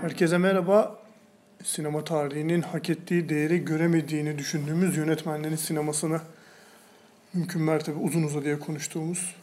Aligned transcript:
Herkese 0.00 0.38
merhaba. 0.38 0.98
Sinema 1.64 2.04
tarihinin 2.04 2.62
hak 2.62 2.90
ettiği 2.90 3.28
değeri 3.28 3.64
göremediğini 3.64 4.38
düşündüğümüz 4.38 4.96
yönetmenlerin 4.96 5.56
sinemasını 5.56 6.20
mümkün 7.34 7.62
mertebe 7.62 7.98
uzun 7.98 8.22
uzadıya 8.22 8.58
konuştuğumuz 8.58 9.34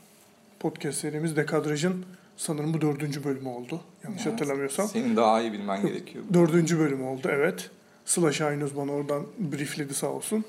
podcast 0.60 0.98
serimiz 0.98 1.36
Dekadraj'ın 1.36 2.06
sanırım 2.38 2.74
bu 2.74 2.82
dördüncü 2.82 3.24
bölümü 3.24 3.50
oldu. 3.50 3.82
Yanlış 4.04 4.26
hatırlamıyorsam. 4.26 4.88
Senin 4.88 5.16
daha 5.16 5.42
iyi 5.42 5.54
bilmen 5.54 5.88
gerekiyor. 5.88 6.24
Dördüncü 6.34 6.80
bölümü 6.80 7.04
oldu 7.04 7.30
evet. 7.32 7.70
Sıla 8.06 8.32
Şahinöz 8.32 8.76
bana 8.78 8.92
oradan 8.92 9.26
briefledi 9.40 9.94
sağ 9.94 10.08
olsun. 10.08 10.46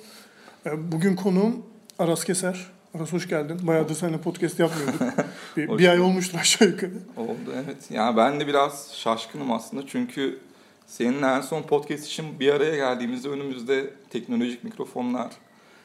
Ee, 0.66 0.92
Bugün 0.92 1.16
konuğum 1.16 1.66
Aras 1.98 2.24
Keser. 2.24 2.74
Aras 2.94 3.12
hoş 3.12 3.28
geldin. 3.28 3.58
Bayağıdır 3.62 3.94
seninle 3.94 4.20
podcast 4.20 4.60
yapmıyorduk. 4.60 5.00
bir, 5.56 5.68
Hoş 5.68 5.80
bir 5.80 5.88
ay 5.88 6.00
olmuştur 6.00 6.38
aşağı 6.38 6.68
yukarı. 6.68 6.90
Oldu 7.16 7.52
evet. 7.54 7.90
Yani 7.90 8.16
ben 8.16 8.40
de 8.40 8.46
biraz 8.46 8.94
şaşkınım 8.94 9.52
aslında 9.52 9.86
çünkü 9.86 10.38
seninle 10.86 11.26
en 11.26 11.40
son 11.40 11.62
podcast 11.62 12.06
için 12.06 12.40
bir 12.40 12.52
araya 12.54 12.76
geldiğimizde 12.76 13.28
önümüzde 13.28 13.90
teknolojik 14.10 14.64
mikrofonlar, 14.64 15.32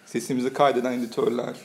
sesimizi 0.05 0.53
kaydeden 0.53 0.91
editörler, 0.91 1.55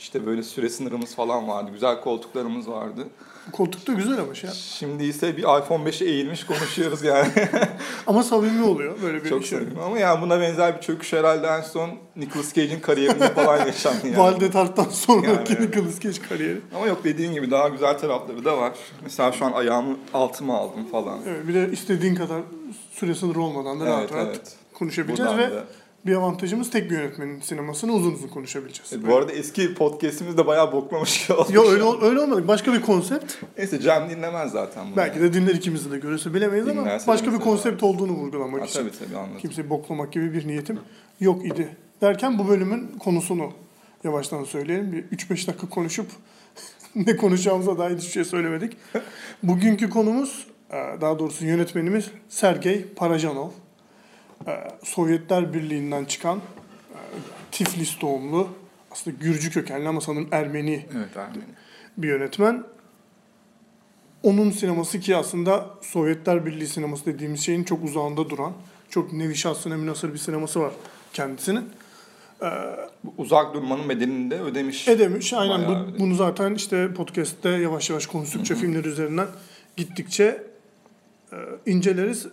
işte 0.00 0.26
böyle 0.26 0.42
süre 0.42 0.68
sınırımız 0.68 1.14
falan 1.14 1.48
vardı. 1.48 1.70
Güzel 1.72 2.00
koltuklarımız 2.00 2.68
vardı. 2.68 3.06
Koltuk 3.52 3.86
da 3.86 3.92
güzel 3.92 4.20
ama 4.20 4.34
şey. 4.34 4.50
Şimdi 4.50 5.04
ise 5.04 5.36
bir 5.36 5.42
iPhone 5.42 5.88
5'e 5.90 6.06
eğilmiş 6.08 6.44
konuşuyoruz 6.46 7.02
yani. 7.02 7.28
Ama 8.06 8.22
samimi 8.22 8.64
oluyor 8.64 9.02
böyle 9.02 9.24
bir 9.24 9.28
Çok 9.28 9.44
şey. 9.46 9.58
sevindim 9.58 9.78
ama 9.86 9.98
yani 9.98 10.22
buna 10.22 10.40
benzer 10.40 10.76
bir 10.76 10.80
çöküş 10.80 11.12
herhalde 11.12 11.46
en 11.46 11.60
son 11.60 11.90
Nicolas 12.16 12.54
Cage'in 12.54 12.80
kariyerinde 12.80 13.34
falan 13.34 13.56
yaşandı 13.66 14.06
yani. 14.06 14.18
Valide 14.18 14.50
Tart'tan 14.50 14.84
sonraki 14.84 15.52
Yani. 15.52 15.66
Nicolas 15.66 16.00
Cage 16.00 16.18
kariyeri. 16.28 16.60
Ama 16.76 16.86
yok 16.86 17.04
dediğin 17.04 17.32
gibi 17.32 17.50
daha 17.50 17.68
güzel 17.68 17.98
tarafları 17.98 18.44
da 18.44 18.58
var. 18.58 18.72
Mesela 19.02 19.32
şu 19.32 19.44
an 19.44 19.52
ayağımı 19.52 19.96
altıma 20.14 20.58
aldım 20.58 20.86
falan. 20.92 21.18
Evet, 21.28 21.48
bir 21.48 21.54
de 21.54 21.70
istediğin 21.72 22.14
kadar 22.14 22.40
süre 22.92 23.14
sınırı 23.14 23.40
olmadan 23.40 23.80
da 23.80 23.86
rahat 23.86 24.00
Evet, 24.00 24.12
rahat 24.12 24.26
evet. 24.28 24.52
konuşabileceğiz 24.74 25.32
Buradan 25.32 25.50
ve 25.50 25.56
da- 25.56 25.64
bir 26.06 26.14
avantajımız 26.14 26.70
tek 26.70 26.90
bir 26.90 26.96
yönetmenin 26.98 27.40
sinemasını 27.40 27.92
uzun 27.92 28.12
uzun 28.12 28.28
konuşabileceğiz. 28.28 28.92
Evet, 28.92 29.06
bu 29.06 29.16
arada 29.16 29.32
eski 29.32 29.74
podcast'imiz 29.74 30.38
de 30.38 30.46
bayağı 30.46 30.72
boklamış 30.72 31.26
gibi 31.26 31.38
olmuş. 31.38 31.54
Yok 31.54 31.66
öyle, 31.68 31.82
ol- 31.82 32.02
öyle 32.02 32.20
olmadı. 32.20 32.48
Başka 32.48 32.72
bir 32.72 32.82
konsept. 32.82 33.32
Neyse 33.58 33.80
Cem 33.80 34.10
dinlemez 34.10 34.52
zaten 34.52 34.86
bunu. 34.86 34.96
Belki 34.96 35.20
de 35.20 35.32
dinler 35.32 35.54
ikimizi 35.54 35.90
de 35.90 35.98
görürse 35.98 36.34
bilemeyiz 36.34 36.68
ama 36.68 36.80
Dinlerse 36.80 37.06
başka 37.06 37.32
bir 37.32 37.38
konsept 37.38 37.82
olduğunu 37.82 38.12
vurgulamak 38.12 38.60
Ha, 38.60 38.64
için. 38.66 38.80
tabii 38.80 38.90
tabii 38.90 39.16
anladım. 39.16 39.38
Kimseyi 39.38 39.70
boklamak 39.70 40.12
gibi 40.12 40.32
bir 40.34 40.48
niyetim 40.48 40.78
yok 41.20 41.46
idi. 41.46 41.76
Derken 42.00 42.38
bu 42.38 42.48
bölümün 42.48 42.88
konusunu 42.98 43.52
yavaştan 44.04 44.44
söyleyelim. 44.44 44.92
Bir 44.92 45.16
3-5 45.16 45.46
dakika 45.48 45.68
konuşup 45.68 46.06
ne 46.94 47.16
konuşacağımıza 47.16 47.78
dair 47.78 47.96
hiçbir 47.96 48.10
şey 48.12 48.24
söylemedik. 48.24 48.76
Bugünkü 49.42 49.90
konumuz, 49.90 50.46
e, 50.70 50.76
daha 51.00 51.18
doğrusu 51.18 51.44
yönetmenimiz 51.46 52.10
Sergey 52.28 52.84
Parajanov. 52.96 53.50
E, 54.46 54.52
Sovyetler 54.84 55.54
Birliği'nden 55.54 56.04
çıkan 56.04 56.38
e, 56.38 56.98
Tiflis 57.52 58.00
doğumlu, 58.00 58.48
aslında 58.90 59.16
Gürcü 59.20 59.50
kökenli 59.50 59.88
ama 59.88 60.00
sanırım 60.00 60.28
Ermeni 60.32 60.86
Evet 60.96 61.16
Ermeni. 61.16 61.44
bir 61.96 62.08
yönetmen. 62.08 62.64
Onun 64.22 64.50
sineması 64.50 65.00
ki 65.00 65.16
aslında 65.16 65.70
Sovyetler 65.82 66.46
Birliği 66.46 66.66
sineması 66.66 67.06
dediğimiz 67.06 67.40
şeyin 67.40 67.64
çok 67.64 67.84
uzağında 67.84 68.30
duran, 68.30 68.52
çok 68.90 69.12
nevi 69.12 69.36
şahsına 69.36 69.76
münasır 69.76 70.12
bir 70.12 70.18
sineması 70.18 70.60
var 70.60 70.72
kendisinin. 71.12 71.64
Bu 73.04 73.14
uzak 73.18 73.54
durmanın 73.54 73.88
bedelini 73.88 74.30
de 74.30 74.40
ödemiş. 74.40 74.88
Edemiş. 74.88 75.32
Aynen 75.32 75.68
bu, 75.68 75.72
ödemiş. 75.72 76.00
bunu 76.00 76.14
zaten 76.14 76.54
işte 76.54 76.94
podcast'te 76.94 77.48
yavaş 77.48 77.90
yavaş 77.90 78.06
konuştukça 78.06 78.54
filmler 78.54 78.84
üzerinden 78.84 79.26
gittikçe 79.76 80.42
e, 81.32 81.36
inceleriz. 81.66 82.26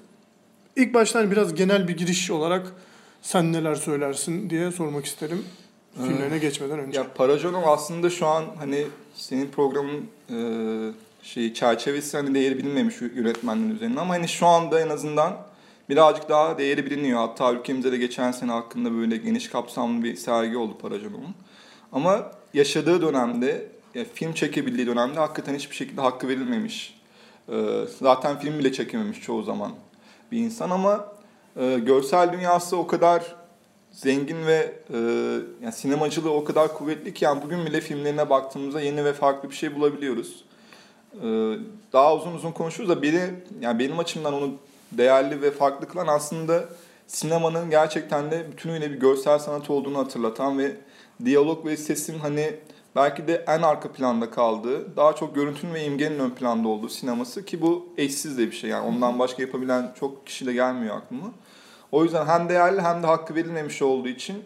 İlk 0.78 0.94
baştan 0.94 1.20
hani 1.20 1.32
biraz 1.32 1.56
genel 1.56 1.88
bir 1.88 1.98
giriş 1.98 2.32
olarak 2.32 2.74
sen 3.22 3.54
neler 3.54 3.76
söylersin 3.76 4.50
diye 4.50 4.72
sormak 4.72 5.06
isterim 5.06 5.46
filmlerine 5.96 6.38
geçmeden 6.38 6.80
önce. 6.80 7.00
Ya 7.00 7.14
Parajonov 7.14 7.64
aslında 7.68 8.10
şu 8.10 8.28
an 8.28 8.46
hani 8.60 8.86
senin 9.16 9.48
programın 9.48 10.08
e, 10.30 10.38
şey 11.22 11.54
çerçevesi 11.54 12.18
hani 12.18 12.36
değeri 12.36 12.58
bilinmemiş 12.58 13.02
yönetmenlerin 13.02 13.76
üzerine 13.76 14.00
ama 14.00 14.14
hani 14.14 14.28
şu 14.28 14.48
anda 14.48 14.82
en 14.82 14.90
azından 14.90 15.38
birazcık 15.90 16.30
daha 16.30 16.58
değeri 16.58 16.86
biliniyor. 16.86 17.20
Hatta 17.20 17.54
ülkemizde 17.54 17.92
de 17.92 17.98
geçen 17.98 18.32
sene 18.32 18.52
hakkında 18.52 18.94
böyle 18.94 19.18
geniş 19.18 19.50
kapsamlı 19.50 20.04
bir 20.04 20.16
sergi 20.16 20.58
oldu 20.58 20.78
Parajonov'un. 20.78 21.36
Ama 21.92 22.32
yaşadığı 22.54 23.02
dönemde, 23.02 23.68
ya 23.96 24.06
film 24.14 24.34
çekebildiği 24.34 24.88
dönemde 24.88 25.20
hakikaten 25.20 25.56
hiçbir 25.56 25.76
şekilde 25.76 26.02
hakkı 26.02 26.28
verilmemiş. 26.28 27.00
E, 27.50 27.56
zaten 28.00 28.40
film 28.40 28.60
bile 28.60 28.74
çekememiş 28.74 29.22
çoğu 29.22 29.44
zaman 29.44 29.72
bir 30.32 30.38
insan 30.38 30.70
ama 30.70 31.14
e, 31.60 31.80
görsel 31.80 32.34
dünyası 32.34 32.78
o 32.78 32.88
kadar 32.88 33.36
zengin 33.92 34.46
ve 34.46 34.74
e, 34.94 34.98
yani 35.64 35.74
sinemacılığı 35.74 36.34
o 36.34 36.44
kadar 36.44 36.74
kuvvetli 36.74 37.14
ki 37.14 37.26
yani 37.26 37.42
bugün 37.44 37.66
bile 37.66 37.82
filmlerine 37.82 38.30
baktığımızda 38.30 38.82
yeni 38.82 39.06
ve 39.06 39.14
farklı 39.14 39.50
bir 39.50 39.56
şey 39.56 39.76
bulabiliyoruz. 39.76 40.44
E, 41.14 41.28
daha 41.94 42.16
uzun 42.16 42.34
uzun 42.34 42.52
konuşuruz 42.52 42.90
da 42.90 43.02
biri 43.02 43.22
yani 43.62 43.80
benim 43.80 44.00
açımdan 44.00 44.34
onu 44.34 44.54
değerli 44.92 45.42
ve 45.42 45.52
farklı 45.52 45.88
kılan 45.88 46.08
aslında 46.08 46.66
sinemanın 47.08 47.70
gerçekten 47.70 48.32
de 48.32 48.52
bütünüyle 48.52 48.92
bir 48.92 49.00
görsel 49.00 49.40
sanat 49.40 49.70
olduğunu 49.70 49.98
hatırlatan 49.98 50.58
ve 50.58 50.76
diyalog 51.26 51.66
ve 51.66 51.78
sesin 51.78 52.20
hani 52.20 52.56
belki 52.98 53.28
de 53.28 53.46
en 53.48 53.62
arka 53.62 53.92
planda 53.92 54.30
kaldığı, 54.30 54.96
daha 54.96 55.16
çok 55.16 55.36
görüntünün 55.36 55.74
ve 55.74 55.86
imgenin 55.86 56.20
ön 56.20 56.30
planda 56.30 56.68
olduğu 56.68 56.90
sineması 56.90 57.46
ki 57.46 57.62
bu 57.62 57.90
eşsiz 57.98 58.38
de 58.38 58.48
bir 58.48 58.56
şey. 58.56 58.70
Yani 58.70 58.88
ondan 58.88 59.20
başka 59.20 59.42
yapabilen 59.42 59.94
çok 60.00 60.28
kişi 60.28 60.46
de 60.46 60.54
gelmiyor 60.54 60.98
aklıma. 60.98 61.32
O 61.92 62.04
yüzden 62.04 62.26
hem 62.26 62.50
değerli 62.50 62.82
hem 62.82 63.04
de 63.04 63.08
hakkı 63.08 63.36
verilmemiş 63.36 63.82
olduğu 63.82 64.08
için 64.08 64.44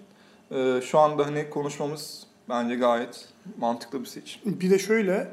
e, 0.52 0.82
şu 0.82 1.00
anda 1.00 1.26
hani 1.26 1.50
konuşmamız 1.50 2.24
bence 2.50 2.76
gayet 2.76 3.28
mantıklı 3.58 4.00
bir 4.00 4.06
seçim. 4.06 4.42
Bir 4.46 4.70
de 4.70 4.80
şöyle 4.80 5.28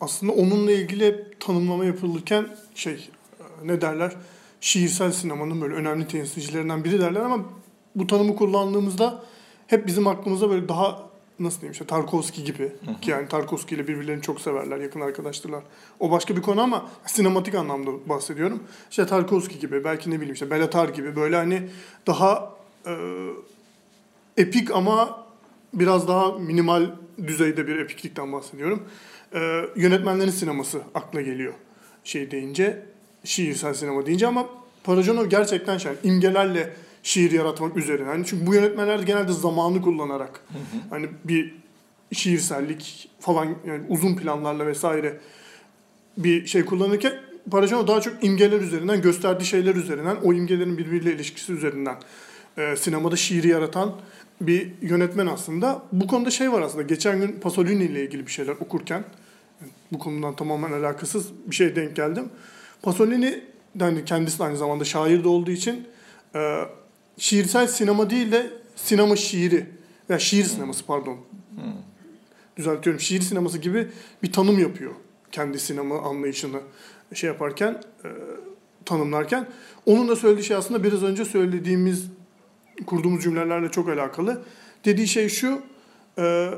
aslında 0.00 0.32
onunla 0.32 0.72
ilgili 0.72 1.26
tanımlama 1.40 1.84
yapılırken 1.84 2.46
şey 2.74 3.10
e, 3.40 3.68
ne 3.68 3.80
derler 3.80 4.12
şiirsel 4.60 5.12
sinemanın 5.12 5.60
böyle 5.60 5.74
önemli 5.74 6.08
temsilcilerinden 6.08 6.84
biri 6.84 7.00
derler 7.00 7.20
ama 7.20 7.38
bu 7.94 8.06
tanımı 8.06 8.36
kullandığımızda 8.36 9.22
hep 9.66 9.86
bizim 9.86 10.06
aklımıza 10.06 10.50
böyle 10.50 10.68
daha 10.68 11.09
nasıl 11.40 11.60
diyeyim 11.60 11.72
işte 11.72 11.86
Tarkovski 11.86 12.44
gibi 12.44 12.72
ki 13.00 13.10
yani 13.10 13.28
Tarkovski 13.28 13.74
ile 13.74 13.88
birbirlerini 13.88 14.22
çok 14.22 14.40
severler 14.40 14.78
yakın 14.78 15.00
arkadaştırlar. 15.00 15.62
O 16.00 16.10
başka 16.10 16.36
bir 16.36 16.42
konu 16.42 16.60
ama 16.60 16.90
sinematik 17.06 17.54
anlamda 17.54 17.90
bahsediyorum. 18.08 18.62
İşte 18.90 19.06
Tarkovski 19.06 19.58
gibi 19.58 19.84
belki 19.84 20.10
ne 20.10 20.16
bileyim 20.16 20.34
işte 20.34 20.50
Belatar 20.50 20.88
gibi 20.88 21.16
böyle 21.16 21.36
hani 21.36 21.62
daha 22.06 22.52
e, 22.86 22.92
epik 24.36 24.70
ama 24.70 25.26
biraz 25.74 26.08
daha 26.08 26.32
minimal 26.32 26.90
düzeyde 27.26 27.66
bir 27.66 27.78
epiklikten 27.78 28.32
bahsediyorum. 28.32 28.82
Ee, 29.34 29.64
yönetmenlerin 29.76 30.30
sineması 30.30 30.80
akla 30.94 31.20
geliyor 31.20 31.54
şey 32.04 32.30
deyince, 32.30 32.82
şiirsel 33.24 33.74
sinema 33.74 34.06
deyince 34.06 34.26
ama 34.26 34.46
Parajanov 34.84 35.26
gerçekten 35.26 35.78
şey, 35.78 35.92
imgelerle 36.02 36.72
şiir 37.02 37.30
yaratmak 37.30 37.76
üzerine. 37.76 38.08
Hani 38.08 38.26
çünkü 38.26 38.46
bu 38.46 38.54
yönetmenler 38.54 38.98
de 38.98 39.04
genelde 39.04 39.32
zamanı 39.32 39.82
kullanarak 39.82 40.40
hani 40.90 41.08
bir 41.24 41.54
şiirsellik 42.12 43.10
falan 43.20 43.54
yani 43.66 43.82
uzun 43.88 44.16
planlarla 44.16 44.66
vesaire 44.66 45.20
bir 46.16 46.46
şey 46.46 46.64
kullanırken 46.64 47.12
Parajanov 47.50 47.86
daha 47.86 48.00
çok 48.00 48.24
imgeler 48.24 48.60
üzerinden, 48.60 49.02
gösterdiği 49.02 49.44
şeyler 49.44 49.74
üzerinden, 49.74 50.16
o 50.24 50.32
imgelerin 50.32 50.78
birbiriyle 50.78 51.12
ilişkisi 51.12 51.52
üzerinden 51.52 51.96
e, 52.58 52.76
sinemada 52.76 53.16
şiiri 53.16 53.48
yaratan 53.48 53.92
bir 54.40 54.72
yönetmen 54.82 55.26
aslında. 55.26 55.82
Bu 55.92 56.06
konuda 56.06 56.30
şey 56.30 56.52
var 56.52 56.62
aslında. 56.62 56.82
Geçen 56.82 57.20
gün 57.20 57.40
Pasolini 57.40 57.84
ile 57.84 58.04
ilgili 58.04 58.26
bir 58.26 58.32
şeyler 58.32 58.52
okurken 58.52 59.04
bu 59.92 59.98
konudan 59.98 60.36
tamamen 60.36 60.72
alakasız 60.72 61.26
bir 61.46 61.54
şey 61.54 61.76
denk 61.76 61.96
geldim. 61.96 62.28
Pasolini 62.82 63.44
yani 63.80 64.04
kendisi 64.04 64.38
de 64.38 64.44
aynı 64.44 64.56
zamanda 64.56 64.84
şair 64.84 65.24
de 65.24 65.28
olduğu 65.28 65.50
için 65.50 65.88
e, 66.34 66.60
şiirsel 67.20 67.66
sinema 67.66 68.10
değil 68.10 68.32
de 68.32 68.50
sinema 68.76 69.16
şiiri 69.16 69.66
veya 70.10 70.18
şiir 70.18 70.44
sineması 70.44 70.86
pardon. 70.86 71.18
Düzeltiyorum. 72.56 73.00
Şiir 73.00 73.20
sineması 73.20 73.58
gibi 73.58 73.88
bir 74.22 74.32
tanım 74.32 74.58
yapıyor. 74.58 74.92
Kendi 75.32 75.58
sinema 75.58 75.98
anlayışını 75.98 76.60
şey 77.14 77.28
yaparken, 77.28 77.82
e, 78.04 78.08
tanımlarken. 78.84 79.48
Onun 79.86 80.08
da 80.08 80.16
söylediği 80.16 80.44
şey 80.46 80.56
aslında 80.56 80.84
biraz 80.84 81.02
önce 81.02 81.24
söylediğimiz 81.24 82.04
kurduğumuz 82.86 83.22
cümlelerle 83.22 83.70
çok 83.70 83.88
alakalı. 83.88 84.42
Dediği 84.84 85.08
şey 85.08 85.28
şu, 85.28 85.62
e, 86.18 86.50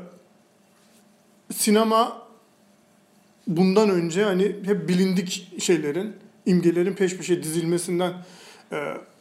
sinema 1.53 2.27
bundan 3.47 3.89
önce 3.89 4.23
hani 4.23 4.43
hep 4.43 4.89
bilindik 4.89 5.61
şeylerin, 5.61 6.13
imgelerin 6.45 6.93
peş 6.93 7.17
peşe 7.17 7.43
dizilmesinden 7.43 8.13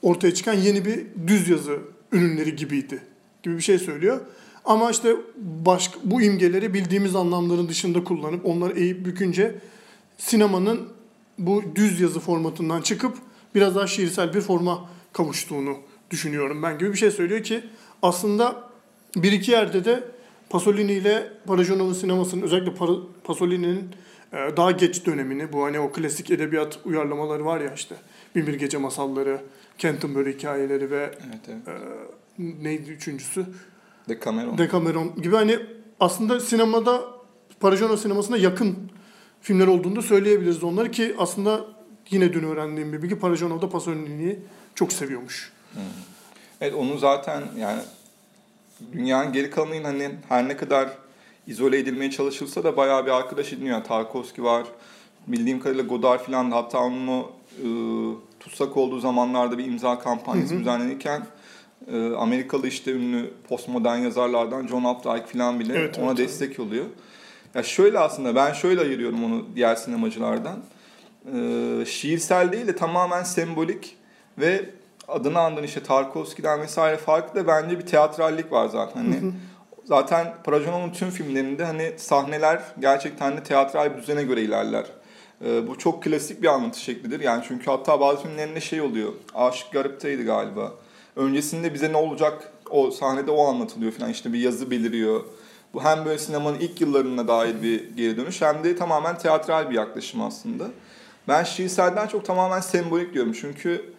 ortaya 0.02 0.34
çıkan 0.34 0.54
yeni 0.54 0.84
bir 0.84 1.00
düz 1.26 1.48
yazı 1.48 1.78
ürünleri 2.12 2.56
gibiydi 2.56 3.02
gibi 3.42 3.56
bir 3.56 3.62
şey 3.62 3.78
söylüyor. 3.78 4.20
Ama 4.64 4.90
işte 4.90 5.16
başka, 5.64 5.98
bu 6.04 6.22
imgeleri 6.22 6.74
bildiğimiz 6.74 7.16
anlamların 7.16 7.68
dışında 7.68 8.04
kullanıp 8.04 8.46
onları 8.46 8.78
eğip 8.78 9.06
bükünce 9.06 9.54
sinemanın 10.18 10.88
bu 11.38 11.62
düz 11.74 12.00
yazı 12.00 12.20
formatından 12.20 12.80
çıkıp 12.80 13.16
biraz 13.54 13.74
daha 13.74 13.86
şiirsel 13.86 14.34
bir 14.34 14.40
forma 14.40 14.88
kavuştuğunu 15.12 15.76
düşünüyorum 16.10 16.62
ben 16.62 16.78
gibi 16.78 16.92
bir 16.92 16.98
şey 16.98 17.10
söylüyor 17.10 17.42
ki 17.42 17.60
aslında 18.02 18.62
bir 19.16 19.32
iki 19.32 19.50
yerde 19.50 19.84
de 19.84 20.04
Pasolini 20.50 20.92
ile 20.92 21.32
Parajonov'un 21.46 21.92
sinemasının 21.92 22.42
özellikle 22.42 22.72
Pasolini'nin 23.24 23.88
e, 24.32 24.36
daha 24.56 24.70
geç 24.70 25.06
dönemini 25.06 25.52
bu 25.52 25.64
hani 25.64 25.80
o 25.80 25.92
klasik 25.92 26.30
edebiyat 26.30 26.78
uyarlamaları 26.84 27.44
var 27.44 27.60
ya 27.60 27.74
işte 27.74 27.94
Binbir 28.34 28.54
Gece 28.54 28.78
Masalları, 28.78 29.40
Canterbury 29.78 30.32
hikayeleri 30.32 30.90
ve 30.90 31.14
Evet 31.26 31.40
evet. 31.48 31.68
e, 31.68 32.64
neydi 32.64 32.90
üçüncüsü? 32.90 33.46
Decameron. 34.08 34.58
Decameron 34.58 35.22
gibi 35.22 35.36
hani 35.36 35.58
aslında 36.00 36.40
sinemada 36.40 37.02
Parajonov 37.60 37.96
sinemasına 37.96 38.36
yakın 38.36 38.78
filmler 39.40 39.66
olduğunu 39.66 39.96
da 39.96 40.02
söyleyebiliriz 40.02 40.64
onları 40.64 40.90
ki 40.90 41.14
aslında 41.18 41.64
yine 42.10 42.32
dün 42.32 42.42
öğrendiğim 42.42 42.92
bir 42.92 43.02
bilgi 43.02 43.18
Parajonov 43.18 43.62
da 43.62 43.68
Pasolini'yi 43.68 44.38
çok 44.74 44.92
seviyormuş. 44.92 45.52
Evet 46.60 46.74
onu 46.74 46.98
zaten 46.98 47.42
yani 47.58 47.80
dünyanın 48.92 49.32
geri 49.32 49.50
kalanının 49.50 49.84
hani 49.84 50.10
her 50.28 50.48
ne 50.48 50.56
kadar 50.56 50.88
izole 51.46 51.78
edilmeye 51.78 52.10
çalışılsa 52.10 52.64
da 52.64 52.76
bayağı 52.76 53.06
bir 53.06 53.10
arkadaş 53.10 53.52
ediniyor. 53.52 53.76
Yani 53.76 53.86
Tarkovski 53.86 54.44
var. 54.44 54.66
Bildiğim 55.26 55.60
kadarıyla 55.60 55.84
Godard 55.84 56.20
falan 56.20 56.50
da 56.50 56.56
hatta 56.56 56.78
onun 56.78 57.08
o 57.08 57.32
e, 57.58 57.66
tutsak 58.40 58.76
olduğu 58.76 59.00
zamanlarda 59.00 59.58
bir 59.58 59.64
imza 59.64 59.98
kampanyası 59.98 60.58
düzenlenirken 60.58 61.22
e, 61.92 62.14
Amerikalı 62.14 62.68
işte 62.68 62.90
ünlü 62.90 63.30
postmodern 63.48 63.98
yazarlardan 63.98 64.66
John 64.66 64.84
Updike 64.84 65.38
falan 65.38 65.60
bile 65.60 65.74
Evet, 65.78 65.98
ona 65.98 66.06
evet, 66.06 66.18
destek 66.18 66.60
oluyor. 66.60 66.84
Ya 67.54 67.62
şöyle 67.62 67.98
aslında 67.98 68.34
ben 68.34 68.52
şöyle 68.52 68.80
ayırıyorum 68.80 69.24
onu 69.24 69.46
diğer 69.54 69.74
sinemacılardan. 69.74 70.58
E, 71.34 71.84
şiirsel 71.86 72.52
değil 72.52 72.66
de 72.66 72.76
tamamen 72.76 73.22
sembolik 73.22 73.96
ve 74.38 74.70
adını 75.08 75.40
andığın 75.40 75.62
işte 75.62 75.82
Tarkovski'den 75.82 76.60
vesaire 76.60 76.96
farklı 76.96 77.40
da 77.40 77.46
bence 77.46 77.78
bir 77.78 77.86
teatrallik 77.86 78.52
var 78.52 78.68
zaten. 78.68 79.00
Hani 79.00 79.32
zaten 79.84 80.34
Parajonov'un 80.44 80.90
tüm 80.90 81.10
filmlerinde 81.10 81.64
hani 81.64 81.92
sahneler 81.96 82.62
gerçekten 82.80 83.36
de 83.36 83.42
teatral 83.42 83.96
bir 83.96 84.02
düzene 84.02 84.22
göre 84.22 84.42
ilerler. 84.42 84.84
Ee, 85.44 85.68
bu 85.68 85.78
çok 85.78 86.02
klasik 86.02 86.42
bir 86.42 86.48
anlatı 86.48 86.80
şeklidir. 86.80 87.20
Yani 87.20 87.44
çünkü 87.48 87.66
hatta 87.66 88.00
bazı 88.00 88.22
filmlerinde 88.22 88.60
şey 88.60 88.80
oluyor. 88.80 89.12
Aşık 89.34 89.72
Garip'teydi 89.72 90.22
galiba. 90.22 90.72
Öncesinde 91.16 91.74
bize 91.74 91.92
ne 91.92 91.96
olacak 91.96 92.52
o 92.70 92.90
sahnede 92.90 93.30
o 93.30 93.46
anlatılıyor 93.46 93.92
falan. 93.92 94.10
İşte 94.10 94.32
bir 94.32 94.38
yazı 94.38 94.70
beliriyor. 94.70 95.24
Bu 95.74 95.84
hem 95.84 96.04
böyle 96.04 96.18
sinemanın 96.18 96.58
ilk 96.58 96.80
yıllarına 96.80 97.28
dair 97.28 97.62
bir 97.62 97.96
geri 97.96 98.16
dönüş 98.16 98.42
hem 98.42 98.64
de 98.64 98.76
tamamen 98.76 99.18
teatral 99.18 99.70
bir 99.70 99.74
yaklaşım 99.74 100.22
aslında. 100.22 100.64
Ben 101.28 101.44
şiirselden 101.44 102.06
çok 102.06 102.24
tamamen 102.24 102.60
sembolik 102.60 103.14
diyorum. 103.14 103.32
Çünkü 103.32 103.92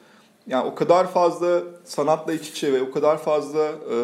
yani 0.47 0.65
o 0.65 0.75
kadar 0.75 1.11
fazla 1.11 1.61
sanatla 1.85 2.33
iç 2.33 2.49
içe 2.49 2.73
ve 2.73 2.81
o 2.81 2.91
kadar 2.91 3.17
fazla 3.17 3.65
e, 3.65 3.97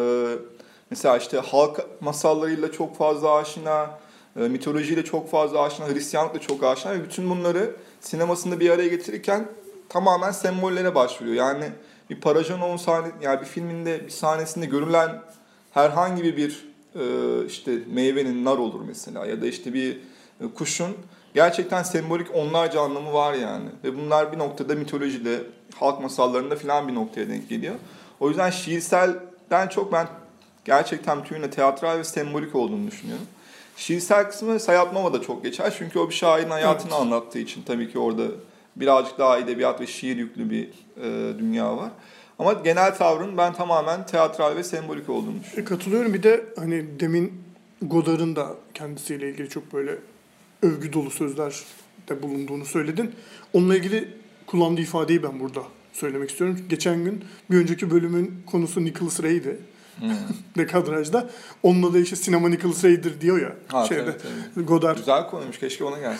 mesela 0.90 1.16
işte 1.16 1.38
halk 1.38 1.80
masallarıyla 2.00 2.72
çok 2.72 2.96
fazla 2.96 3.32
aşina, 3.32 3.90
e, 4.36 4.40
mitolojiyle 4.40 5.04
çok 5.04 5.30
fazla 5.30 5.62
aşina, 5.62 5.88
Hristiyanlıkla 5.88 6.40
çok 6.40 6.64
aşina 6.64 6.92
ve 6.92 7.04
bütün 7.04 7.30
bunları 7.30 7.76
sinemasında 8.00 8.60
bir 8.60 8.70
araya 8.70 8.88
getirirken 8.88 9.48
tamamen 9.88 10.30
sembollere 10.30 10.94
başvuruyor. 10.94 11.36
Yani 11.36 11.64
bir 12.10 12.20
Parajanov'un 12.20 12.76
sahne, 12.76 13.08
yani 13.22 13.40
bir 13.40 13.46
filminde 13.46 14.04
bir 14.06 14.10
sahnesinde 14.10 14.66
görülen 14.66 15.22
herhangi 15.70 16.36
bir 16.36 16.68
e, 16.94 17.46
işte 17.46 17.78
meyvenin 17.92 18.44
nar 18.44 18.58
olur 18.58 18.80
mesela 18.86 19.26
ya 19.26 19.42
da 19.42 19.46
işte 19.46 19.74
bir 19.74 19.96
e, 20.40 20.44
kuşun 20.54 20.96
gerçekten 21.34 21.82
sembolik 21.82 22.34
onlarca 22.34 22.80
anlamı 22.80 23.12
var 23.12 23.34
yani. 23.34 23.68
Ve 23.84 23.96
bunlar 23.96 24.32
bir 24.32 24.38
noktada 24.38 24.74
mitolojide, 24.74 25.42
halk 25.74 26.00
masallarında 26.00 26.56
falan 26.56 26.88
bir 26.88 26.94
noktaya 26.94 27.28
denk 27.28 27.48
geliyor. 27.48 27.74
O 28.20 28.28
yüzden 28.28 28.50
şiirselden 28.50 29.68
çok 29.68 29.92
ben 29.92 30.06
gerçekten 30.64 31.24
tümüyle 31.24 31.50
teatral 31.50 31.98
ve 31.98 32.04
sembolik 32.04 32.54
olduğunu 32.54 32.86
düşünüyorum. 32.86 33.26
Şiirsel 33.80 34.30
kısmı 34.30 34.60
Sayat 34.60 34.92
Nova 34.92 35.12
da 35.12 35.22
çok 35.22 35.44
geçer. 35.44 35.74
Çünkü 35.78 35.98
o 35.98 36.08
bir 36.08 36.14
şairin 36.14 36.50
hayatını 36.50 36.90
Evet. 36.90 37.00
anlattığı 37.00 37.38
için 37.38 37.62
tabii 37.62 37.92
ki 37.92 37.98
orada 37.98 38.22
birazcık 38.76 39.18
daha 39.18 39.38
edebiyat 39.38 39.80
ve 39.80 39.86
şiir 39.86 40.16
yüklü 40.16 40.50
bir 40.50 40.68
e, 41.02 41.38
dünya 41.38 41.76
var. 41.76 41.90
Ama 42.38 42.52
genel 42.52 42.94
tavrın 42.94 43.36
ben 43.36 43.52
tamamen 43.52 44.06
teatral 44.06 44.56
ve 44.56 44.64
sembolik 44.64 45.08
olduğunu 45.08 45.40
düşünüyorum. 45.40 45.62
E, 45.62 45.64
katılıyorum 45.64 46.14
bir 46.14 46.22
de 46.22 46.44
hani 46.56 47.00
demin 47.00 47.32
Godard'ın 47.82 48.36
da 48.36 48.54
kendisiyle 48.74 49.30
ilgili 49.30 49.48
çok 49.48 49.72
böyle 49.72 49.98
övgü 50.62 50.92
dolu 50.92 51.10
sözler 51.10 51.54
de 52.08 52.22
bulunduğunu 52.22 52.64
söyledin. 52.64 53.10
Onunla 53.52 53.76
ilgili 53.76 54.08
kullandığı 54.46 54.80
ifadeyi 54.80 55.22
ben 55.22 55.40
burada 55.40 55.62
söylemek 55.92 56.30
istiyorum. 56.30 56.58
Geçen 56.68 57.04
gün 57.04 57.24
bir 57.50 57.56
önceki 57.56 57.90
bölümün 57.90 58.42
konusu 58.46 58.84
Nicholas 58.84 59.22
Ray'di. 59.22 59.58
Hmm. 60.00 60.10
Dekadraj'da. 60.56 61.30
Onunla 61.62 61.94
da 61.94 61.98
işte 61.98 62.16
sinema 62.16 62.48
Nicholas 62.48 62.84
Ray'dir 62.84 63.20
diyor 63.20 63.40
ya. 63.42 63.52
Ha, 63.68 63.84
şeyde. 63.86 64.04
tabii, 64.04 64.16
tabii. 64.54 64.66
Godard. 64.66 64.98
Güzel 64.98 65.26
konuymuş. 65.26 65.58
Keşke 65.58 65.84
ona 65.84 65.96
falan. 65.96 66.16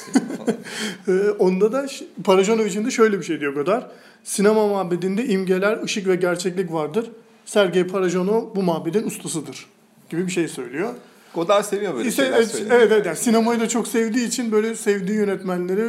Ee, 1.08 1.30
onda 1.30 1.72
da 1.72 1.86
Parajanovic'in 2.24 2.86
de 2.86 2.90
şöyle 2.90 3.18
bir 3.18 3.24
şey 3.24 3.40
diyor 3.40 3.54
Godard. 3.54 3.82
Sinema 4.24 4.68
mabedinde 4.68 5.26
imgeler, 5.26 5.82
ışık 5.82 6.06
ve 6.06 6.16
gerçeklik 6.16 6.72
vardır. 6.72 7.10
Sergey 7.44 7.86
Parajanov 7.86 8.54
bu 8.56 8.62
mabedin 8.62 9.06
ustasıdır 9.06 9.66
gibi 10.10 10.26
bir 10.26 10.32
şey 10.32 10.48
söylüyor. 10.48 10.94
Godard 11.34 11.64
seviyor 11.64 11.94
böyle 11.94 12.08
İşte, 12.08 12.22
şeyler 12.22 12.36
evet, 12.38 12.48
söylemeyi. 12.48 12.78
evet, 12.80 12.92
evet. 12.92 13.06
Yani 13.06 13.16
sinemayı 13.16 13.60
da 13.60 13.68
çok 13.68 13.88
sevdiği 13.88 14.26
için 14.28 14.52
böyle 14.52 14.74
sevdiği 14.74 15.18
yönetmenleri 15.18 15.88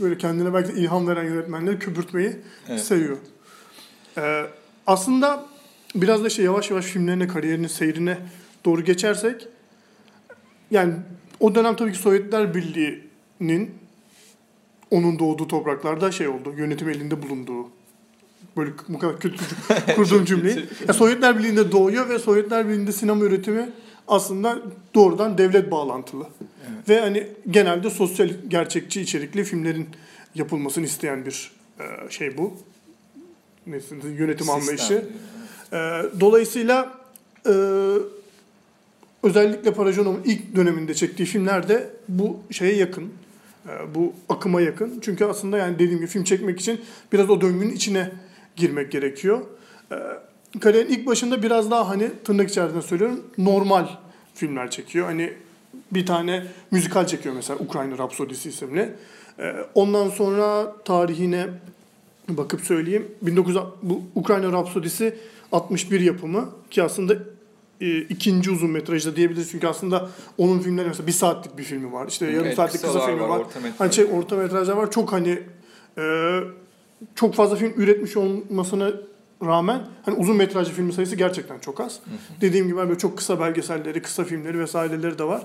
böyle 0.00 0.18
kendine 0.18 0.54
belki 0.54 0.76
de 0.76 0.80
ilham 0.80 1.08
veren 1.08 1.24
yönetmenleri 1.24 1.78
köpürtmeyi 1.78 2.36
Evet. 2.68 2.80
seviyor. 2.80 3.16
Ee, 4.18 4.44
aslında 4.86 5.44
biraz 5.94 6.24
da 6.24 6.30
şey 6.30 6.44
yavaş 6.44 6.70
yavaş 6.70 6.84
filmlerine, 6.84 7.28
kariyerine, 7.28 7.68
seyrine 7.68 8.18
doğru 8.64 8.84
geçersek 8.84 9.48
yani 10.70 10.94
o 11.40 11.54
dönem 11.54 11.76
tabii 11.76 11.92
ki 11.92 11.98
Sovyetler 11.98 12.54
Birliği'nin 12.54 13.74
onun 14.90 15.18
doğduğu 15.18 15.48
topraklarda 15.48 16.12
şey 16.12 16.28
oldu, 16.28 16.54
yönetim 16.56 16.88
elinde 16.88 17.22
bulunduğu 17.22 17.68
böyle 18.56 18.70
bu 18.88 18.98
kadar 18.98 19.20
kötü 19.20 19.44
kurduğum 19.96 20.24
cümleyi. 20.24 20.64
Ya 20.88 20.94
Sovyetler 20.94 21.38
Birliği'nde 21.38 21.72
doğuyor 21.72 22.08
ve 22.08 22.18
Sovyetler 22.18 22.68
Birliği'nde 22.68 22.92
sinema 22.92 23.24
üretimi 23.24 23.68
aslında 24.08 24.58
doğrudan 24.94 25.38
devlet 25.38 25.70
bağlantılı. 25.70 26.26
Ve 26.88 27.00
hani 27.00 27.26
genelde 27.50 27.90
sosyal 27.90 28.30
gerçekçi 28.48 29.00
içerikli 29.00 29.44
filmlerin 29.44 29.88
yapılmasını 30.34 30.84
isteyen 30.84 31.26
bir 31.26 31.52
e, 31.80 32.10
şey 32.10 32.38
bu. 32.38 32.54
Neyse, 33.66 33.94
yönetim 34.18 34.46
Sistem 34.46 34.54
anlayışı. 34.54 35.04
Ee, 35.72 36.02
dolayısıyla 36.20 36.92
e, 37.46 37.52
özellikle 39.22 39.72
Parajanov'un 39.72 40.22
ilk 40.24 40.56
döneminde 40.56 40.94
çektiği 40.94 41.24
filmler 41.24 41.68
de 41.68 41.90
bu 42.08 42.40
şeye 42.50 42.76
yakın. 42.76 43.12
e, 43.68 43.94
bu 43.94 44.12
akıma 44.28 44.60
yakın. 44.60 45.00
Çünkü 45.00 45.24
aslında 45.24 45.58
yani 45.58 45.74
dediğim 45.74 45.96
gibi 45.96 46.06
film 46.06 46.24
çekmek 46.24 46.60
için 46.60 46.80
biraz 47.12 47.30
o 47.30 47.40
döngünün 47.40 47.72
içine 47.72 48.10
girmek 48.56 48.92
gerekiyor. 48.92 49.40
E, 49.92 49.96
kariyerin 50.60 50.90
ilk 50.90 51.06
başında 51.06 51.42
biraz 51.42 51.70
daha 51.70 51.88
hani 51.88 52.10
tırnak 52.24 52.50
içerisinde 52.50 52.82
söylüyorum 52.82 53.24
normal 53.38 53.86
filmler 54.34 54.70
çekiyor. 54.70 55.06
Hani 55.06 55.32
bir 55.92 56.06
tane 56.06 56.46
müzikal 56.70 57.06
çekiyor 57.06 57.34
mesela 57.34 57.58
Ukrayna 57.58 57.98
Rapsodisi 57.98 58.48
isimli. 58.48 58.92
E, 59.38 59.54
ondan 59.74 60.08
sonra 60.08 60.76
tarihine 60.84 61.46
bakıp 62.36 62.60
söyleyeyim. 62.60 63.08
19 63.30 63.56
bu 63.82 64.02
Ukrayna 64.14 64.52
Rapsodisi 64.52 65.16
61 65.52 66.00
yapımı 66.00 66.48
ki 66.70 66.82
aslında 66.82 67.14
e, 67.80 67.98
ikinci 67.98 68.50
uzun 68.50 68.70
metrajda 68.70 69.16
diyebiliriz. 69.16 69.50
Çünkü 69.50 69.66
aslında 69.66 70.08
onun 70.38 70.58
filmleri 70.58 70.88
mesela 70.88 71.06
bir 71.06 71.12
saatlik 71.12 71.58
bir 71.58 71.62
filmi 71.64 71.92
var. 71.92 72.08
İşte 72.08 72.26
yarım 72.26 72.44
Evet, 72.46 72.56
saatlik 72.56 72.82
kısa 72.82 73.06
filmi 73.06 73.20
var, 73.20 73.28
var. 73.28 73.38
orta 73.38 73.60
metraj. 73.60 73.80
Hani 73.80 73.92
şey, 73.92 74.04
orta 74.04 74.36
metrajlar 74.36 74.76
var. 74.76 74.90
Çok 74.90 75.12
hani 75.12 75.42
e, 75.98 76.38
çok 77.14 77.34
fazla 77.34 77.56
film 77.56 77.72
üretmiş 77.76 78.16
olmasına 78.16 78.90
rağmen 79.42 79.80
hani 80.04 80.16
uzun 80.16 80.36
metrajlı 80.36 80.72
film 80.72 80.92
sayısı 80.92 81.16
gerçekten 81.16 81.58
çok 81.58 81.80
az. 81.80 82.00
Dediğim 82.40 82.66
gibi 82.66 82.76
böyle 82.76 82.98
çok 82.98 83.18
kısa 83.18 83.40
belgeselleri, 83.40 84.02
kısa 84.02 84.24
filmleri 84.24 84.58
vesaireleri 84.58 85.18
de 85.18 85.24
var. 85.24 85.42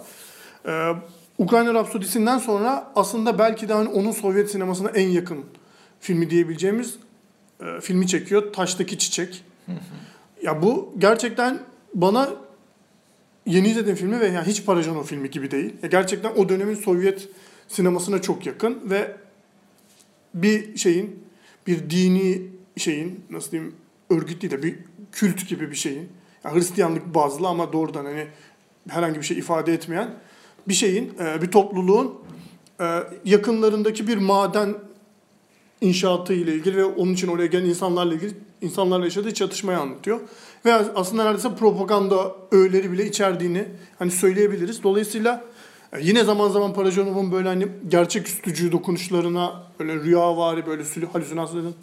Ee, 0.66 0.92
Ukrayna 1.38 1.74
Rapsodisi'nden 1.74 2.38
sonra 2.38 2.92
aslında 2.96 3.40
belki 3.40 3.70
de 3.70 3.74
hani 3.74 3.90
onun 3.90 4.12
Sovyet 4.12 4.52
sinemasına 4.52 4.90
en 4.90 5.08
yakın 5.08 5.46
filmi 6.00 6.30
diyebileceğimiz 6.30 6.96
e, 7.62 7.82
filmi 7.82 8.08
çekiyor. 8.08 8.54
Taştaki 8.54 8.98
Çiçek. 8.98 9.44
ya 10.44 10.62
bu 10.62 10.94
gerçekten 10.98 11.60
bana 11.94 12.30
yeni 13.46 13.68
izlediğim 13.68 13.98
filmi 13.98 14.20
ve 14.20 14.28
yani 14.28 14.48
hiç 14.48 14.66
Parajanov 14.66 15.04
filmi 15.04 15.30
gibi 15.30 15.52
değil. 15.52 15.74
Ya 15.84 15.90
gerçekten 15.90 16.32
o 16.36 16.50
dönemin 16.50 16.76
Sovyet 16.76 17.30
sinemasına 17.68 18.22
çok 18.22 18.46
yakın 18.46 18.90
ve 18.90 19.16
bir 20.34 20.78
şeyin, 20.78 21.24
bir 21.68 21.90
dini 21.90 22.42
şeyin, 22.78 23.26
nasıl 23.30 23.52
diyeyim, 23.52 23.76
örgüt 24.10 24.42
değil 24.42 24.52
de 24.52 24.64
bir 24.64 24.76
kült 25.12 25.48
gibi 25.48 25.72
bir 25.72 25.76
şeyin. 25.76 26.10
yani 26.44 26.56
Hristiyanlık 26.56 27.16
bazlı 27.16 27.48
ama 27.48 27.74
doğrudan 27.74 28.06
hani 28.06 28.28
herhangi 28.90 29.20
bir 29.20 29.26
şey 29.26 29.38
ifade 29.38 29.74
etmeyen 29.74 30.10
bir 30.68 30.74
şeyin, 30.74 31.14
e, 31.20 31.42
bir 31.42 31.52
topluluğun 31.52 32.16
e, 32.82 33.04
yakınlarındaki 33.26 34.08
bir 34.08 34.18
maden 34.18 34.76
inşaatı 35.82 36.34
ile 36.34 36.56
ilgili 36.56 36.78
ve 36.78 36.86
onun 36.86 37.14
için 37.14 37.28
oraya 37.28 37.48
gelen 37.48 37.66
insanlarla 37.66 38.14
ilgili 38.14 38.34
insanlarla 38.62 39.06
yaşadığı 39.06 39.34
çatışmayı 39.34 39.80
anlatıyor. 39.80 40.20
Ve 40.66 40.74
aslında 40.74 41.24
neredeyse 41.24 41.56
propaganda 41.56 42.36
öğeleri 42.52 42.92
bile 42.92 43.06
içerdiğini 43.06 43.66
hani 44.00 44.12
söyleyebiliriz. 44.12 44.84
Dolayısıyla 44.84 45.44
e, 45.94 46.00
yine 46.02 46.24
zaman 46.24 46.50
zaman 46.50 46.74
Parajanov'un 46.74 47.32
böyle 47.32 47.48
hani 47.48 47.68
gerçeküstücü 47.88 48.72
dokunuşlarına 48.72 49.64
böyle 49.80 49.96
rüyavari 49.96 50.66
böyle 50.66 50.84
halüsinasyonların 51.14 51.76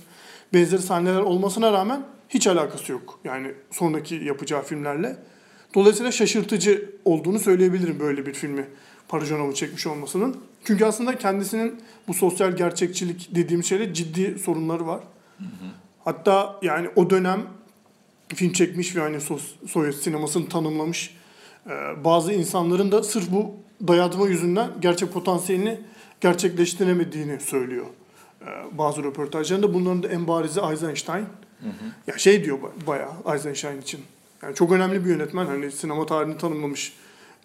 benzeri 0.55 0.83
sahneler 0.83 1.21
olmasına 1.21 1.73
rağmen 1.73 2.03
hiç 2.29 2.47
alakası 2.47 2.93
yok. 2.93 3.21
Yani 3.25 3.53
sonraki 3.71 4.15
yapacağı 4.15 4.63
filmlerle. 4.63 5.17
Dolayısıyla 5.75 6.13
şaşırtıcı 6.13 6.91
olduğunu 7.05 7.39
söyleyebilirim 7.39 8.01
böyle 8.01 8.27
bir 8.27 8.35
filmi 8.35 8.67
Parajanov'un 9.09 9.53
çekmiş 9.53 9.87
olmasının. 9.87 10.37
Çünkü 10.65 10.85
aslında 10.85 11.19
kendisinin 11.19 11.81
bu 12.09 12.15
sosyal 12.15 12.53
gerçekçilik 12.57 13.35
dediğim 13.35 13.65
şeyle 13.65 13.95
ciddi 13.95 14.39
sorunları 14.39 14.87
var. 14.87 15.01
Hatta 16.05 16.59
yani 16.63 16.89
o 16.97 17.11
dönem 17.11 17.43
film 18.35 18.53
çekmiş 18.53 18.97
ve 18.97 19.01
hani 19.01 19.17
sos- 19.17 19.69
Sovyet 19.69 19.95
sinemasını 19.95 20.49
tanımlamış 20.49 21.17
e, 21.67 21.71
bazı 22.05 22.33
insanların 22.33 22.93
da 22.93 23.03
sırf 23.03 23.31
bu 23.31 23.55
dayatma 23.89 24.29
yüzünden 24.29 24.71
gerçek 24.81 25.13
potansiyelini 25.13 25.81
gerçekleştiremediğini 26.21 27.41
söylüyor. 27.41 27.87
E, 28.43 28.79
bazı 28.79 29.03
röportajlarında 29.05 29.75
bunların 29.75 30.03
da 30.03 30.09
en 30.09 30.29
barizi 30.29 30.61
Eisenstein. 30.71 31.27
Ya 32.07 32.19
şey 32.19 32.45
diyor 32.45 32.59
ba- 32.59 32.87
bayağı 32.87 33.13
Eisenstein 33.35 33.81
için. 33.81 34.01
Yani 34.43 34.55
çok 34.55 34.73
önemli 34.73 35.05
bir 35.05 35.11
yönetmen. 35.11 35.47
Hani 35.47 35.73
sinema 35.73 36.07
tarihini 36.07 36.39
tanımlamış 36.39 36.93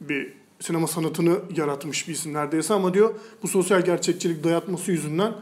bir 0.01 0.33
sinema 0.59 0.87
sanatını 0.87 1.39
yaratmış 1.55 2.07
bir 2.07 2.13
isim 2.13 2.33
neredeyse 2.33 2.73
ama 2.73 2.93
diyor 2.93 3.13
bu 3.43 3.47
sosyal 3.47 3.81
gerçekçilik 3.81 4.43
dayatması 4.43 4.91
yüzünden 4.91 5.33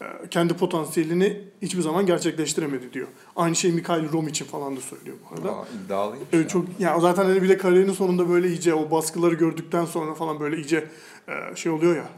e, 0.00 0.04
kendi 0.30 0.54
potansiyelini 0.54 1.40
hiçbir 1.62 1.82
zaman 1.82 2.06
gerçekleştiremedi 2.06 2.92
diyor. 2.92 3.08
Aynı 3.36 3.56
şey 3.56 3.72
Mikhail 3.72 4.12
Rom 4.12 4.28
için 4.28 4.44
falan 4.44 4.76
da 4.76 4.80
söylüyor 4.80 5.16
bu 5.30 5.34
arada. 5.34 5.56
Aa, 5.56 5.64
iddialıymış. 5.84 6.28
Ya. 6.32 6.48
çok 6.48 6.66
ya 6.78 7.00
zaten 7.00 7.24
hani 7.24 7.42
bir 7.42 7.48
de 7.48 7.56
kariyerinin 7.56 7.92
sonunda 7.92 8.28
böyle 8.28 8.48
iyice 8.48 8.74
o 8.74 8.90
baskıları 8.90 9.34
gördükten 9.34 9.84
sonra 9.84 10.14
falan 10.14 10.40
böyle 10.40 10.56
iyice 10.56 10.88
e, 11.28 11.56
şey 11.56 11.72
oluyor 11.72 11.96
ya. 11.96 12.08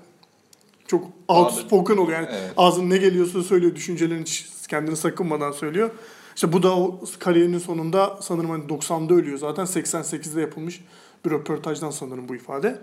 Çok 0.87 1.05
outspoken 1.29 1.97
oluyor 1.97 2.19
yani. 2.19 2.29
Evet. 2.31 2.53
Ağzın 2.57 2.91
ne 2.91 2.97
geliyorsa 2.97 3.43
söylüyor, 3.43 3.75
düşüncelerini 3.75 4.25
kendini 4.69 4.97
sakınmadan 4.97 5.53
söylüyor. 5.53 5.91
İşte 6.35 6.53
bu 6.53 6.63
da 6.63 6.77
o 6.77 7.01
kariyerinin 7.19 7.59
sonunda 7.59 8.19
sanırım 8.23 8.51
hani 8.51 8.65
90'da 8.65 9.15
ölüyor 9.15 9.39
zaten 9.39 9.65
88'de 9.65 10.41
yapılmış 10.41 10.81
bir 11.25 11.31
röportajdan 11.31 11.91
sanırım 11.91 12.29
bu 12.29 12.35
ifade. 12.35 12.79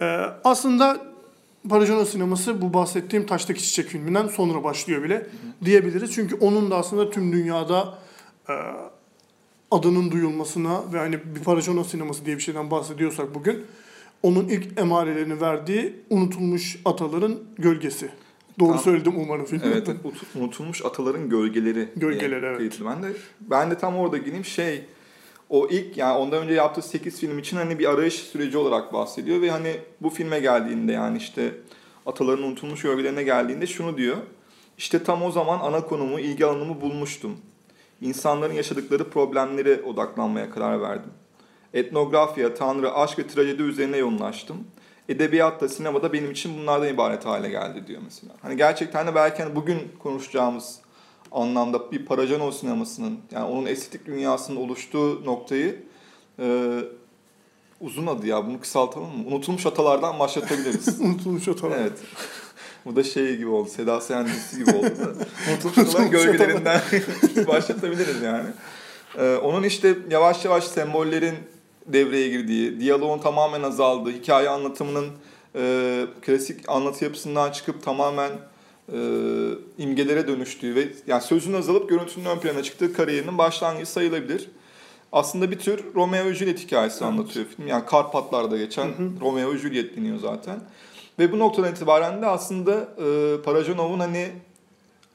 Ee, 0.00 0.04
aslında 0.44 1.00
Parajanov 1.68 2.04
sineması 2.04 2.62
bu 2.62 2.74
bahsettiğim 2.74 3.26
Taştaki 3.26 3.62
Çiçek 3.62 3.86
filminden 3.86 4.26
sonra 4.28 4.64
başlıyor 4.64 5.02
bile 5.02 5.26
diyebiliriz. 5.64 6.12
Çünkü 6.14 6.34
onun 6.34 6.70
da 6.70 6.76
aslında 6.76 7.10
tüm 7.10 7.32
dünyada 7.32 7.98
e, 8.48 8.54
adının 9.70 10.10
duyulmasına 10.10 10.92
ve 10.92 10.98
hani 10.98 11.18
bir 11.34 11.40
Parajanov 11.44 11.84
sineması 11.84 12.26
diye 12.26 12.36
bir 12.36 12.42
şeyden 12.42 12.70
bahsediyorsak 12.70 13.34
bugün 13.34 13.64
onun 14.22 14.48
ilk 14.48 14.78
emarelerini 14.80 15.40
verdiği 15.40 15.96
unutulmuş 16.10 16.80
ataların 16.84 17.38
gölgesi. 17.58 18.08
Doğru 18.58 18.68
Tamam. 18.68 18.84
söyledim 18.84 19.12
umarım 19.16 19.44
filmi. 19.44 19.62
Evet, 19.64 19.88
ut- 19.88 20.38
unutulmuş 20.40 20.84
ataların 20.84 21.28
gölgeleri. 21.28 21.88
Gölgeleri, 21.96 22.46
evet. 22.46 22.80
Ben 22.84 23.02
de 23.02 23.12
ben 23.40 23.70
de 23.70 23.78
tam 23.78 23.96
orada 23.96 24.16
gireyim 24.16 24.44
şey 24.44 24.84
o 25.50 25.68
ilk 25.68 25.96
yani 25.96 26.18
ondan 26.18 26.42
önce 26.42 26.54
yaptığı 26.54 26.82
8 26.82 27.20
film 27.20 27.38
için 27.38 27.56
hani 27.56 27.78
bir 27.78 27.90
arayış 27.90 28.14
süreci 28.14 28.58
olarak 28.58 28.92
bahsediyor 28.92 29.42
ve 29.42 29.50
hani 29.50 29.76
bu 30.00 30.10
filme 30.10 30.40
geldiğinde 30.40 30.92
yani 30.92 31.18
işte 31.18 31.54
ataların 32.06 32.42
unutulmuş 32.42 32.82
gölgelerine 32.82 33.22
geldiğinde 33.22 33.66
şunu 33.66 33.96
diyor. 33.96 34.16
İşte 34.78 35.02
tam 35.02 35.22
o 35.22 35.30
zaman 35.30 35.60
ana 35.60 35.80
konumu, 35.80 36.20
ilgi 36.20 36.46
alanımı 36.46 36.80
bulmuştum. 36.80 37.36
İnsanların 38.00 38.54
yaşadıkları 38.54 39.10
problemlere 39.10 39.82
odaklanmaya 39.82 40.50
karar 40.50 40.80
verdim. 40.80 41.10
Etnografya, 41.74 42.54
tanrı, 42.54 42.94
aşk 42.94 43.18
ve 43.18 43.26
trajedi 43.26 43.62
üzerine 43.62 43.96
yoğunlaştım. 43.96 44.56
Edebiyatta, 45.08 45.68
sinemada 45.68 46.12
benim 46.12 46.30
için 46.30 46.58
bunlardan 46.58 46.88
ibaret 46.88 47.26
hale 47.26 47.48
geldi 47.48 47.86
diyor 47.86 48.00
mesela. 48.04 48.32
Hani 48.42 48.56
gerçekten 48.56 49.06
de 49.06 49.14
belki 49.14 49.42
hani 49.42 49.56
bugün 49.56 49.78
konuşacağımız 49.98 50.80
anlamda 51.32 51.92
bir 51.92 52.06
Parajanov 52.06 52.50
sinemasının 52.50 53.18
yani 53.30 53.44
onun 53.44 53.66
estetik 53.66 54.06
dünyasının 54.06 54.56
oluştuğu 54.56 55.24
noktayı 55.24 55.82
e, 56.38 56.78
uzun 57.80 58.06
adı 58.06 58.26
ya 58.26 58.46
bunu 58.46 58.60
kısaltalım 58.60 59.18
mı? 59.18 59.26
Unutulmuş 59.26 59.66
atalardan 59.66 60.18
başlatabiliriz. 60.18 61.00
Unutulmuş 61.00 61.48
atalar. 61.48 61.78
evet. 61.78 61.98
Bu 62.84 62.96
da 62.96 63.02
şey 63.02 63.36
gibi 63.36 63.48
oldu. 63.48 63.68
Seda 63.68 64.00
Sayan 64.00 64.26
dizisi 64.26 64.58
gibi 64.58 64.76
oldu 64.76 64.84
da. 64.84 65.26
Unutulmuş 65.52 65.78
ataların 65.78 66.10
gölgelerinden 66.10 66.80
başlatabiliriz 67.46 68.22
yani. 68.22 68.48
Ee, 69.18 69.36
onun 69.36 69.62
işte 69.62 69.94
yavaş 70.10 70.44
yavaş 70.44 70.64
sembollerin 70.64 71.34
devreye 71.86 72.28
girdiği, 72.28 72.80
diyaloğun 72.80 73.18
tamamen 73.18 73.62
azaldığı, 73.62 74.10
hikaye 74.10 74.48
anlatımının 74.48 75.08
e, 75.54 76.06
klasik 76.22 76.68
anlatı 76.68 77.04
yapısından 77.04 77.52
çıkıp 77.52 77.82
tamamen 77.82 78.30
e, 78.92 78.98
imgelere 79.78 80.28
dönüştüğü 80.28 80.74
ve 80.74 80.88
yani 81.06 81.22
sözün 81.22 81.54
azalıp 81.54 81.88
görüntünün 81.88 82.24
ön 82.24 82.38
plana 82.38 82.62
çıktığı 82.62 82.92
kariyerinin 82.92 83.38
başlangıcı 83.38 83.90
sayılabilir. 83.90 84.48
Aslında 85.12 85.50
bir 85.50 85.58
tür 85.58 85.84
Romeo 85.94 86.24
ve 86.24 86.34
Juliet 86.34 86.58
hikayesi 86.58 87.04
anlatıyor 87.04 87.46
film. 87.46 87.66
Yani 87.66 87.86
Karpatlar'da 87.86 88.56
geçen 88.56 88.88
Romeo 89.20 89.54
ve 89.54 89.58
Juliet 89.58 89.96
deniyor 89.96 90.18
zaten. 90.18 90.60
Ve 91.18 91.32
bu 91.32 91.38
noktadan 91.38 91.72
itibaren 91.72 92.22
de 92.22 92.26
aslında 92.26 92.72
e, 92.74 93.42
Parajanov'un 93.42 94.00
hani 94.00 94.28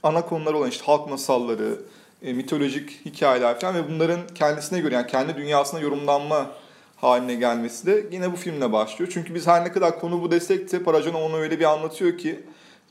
ana 0.04 0.26
konuları 0.26 0.58
olan 0.58 0.70
işte 0.70 0.86
halk 0.86 1.10
masalları, 1.10 1.82
e, 2.22 2.34
mitolojik 2.34 3.06
hikayeler 3.06 3.60
falan 3.60 3.76
ve 3.76 3.90
bunların 3.90 4.20
kendisine 4.36 4.80
göre 4.80 4.96
yani 4.96 5.08
kendi 5.08 5.36
dünyasına 5.36 5.80
yorumlanma 5.80 6.52
haline 6.96 7.36
gelmesi 7.36 7.86
de 7.86 8.06
yine 8.12 8.32
bu 8.32 8.36
filmle 8.36 8.72
başlıyor. 8.72 9.12
Çünkü 9.14 9.36
biz 9.36 9.48
her 9.48 9.66
ne 9.66 9.72
kadar 9.72 10.00
konu 10.00 10.22
bu 10.22 10.32
desek 10.32 10.72
de 10.72 10.84
Parajanov 10.84 11.22
onu 11.22 11.38
öyle 11.38 11.60
bir 11.60 11.66
anlatıyor 11.66 12.18
ki 12.18 12.40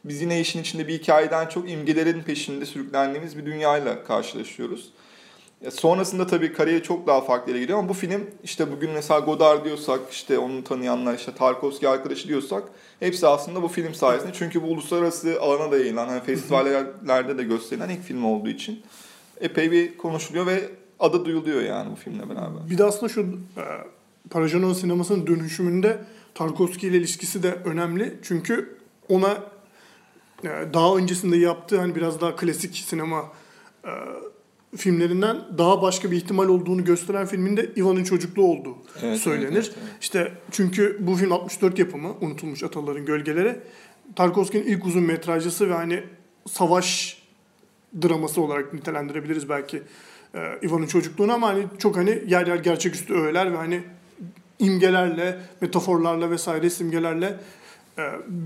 biz 0.05 0.21
yine 0.21 0.41
işin 0.41 0.61
içinde 0.61 0.89
bir 0.89 0.99
hikayeden 0.99 1.49
çok 1.49 1.71
imgelerin 1.71 2.23
peşinde 2.23 2.67
sürüklendiğimiz 2.67 3.39
bir 3.39 3.47
dünyayla 3.47 4.05
karşılaşıyoruz. 4.05 4.93
Sonrasında 5.71 6.27
tabii 6.27 6.53
kariyeri 6.53 6.83
çok 6.83 7.07
daha 7.07 7.21
farklı 7.21 7.53
yere 7.53 7.61
gidiyor 7.61 7.79
ama 7.79 7.89
bu 7.89 7.93
film 7.93 8.31
işte 8.45 8.73
bugün 8.73 8.91
mesela 8.91 9.21
Godard 9.21 9.65
diyorsak 9.65 10.01
işte 10.11 10.39
onu 10.39 10.65
tanıyanlar 10.65 11.15
işte 11.15 11.35
Tarkovski 11.35 11.89
arkadaşı 11.89 12.29
diyorsak 12.29 12.63
hepsi 13.01 13.27
aslında 13.27 13.63
bu 13.63 13.69
film 13.69 13.95
sayesinde. 13.95 14.33
Çünkü 14.35 14.63
bu 14.63 14.67
uluslararası 14.67 15.41
alana 15.41 15.73
da 15.73 15.79
yayılan 15.79 16.09
hani 16.09 16.23
festivallerde 16.23 17.39
de 17.39 17.43
gösterilen 17.43 17.89
ilk 17.89 18.03
film 18.03 18.25
olduğu 18.25 18.49
için 18.49 18.83
epey 19.41 19.73
bir 19.73 19.99
konuşuluyor 19.99 20.47
ve 20.47 20.71
adı 21.01 21.25
duyuluyor 21.25 21.63
yani 21.63 21.91
bu 21.91 21.97
filmle 21.97 22.29
beraber. 22.29 22.71
Bir 22.71 22.79
de 22.79 22.85
aslında 22.85 23.13
şu 23.13 23.21
e, 23.21 23.65
Parajanov 24.31 24.75
sinemasının 24.75 25.27
dönüşümünde 25.27 25.99
Tarkovski 26.35 26.87
ile 26.87 26.97
ilişkisi 26.97 27.43
de 27.43 27.53
önemli. 27.65 28.19
Çünkü 28.23 28.77
ona 29.09 29.52
daha 30.45 30.97
öncesinde 30.97 31.37
yaptığı 31.37 31.79
hani 31.79 31.95
biraz 31.95 32.21
daha 32.21 32.37
klasik 32.37 32.77
sinema 32.77 33.33
e, 33.85 33.91
filmlerinden 34.77 35.37
daha 35.59 35.83
başka 35.83 36.11
bir 36.11 36.17
ihtimal 36.17 36.49
olduğunu 36.49 36.85
gösteren 36.85 37.27
filminde 37.27 37.71
Ivan'ın 37.77 38.05
çocukluğu 38.05 38.45
olduğu 38.45 38.77
Evet, 39.03 39.19
söylenir. 39.19 39.45
evet, 39.53 39.55
evet, 39.67 39.79
evet. 39.83 39.97
İşte 40.01 40.33
çünkü 40.51 40.97
bu 41.01 41.15
film 41.15 41.33
64 41.33 41.79
yapımı 41.79 42.13
Unutulmuş 42.21 42.63
Ataların 42.63 43.07
Gölgeleri. 43.07 43.57
Tarkovski'nin 44.17 44.67
ilk 44.67 44.87
uzun 44.87 45.03
metrajlısı 45.03 45.71
ve 45.71 45.75
hani 45.75 46.03
savaş 46.47 47.23
draması 48.03 48.41
olarak 48.41 48.75
nitelendirebiliriz 48.75 49.49
belki 49.49 49.83
e, 50.35 50.59
Ivan'ın 50.63 50.87
çocukluğunu 50.87 51.33
ama 51.33 51.49
hani 51.49 51.65
çok 51.79 51.97
hani 51.97 52.23
yer 52.27 52.47
yer 52.47 52.57
gerçeküstü 52.57 53.15
öğeler 53.15 53.53
ve 53.53 53.57
hani 53.57 53.83
imgelerle, 54.59 55.39
metaforlarla 55.61 56.31
vesaire 56.31 56.71
simgelerle 56.71 57.37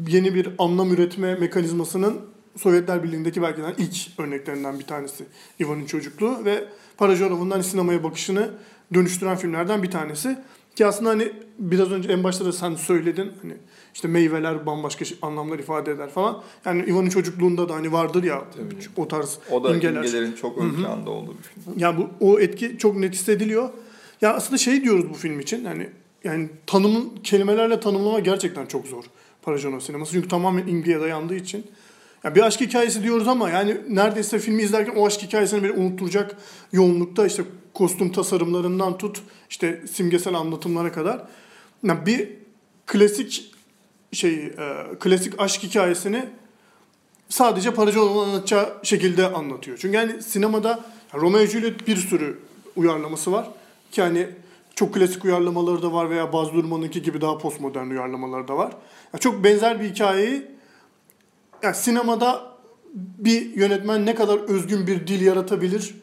yeni 0.08 0.34
bir 0.34 0.48
anlam 0.58 0.92
üretme 0.92 1.34
mekanizmasının 1.34 2.14
Sovyetler 2.56 3.02
Birliği'ndeki 3.04 3.42
belki 3.42 3.62
de 3.62 3.74
ilk 3.78 3.96
örneklerinden 4.20 4.78
bir 4.78 4.84
tanesi 4.84 5.24
Ivan'ın 5.60 5.86
çocukluğu 5.86 6.44
ve 6.44 6.64
Parajanov'un 6.96 7.50
hani 7.50 7.64
sinemaya 7.64 8.02
bakışını 8.04 8.50
dönüştüren 8.94 9.36
filmlerden 9.36 9.82
bir 9.82 9.90
tanesi. 9.90 10.38
Ki 10.76 10.86
aslında 10.86 11.10
hani 11.10 11.32
biraz 11.58 11.92
önce 11.92 12.12
en 12.12 12.24
başta 12.24 12.44
da 12.44 12.52
sen 12.52 12.74
söyledin 12.74 13.32
hani 13.42 13.54
işte 13.94 14.08
meyveler 14.08 14.66
bambaşka 14.66 15.04
şey- 15.04 15.18
anlamlar 15.22 15.58
ifade 15.58 15.90
eder 15.90 16.10
falan. 16.10 16.42
Yani 16.64 16.84
Ivan'ın 16.90 17.08
çocukluğunda 17.08 17.68
da 17.68 17.74
hani 17.74 17.92
vardır 17.92 18.24
ya 18.24 18.44
Tabii. 18.56 18.74
o 18.96 19.08
tarz 19.08 19.38
O 19.50 19.64
da 19.64 19.74
imgeler. 19.74 19.94
imgelerin 20.04 20.32
çok 20.32 20.58
ön 20.58 20.70
planda 20.74 21.10
olduğu 21.10 21.34
bir 21.38 21.42
film. 21.42 21.74
Yani 21.78 21.96
bu 21.98 22.26
o 22.32 22.40
etki 22.40 22.78
çok 22.78 22.96
net 22.96 23.14
hissediliyor. 23.14 23.68
Ya 24.20 24.34
aslında 24.34 24.58
şey 24.58 24.82
diyoruz 24.84 25.10
bu 25.10 25.14
film 25.14 25.40
için 25.40 25.64
hani 25.64 25.88
yani 26.24 26.48
tanımın 26.66 27.10
kelimelerle 27.24 27.80
tanımlama 27.80 28.20
gerçekten 28.20 28.66
çok 28.66 28.86
zor 28.86 29.04
Parajanov 29.46 29.80
sineması. 29.80 30.12
Çünkü 30.12 30.28
tamamen 30.28 30.66
imgeye 30.66 31.00
dayandığı 31.00 31.34
için. 31.34 31.66
Ya 32.24 32.34
bir 32.34 32.42
aşk 32.42 32.60
hikayesi 32.60 33.02
diyoruz 33.02 33.28
ama 33.28 33.50
yani 33.50 33.76
neredeyse 33.88 34.38
filmi 34.38 34.62
izlerken 34.62 34.94
o 34.96 35.06
aşk 35.06 35.22
hikayesini 35.22 35.62
bile 35.62 35.72
unutturacak 35.72 36.36
yoğunlukta 36.72 37.26
işte 37.26 37.42
kostüm 37.74 38.12
tasarımlarından 38.12 38.98
tut 38.98 39.22
işte 39.50 39.82
simgesel 39.92 40.34
anlatımlara 40.34 40.92
kadar 40.92 41.22
yani 41.82 42.06
bir 42.06 42.28
klasik 42.86 43.54
şey 44.12 44.34
e, 44.34 44.52
klasik 45.00 45.40
aşk 45.40 45.62
hikayesini 45.62 46.24
sadece 47.28 47.74
paracı 47.74 48.02
olan 48.02 48.28
anlatacağı 48.28 48.74
şekilde 48.82 49.26
anlatıyor. 49.26 49.78
Çünkü 49.80 49.96
yani 49.96 50.22
sinemada 50.22 50.84
Romeo 51.14 51.46
Juliet 51.46 51.86
bir 51.86 51.96
sürü 51.96 52.38
uyarlaması 52.76 53.32
var. 53.32 53.48
Ki 53.92 54.02
hani 54.02 54.26
çok 54.76 54.95
klasik 54.95 55.25
uyarlamaları 55.25 55.83
da 55.83 55.92
var 55.92 56.11
veya 56.11 56.33
Baz 56.33 56.54
Luhrmann'ınki 56.54 57.02
gibi 57.02 57.21
daha 57.21 57.38
postmodern 57.38 57.90
uyarlamaları 57.90 58.49
da 58.49 58.56
var. 58.56 58.73
Yani 59.12 59.21
çok 59.21 59.45
benzer 59.45 59.80
bir 59.80 59.90
hikayeyi 59.90 60.47
yani 61.62 61.75
sinemada 61.75 62.56
bir 62.95 63.54
yönetmen 63.54 64.06
ne 64.06 64.14
kadar 64.14 64.38
özgün 64.38 64.87
bir 64.87 65.06
dil 65.06 65.21
yaratabilir 65.21 65.95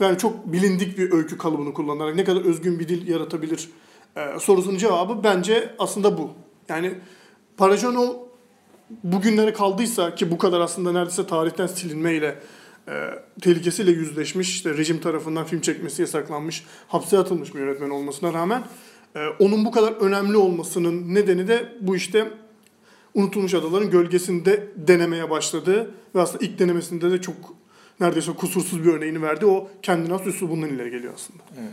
yani 0.00 0.18
çok 0.18 0.52
bilindik 0.52 0.98
bir 0.98 1.12
öykü 1.12 1.38
kalıbını 1.38 1.74
kullanarak 1.74 2.14
ne 2.14 2.24
kadar 2.24 2.44
özgün 2.44 2.78
bir 2.78 2.88
dil 2.88 3.08
yaratabilir 3.08 3.70
e, 4.16 4.38
sorusunun 4.40 4.78
cevabı 4.78 5.24
bence 5.24 5.74
aslında 5.78 6.18
bu. 6.18 6.30
Yani 6.68 6.94
Parajanov 7.56 8.14
bugünlere 9.04 9.52
kaldıysa 9.52 10.14
ki 10.14 10.30
bu 10.30 10.38
kadar 10.38 10.60
aslında 10.60 10.92
neredeyse 10.92 11.26
tarihten 11.26 11.66
silinmeyle 11.66 12.40
e, 12.88 13.10
tehlikesiyle 13.42 13.90
yüzleşmiş, 13.90 14.50
işte 14.50 14.76
rejim 14.76 15.00
tarafından 15.00 15.44
film 15.44 15.60
çekmesi 15.60 16.02
yasaklanmış, 16.02 16.64
hapse 16.88 17.18
atılmış 17.18 17.54
bir 17.54 17.60
yönetmen 17.60 17.90
olmasına 17.90 18.32
rağmen 18.32 18.64
e, 19.16 19.26
onun 19.38 19.64
bu 19.64 19.70
kadar 19.70 19.92
önemli 19.92 20.36
olmasının 20.36 21.14
nedeni 21.14 21.48
de 21.48 21.72
bu 21.80 21.96
işte 21.96 22.28
unutulmuş 23.14 23.54
adaların 23.54 23.90
gölgesinde 23.90 24.68
denemeye 24.76 25.30
başladığı 25.30 25.94
ve 26.14 26.20
aslında 26.20 26.44
ilk 26.44 26.58
denemesinde 26.58 27.10
de 27.10 27.20
çok 27.20 27.36
neredeyse 28.00 28.32
kusursuz 28.32 28.84
bir 28.84 28.92
örneğini 28.92 29.22
verdi. 29.22 29.46
O 29.46 29.68
kendine 29.82 30.12
has 30.12 30.26
üslubundan 30.26 30.68
ileri 30.68 30.90
geliyor 30.90 31.12
aslında. 31.14 31.42
Evet. 31.60 31.72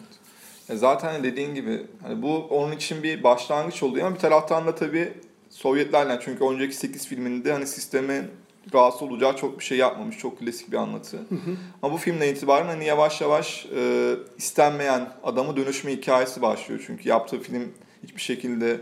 E 0.69 0.75
zaten 0.75 1.23
dediğin 1.23 1.55
gibi 1.55 1.81
hani 2.03 2.21
bu 2.21 2.37
onun 2.37 2.71
için 2.71 3.03
bir 3.03 3.23
başlangıç 3.23 3.83
oluyor 3.83 4.07
ama 4.07 4.15
bir 4.15 4.21
taraftan 4.21 4.67
da 4.67 4.75
tabii 4.75 5.13
Sovyetlerle 5.49 6.19
çünkü 6.21 6.43
önceki 6.43 6.75
8 6.75 7.07
filminde 7.07 7.53
hani 7.53 7.67
sisteme 7.67 8.25
rahatsız 8.73 9.01
olacağı 9.01 9.35
çok 9.35 9.59
bir 9.59 9.63
şey 9.63 9.77
yapmamış. 9.77 10.17
Çok 10.17 10.39
klasik 10.39 10.71
bir 10.71 10.77
anlatı. 10.77 11.17
Hı 11.17 11.35
hı. 11.35 11.55
Ama 11.81 11.93
bu 11.93 11.97
filmden 11.97 12.27
itibaren 12.27 12.65
hani 12.65 12.85
yavaş 12.85 13.21
yavaş 13.21 13.65
e, 13.75 14.13
istenmeyen 14.37 15.09
adamı 15.23 15.57
dönüşme 15.57 15.91
hikayesi 15.91 16.41
başlıyor. 16.41 16.83
Çünkü 16.87 17.09
yaptığı 17.09 17.39
film 17.39 17.73
hiçbir 18.03 18.21
şekilde 18.21 18.77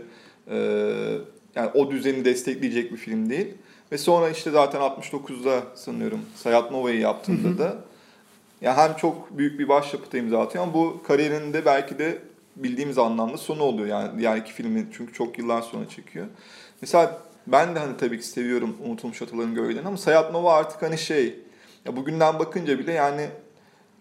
e, 0.50 0.56
yani 1.54 1.70
o 1.74 1.90
düzeni 1.90 2.24
destekleyecek 2.24 2.92
bir 2.92 2.96
film 2.96 3.30
değil. 3.30 3.54
Ve 3.92 3.98
sonra 3.98 4.30
işte 4.30 4.50
zaten 4.50 4.80
69'da 4.80 5.62
sanıyorum 5.74 6.20
Sayat 6.36 6.70
Nova'yı 6.70 7.00
yaptığında 7.00 7.48
hı 7.48 7.52
hı. 7.52 7.58
da 7.58 7.76
yani 8.60 8.76
hem 8.76 8.96
çok 8.96 9.38
büyük 9.38 9.58
bir 9.58 9.68
başyapıta 9.68 10.18
imza 10.18 10.40
atıyor 10.40 10.64
ama 10.64 10.74
bu 10.74 11.02
kariyerinde 11.06 11.64
belki 11.64 11.98
de 11.98 12.18
bildiğimiz 12.56 12.98
anlamda 12.98 13.36
sonu 13.36 13.62
oluyor 13.62 13.88
yani 13.88 14.18
diğer 14.18 14.36
iki 14.36 14.52
filmi 14.52 14.86
çünkü 14.96 15.12
çok 15.12 15.38
yıllar 15.38 15.62
sonra 15.62 15.88
çekiyor. 15.88 16.26
Mesela 16.80 17.22
ben 17.46 17.74
de 17.74 17.78
hani 17.78 17.96
tabii 17.96 18.18
ki 18.18 18.26
seviyorum 18.26 18.76
Unutulmuş 18.84 19.22
Ataların 19.22 19.54
Gölgelerini 19.54 19.88
ama 19.88 19.96
Sayat 19.96 20.32
Nova 20.32 20.54
artık 20.54 20.82
hani 20.82 20.98
şey 20.98 21.34
ya 21.84 21.96
bugünden 21.96 22.38
bakınca 22.38 22.78
bile 22.78 22.92
yani 22.92 23.26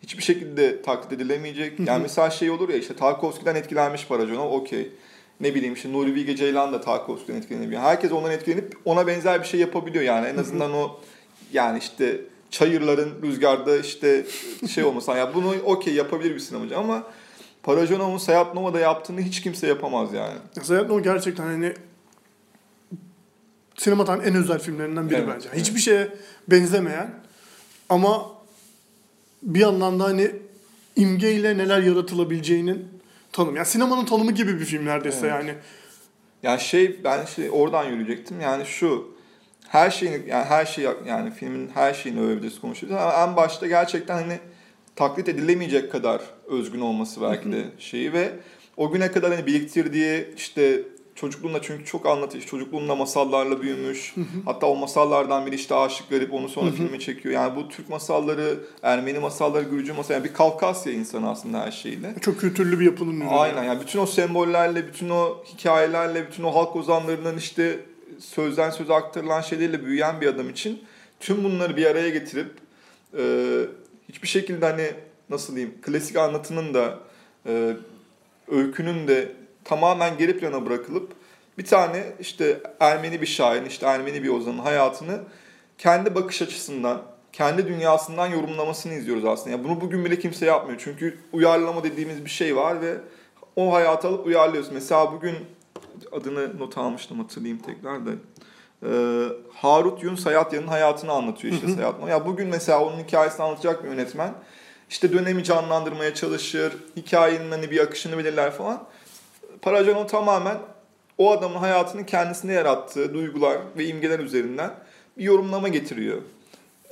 hiçbir 0.04 0.24
şekilde 0.24 0.82
taklit 0.82 1.14
edilemeyecek. 1.14 1.80
Yani 1.80 2.02
mesela 2.02 2.30
şey 2.30 2.50
olur 2.50 2.70
ya 2.70 2.76
işte 2.76 2.96
Tarkovski'den 2.96 3.56
etkilenmiş 3.56 4.08
Parajonov 4.08 4.52
okey. 4.52 4.92
Ne 5.40 5.56
bileyim 5.56 5.74
işte 5.74 5.94
Nuri 5.94 6.16
Bilge 6.16 6.36
Ceylan 6.36 6.74
da 6.74 6.82
Tarkovski'den 6.82 7.38
etkilenebiliyor. 7.38 7.82
Herkes 7.82 8.12
ondan 8.12 8.32
etkilenip 8.32 8.78
ona 8.86 9.08
benzer 9.08 9.42
bir 9.42 9.48
şey 9.48 9.60
yapabiliyor 9.60 10.04
yani. 10.04 10.28
En 10.28 10.38
azından 10.38 10.74
o 10.74 11.00
yani 11.54 11.80
işte 11.80 12.22
çayırların 12.50 13.22
rüzgarda 13.22 13.78
işte 13.78 14.26
şey 14.70 14.84
olması. 14.84 15.12
Yani 15.12 15.34
bunu 15.36 15.56
okey 15.66 15.94
yapabilir 15.94 16.36
bir 16.36 16.40
sinemacı 16.40 16.78
ama 16.78 17.04
Parajonov'un 17.64 18.18
Sayat 18.18 18.54
Nova'da 18.54 18.80
yaptığını 18.80 19.22
hiç 19.22 19.42
kimse 19.42 19.68
yapamaz 19.68 20.14
yani. 20.14 20.38
Sayat 20.62 20.90
Nova 20.90 21.00
gerçekten 21.00 21.44
hani 21.44 21.74
sinematan 23.78 24.22
en 24.22 24.36
özel 24.36 24.60
filmlerinden 24.60 25.10
biri 25.10 25.18
Evet, 25.18 25.28
bence. 25.36 25.50
evet. 25.50 25.60
Hiçbir 25.62 25.80
şeye 25.80 26.08
benzemeyen 26.48 27.10
ama 27.90 28.32
bir 29.44 29.60
yandan 29.60 30.00
da 30.00 30.04
hani 30.04 30.32
imgeyle 30.96 31.58
neler 31.58 31.82
yaratılabileceğinin 31.82 32.88
tanım. 33.32 33.56
Yani 33.56 33.66
sinemanın 33.66 34.06
tanımı 34.06 34.32
gibi 34.32 34.60
bir 34.60 34.66
film 34.66 34.86
neredeyse 34.86 35.20
Evet. 35.28 35.30
yani. 35.32 35.54
Yani 36.44 36.60
şey 36.62 37.04
ben 37.04 37.26
şey 37.26 37.50
oradan 37.52 37.84
yürüyecektim. 37.84 38.42
Yani 38.42 38.66
şu 38.66 39.16
her 39.68 39.90
şeyin 39.92 40.28
yani 40.28 40.46
her 40.46 40.66
şey 40.66 40.86
yani 41.08 41.32
filmin 41.32 41.70
her 41.74 41.94
şeyini 41.94 42.20
övdüğümüz 42.22 42.62
konuşuyoruz 42.62 42.98
ama 43.02 43.14
en 43.14 43.36
başta 43.36 43.68
gerçekten 43.68 44.16
hani 44.16 44.40
taklit 44.96 45.30
edilemeyecek 45.30 45.92
kadar 45.92 46.22
özgün 46.48 46.82
olması 46.82 47.22
belki 47.22 47.52
de 47.52 47.64
şeyi 47.80 48.14
ve 48.14 48.32
o 48.78 48.92
güne 48.92 49.12
kadar 49.12 49.32
hani 49.36 49.46
biriktirdiği 49.46 50.34
işte 50.38 50.82
çocukluğunda 51.16 51.62
çünkü 51.62 51.86
çok 51.86 52.06
anlatış 52.06 52.46
çocukluğunda 52.46 52.96
masallarla 52.96 53.62
büyümüş. 53.62 54.14
Hatta 54.46 54.68
o 54.68 54.76
masallardan 54.76 55.46
biri 55.46 55.56
işte 55.56 55.76
aşık 55.76 56.10
garip 56.10 56.34
onu 56.34 56.50
sonra 56.50 56.72
filme 56.72 57.00
çekiyor. 57.00 57.36
Yani 57.36 57.56
bu 57.56 57.70
Türk 57.70 57.90
masalları, 57.90 58.60
Ermeni 58.84 59.20
masalları, 59.20 59.64
Gürcü 59.64 59.94
masalları 59.94 60.24
yani 60.24 60.30
bir 60.30 60.34
Kafkasya 60.34 60.94
insanı 60.94 61.30
aslında 61.30 61.60
her 61.60 61.72
şeyle. 61.72 62.16
Çok 62.22 62.40
kültürlü 62.40 62.80
bir 62.80 62.86
yapının 62.86 63.22
ürünü. 63.22 63.30
Aynen 63.30 63.64
yani 63.64 63.82
bütün 63.82 64.00
o 64.00 64.06
sembollerle, 64.06 64.88
bütün 64.88 65.10
o 65.10 65.44
hikayelerle, 65.54 66.28
bütün 66.28 66.44
o 66.44 66.56
halk 66.56 66.76
ozanlarının 66.76 67.38
işte 67.38 67.80
sözden 68.20 68.70
söze 68.70 68.94
aktarılan 68.94 69.42
şeylerle 69.42 69.86
büyüyen 69.86 70.22
bir 70.22 70.28
adam 70.28 70.50
için 70.50 70.84
tüm 71.20 71.44
bunları 71.44 71.78
bir 71.78 71.86
araya 71.86 72.10
getirip 72.10 72.52
e, 73.18 73.24
hiçbir 74.10 74.28
şekilde 74.28 74.66
hani 74.66 74.92
nasıl 75.30 75.56
diyeyim 75.56 75.76
klasik 75.82 76.18
anlatının 76.18 76.74
da 76.74 77.00
e, 77.48 77.74
öykünün 78.48 79.08
de 79.08 79.32
tamamen 79.66 80.18
geri 80.18 80.40
plana 80.40 80.66
bırakılıp 80.66 81.12
bir 81.58 81.66
tane 81.66 82.04
işte 82.20 82.62
Ermeni 82.80 83.22
bir 83.22 83.28
şairin, 83.28 83.66
işte 83.66 83.86
Ermeni 83.86 84.24
bir 84.24 84.30
ozanın 84.30 84.58
hayatını 84.58 85.20
kendi 85.78 86.16
bakış 86.16 86.42
açısından, 86.42 87.02
kendi 87.34 87.68
dünyasından 87.68 88.28
yorumlamasını 88.28 88.94
izliyoruz 88.94 89.26
aslında. 89.26 89.50
Yani 89.50 89.64
bunu 89.64 89.82
bugün 89.82 90.06
bile 90.06 90.20
kimse 90.20 90.46
yapmıyor. 90.46 90.82
Çünkü 90.84 91.18
uyarlama 91.34 91.84
dediğimiz 91.84 92.26
bir 92.26 92.30
şey 92.30 92.56
var 92.56 92.82
ve 92.82 92.98
o 93.56 93.74
hayatı 93.74 94.08
alıp 94.08 94.26
uyarlıyoruz. 94.26 94.72
Mesela 94.72 95.12
bugün 95.14 95.36
adını 96.12 96.60
not 96.60 96.78
almıştım 96.78 97.20
hatırlayayım 97.20 97.62
tekrar 97.62 98.06
da. 98.06 98.12
Ee, 98.86 99.28
Harut 99.54 100.04
Yun 100.04 100.16
Sayatya'nın 100.16 100.68
hayatını 100.68 101.12
anlatıyor 101.12 101.54
işte 101.54 101.68
Sayatma. 101.68 102.10
Ya 102.10 102.26
bugün 102.26 102.48
mesela 102.48 102.86
onun 102.86 103.04
hikayesini 103.04 103.44
anlatacak 103.44 103.84
bir 103.84 103.90
yönetmen 103.90 104.34
işte 104.90 105.14
dönemi 105.14 105.44
canlandırmaya 105.44 106.14
çalışır, 106.14 106.74
hikayenin 106.96 107.52
hani 107.52 107.72
bir 107.72 107.80
akışını 107.80 108.18
belirler 108.18 108.52
falan. 108.52 108.84
Parajanov 109.62 110.08
tamamen 110.08 110.58
o 111.18 111.32
adamın 111.32 111.56
hayatını 111.56 112.06
kendisine 112.06 112.54
yarattığı 112.54 113.14
duygular 113.14 113.58
ve 113.78 113.86
imgeler 113.86 114.20
üzerinden 114.20 114.72
bir 115.18 115.24
yorumlama 115.24 115.68
getiriyor. 115.68 116.18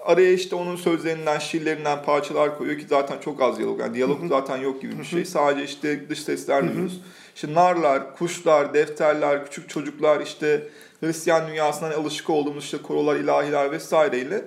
Araya 0.06 0.32
işte 0.32 0.56
onun 0.56 0.76
sözlerinden, 0.76 1.40
şiirlerinden 1.40 2.04
parçalar 2.04 2.58
koyuyor 2.58 2.80
ki 2.80 2.86
zaten 2.90 3.20
çok 3.20 3.42
az 3.42 3.58
diyalog. 3.58 3.80
Yani 3.80 3.94
diyalog 3.94 4.30
zaten 4.30 4.58
yok 4.58 4.82
gibi 4.82 5.00
bir 5.00 5.04
şey. 5.04 5.26
Sadece 5.26 5.64
işte 5.64 6.10
dış 6.10 6.22
sesler 6.22 6.68
duyuyoruz. 6.68 7.02
İşte 7.36 7.54
narlar, 7.54 8.16
kuşlar, 8.16 8.74
defterler, 8.74 9.46
küçük 9.46 9.70
çocuklar 9.70 10.22
işte 10.22 10.68
Hristiyan 11.00 11.48
dünyasından 11.48 11.92
alışık 11.92 12.30
olduğumuz 12.30 12.64
işte 12.64 12.78
korolar, 12.78 13.16
ilahiler 13.16 13.72
vesaireyle 13.72 14.46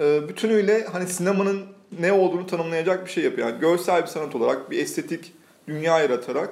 e, 0.00 0.28
bütünüyle 0.28 0.86
hani 0.92 1.06
sinemanın 1.06 1.62
ne 2.00 2.12
olduğunu 2.12 2.46
tanımlayacak 2.46 3.06
bir 3.06 3.10
şey 3.10 3.24
yapıyor. 3.24 3.48
Yani 3.48 3.60
görsel 3.60 4.02
bir 4.02 4.06
sanat 4.06 4.34
olarak 4.34 4.70
bir 4.70 4.78
estetik 4.78 5.32
dünya 5.68 5.98
yaratarak 5.98 6.50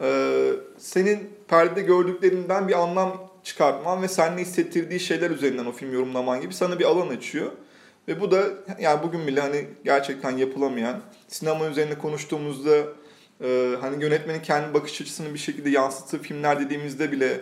e, 0.00 0.50
senin 0.78 1.30
perdede 1.48 1.82
gördüklerinden 1.82 2.68
bir 2.68 2.82
anlam 2.82 3.30
çıkartman 3.44 4.02
ve 4.02 4.08
seninle 4.08 4.40
hissettirdiği 4.40 5.00
şeyler 5.00 5.30
üzerinden 5.30 5.66
o 5.66 5.72
film 5.72 5.92
yorumlaman 5.92 6.40
gibi 6.40 6.54
sana 6.54 6.78
bir 6.78 6.84
alan 6.84 7.08
açıyor. 7.08 7.52
Ve 8.08 8.20
bu 8.20 8.30
da 8.30 8.44
yani 8.80 9.02
bugün 9.02 9.26
bile 9.26 9.40
hani 9.40 9.66
gerçekten 9.84 10.30
yapılamayan, 10.30 11.00
sinema 11.28 11.66
üzerine 11.66 11.98
konuştuğumuzda 11.98 12.84
e, 13.44 13.76
hani 13.80 14.02
yönetmenin 14.02 14.42
kendi 14.42 14.74
bakış 14.74 15.00
açısını 15.00 15.34
bir 15.34 15.38
şekilde 15.38 15.70
yansıttığı 15.70 16.18
filmler 16.22 16.60
dediğimizde 16.60 17.12
bile 17.12 17.40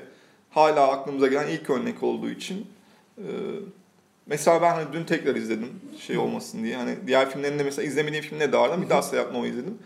hala 0.51 0.89
aklımıza 0.89 1.27
gelen 1.27 1.49
ilk 1.49 1.71
örnek 1.71 2.03
olduğu 2.03 2.31
için 2.31 2.67
e, 3.19 3.27
mesela 4.27 4.63
ben 4.63 4.75
hani 4.75 4.93
dün 4.93 5.05
tekrar 5.05 5.35
izledim 5.35 5.69
şey 6.07 6.19
olmasın 6.19 6.63
diye. 6.63 6.77
Hani 6.77 6.97
diğer 7.07 7.31
filmlerinde 7.31 7.63
mesela 7.63 7.87
izlemediğim 7.87 8.25
filmde 8.25 8.53
de 8.53 8.59
vardı 8.59 8.83
bir 8.83 8.91
daha 8.91 9.03
Sayat 9.03 9.33
Nova 9.33 9.47
izledim. 9.47 9.79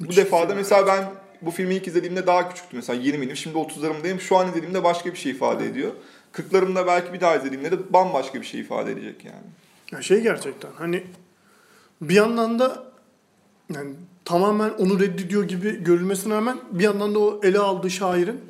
Bu 0.00 0.04
Müthiş 0.04 0.16
defa 0.16 0.42
da 0.42 0.46
film 0.46 0.54
mesela 0.54 0.86
ben 0.86 1.04
bu 1.42 1.50
filmi 1.50 1.74
ilk 1.74 1.86
izlediğimde 1.86 2.26
daha 2.26 2.48
küçüktüm. 2.48 2.76
Mesela 2.78 3.02
20'ydim. 3.02 3.36
Şimdi 3.36 3.58
30'larımdayım. 3.58 4.20
Şu 4.20 4.36
an 4.36 4.48
izlediğimde 4.48 4.84
başka 4.84 5.12
bir 5.12 5.18
şey 5.18 5.32
ifade 5.32 5.66
ediyor. 5.66 5.92
40'larımda 6.32 6.86
belki 6.86 7.12
bir 7.12 7.20
daha 7.20 7.36
izlediğimde 7.36 7.70
de 7.70 7.92
bambaşka 7.92 8.40
bir 8.40 8.46
şey 8.46 8.60
ifade 8.60 8.92
edecek 8.92 9.24
yani. 9.24 9.46
Ya 9.92 10.02
şey 10.02 10.20
gerçekten 10.20 10.70
hani 10.78 11.02
bir 12.00 12.14
yandan 12.14 12.58
da 12.58 12.84
yani 13.74 13.90
tamamen 14.24 14.70
onu 14.70 15.00
reddediyor 15.00 15.44
gibi 15.44 15.84
görülmesine 15.84 16.34
rağmen 16.34 16.58
bir 16.70 16.84
yandan 16.84 17.14
da 17.14 17.18
o 17.18 17.40
ele 17.42 17.58
aldığı 17.58 17.90
şairin 17.90 18.40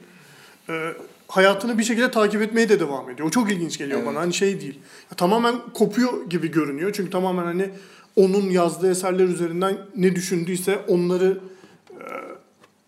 e, 0.68 0.92
hayatını 1.28 1.78
bir 1.78 1.84
şekilde 1.84 2.10
takip 2.10 2.42
etmeye 2.42 2.68
de 2.68 2.80
devam 2.80 3.10
ediyor. 3.10 3.28
O 3.28 3.30
çok 3.30 3.52
ilginç 3.52 3.78
geliyor 3.78 3.98
Evet. 3.98 4.08
bana. 4.08 4.20
Hani 4.20 4.34
şey 4.34 4.60
değil. 4.60 4.78
Ya 5.10 5.16
tamamen 5.16 5.54
kopuyor 5.74 6.30
gibi 6.30 6.50
görünüyor. 6.50 6.92
Çünkü 6.92 7.10
tamamen 7.10 7.44
hani 7.44 7.70
onun 8.16 8.50
yazdığı 8.50 8.90
eserler 8.90 9.24
üzerinden 9.24 9.78
ne 9.96 10.16
düşündüyse 10.16 10.78
onları 10.88 11.38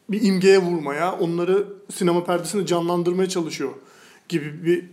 bir 0.09 0.23
imgeye 0.23 0.59
vurmaya, 0.59 1.13
onları 1.13 1.67
sinema 1.95 2.25
perdesinde 2.25 2.67
canlandırmaya 2.67 3.29
çalışıyor 3.29 3.73
gibi 4.29 4.65
bir 4.65 4.85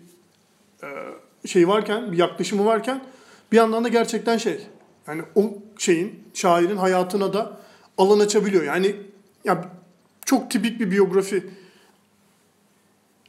e, 0.83 1.47
şey 1.47 1.67
varken, 1.67 2.11
bir 2.11 2.17
yaklaşımı 2.17 2.65
varken 2.65 3.03
bir 3.51 3.57
yandan 3.57 3.83
da 3.83 3.87
gerçekten 3.87 4.37
şey 4.37 4.67
yani 5.07 5.21
o 5.35 5.53
şeyin 5.77 6.23
şairin 6.33 6.77
hayatına 6.77 7.33
da 7.33 7.57
alan 7.97 8.19
açabiliyor. 8.19 8.63
Yani 8.63 8.95
ya 9.43 9.71
çok 10.25 10.51
tipik 10.51 10.79
bir 10.79 10.91
biyografi 10.91 11.43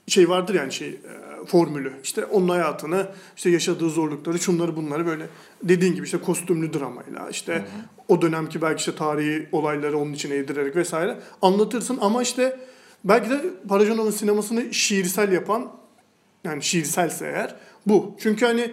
şey 0.06 0.28
vardır 0.28 0.54
yani 0.54 0.72
şey 0.72 0.88
e, 0.88 1.21
formülü. 1.46 1.92
İşte 2.02 2.24
onun 2.24 2.48
hayatını, 2.48 3.06
işte 3.36 3.50
yaşadığı 3.50 3.90
zorlukları, 3.90 4.38
şunları 4.38 4.76
bunları 4.76 5.06
böyle 5.06 5.26
dediğin 5.62 5.94
gibi 5.94 6.04
işte 6.04 6.18
kostümlü 6.18 6.72
dramayla, 6.72 7.30
işte 7.30 7.64
o 8.08 8.22
dönemki 8.22 8.62
belki 8.62 8.78
işte 8.78 8.94
tarihi 8.94 9.48
olayları 9.52 9.98
onun 9.98 10.12
içine 10.12 10.34
yedirerek 10.34 10.76
vesaire 10.76 11.18
anlatırsın 11.42 11.98
ama 12.00 12.22
işte 12.22 12.60
belki 13.04 13.30
de 13.30 13.40
Parajanov'un 13.68 14.10
sinemasını 14.10 14.74
şiirsel 14.74 15.32
yapan 15.32 15.72
yani 16.44 16.62
şiirselse 16.62 17.26
eğer 17.26 17.54
bu. 17.86 18.16
Çünkü 18.20 18.46
hani 18.46 18.60
e, 18.60 18.72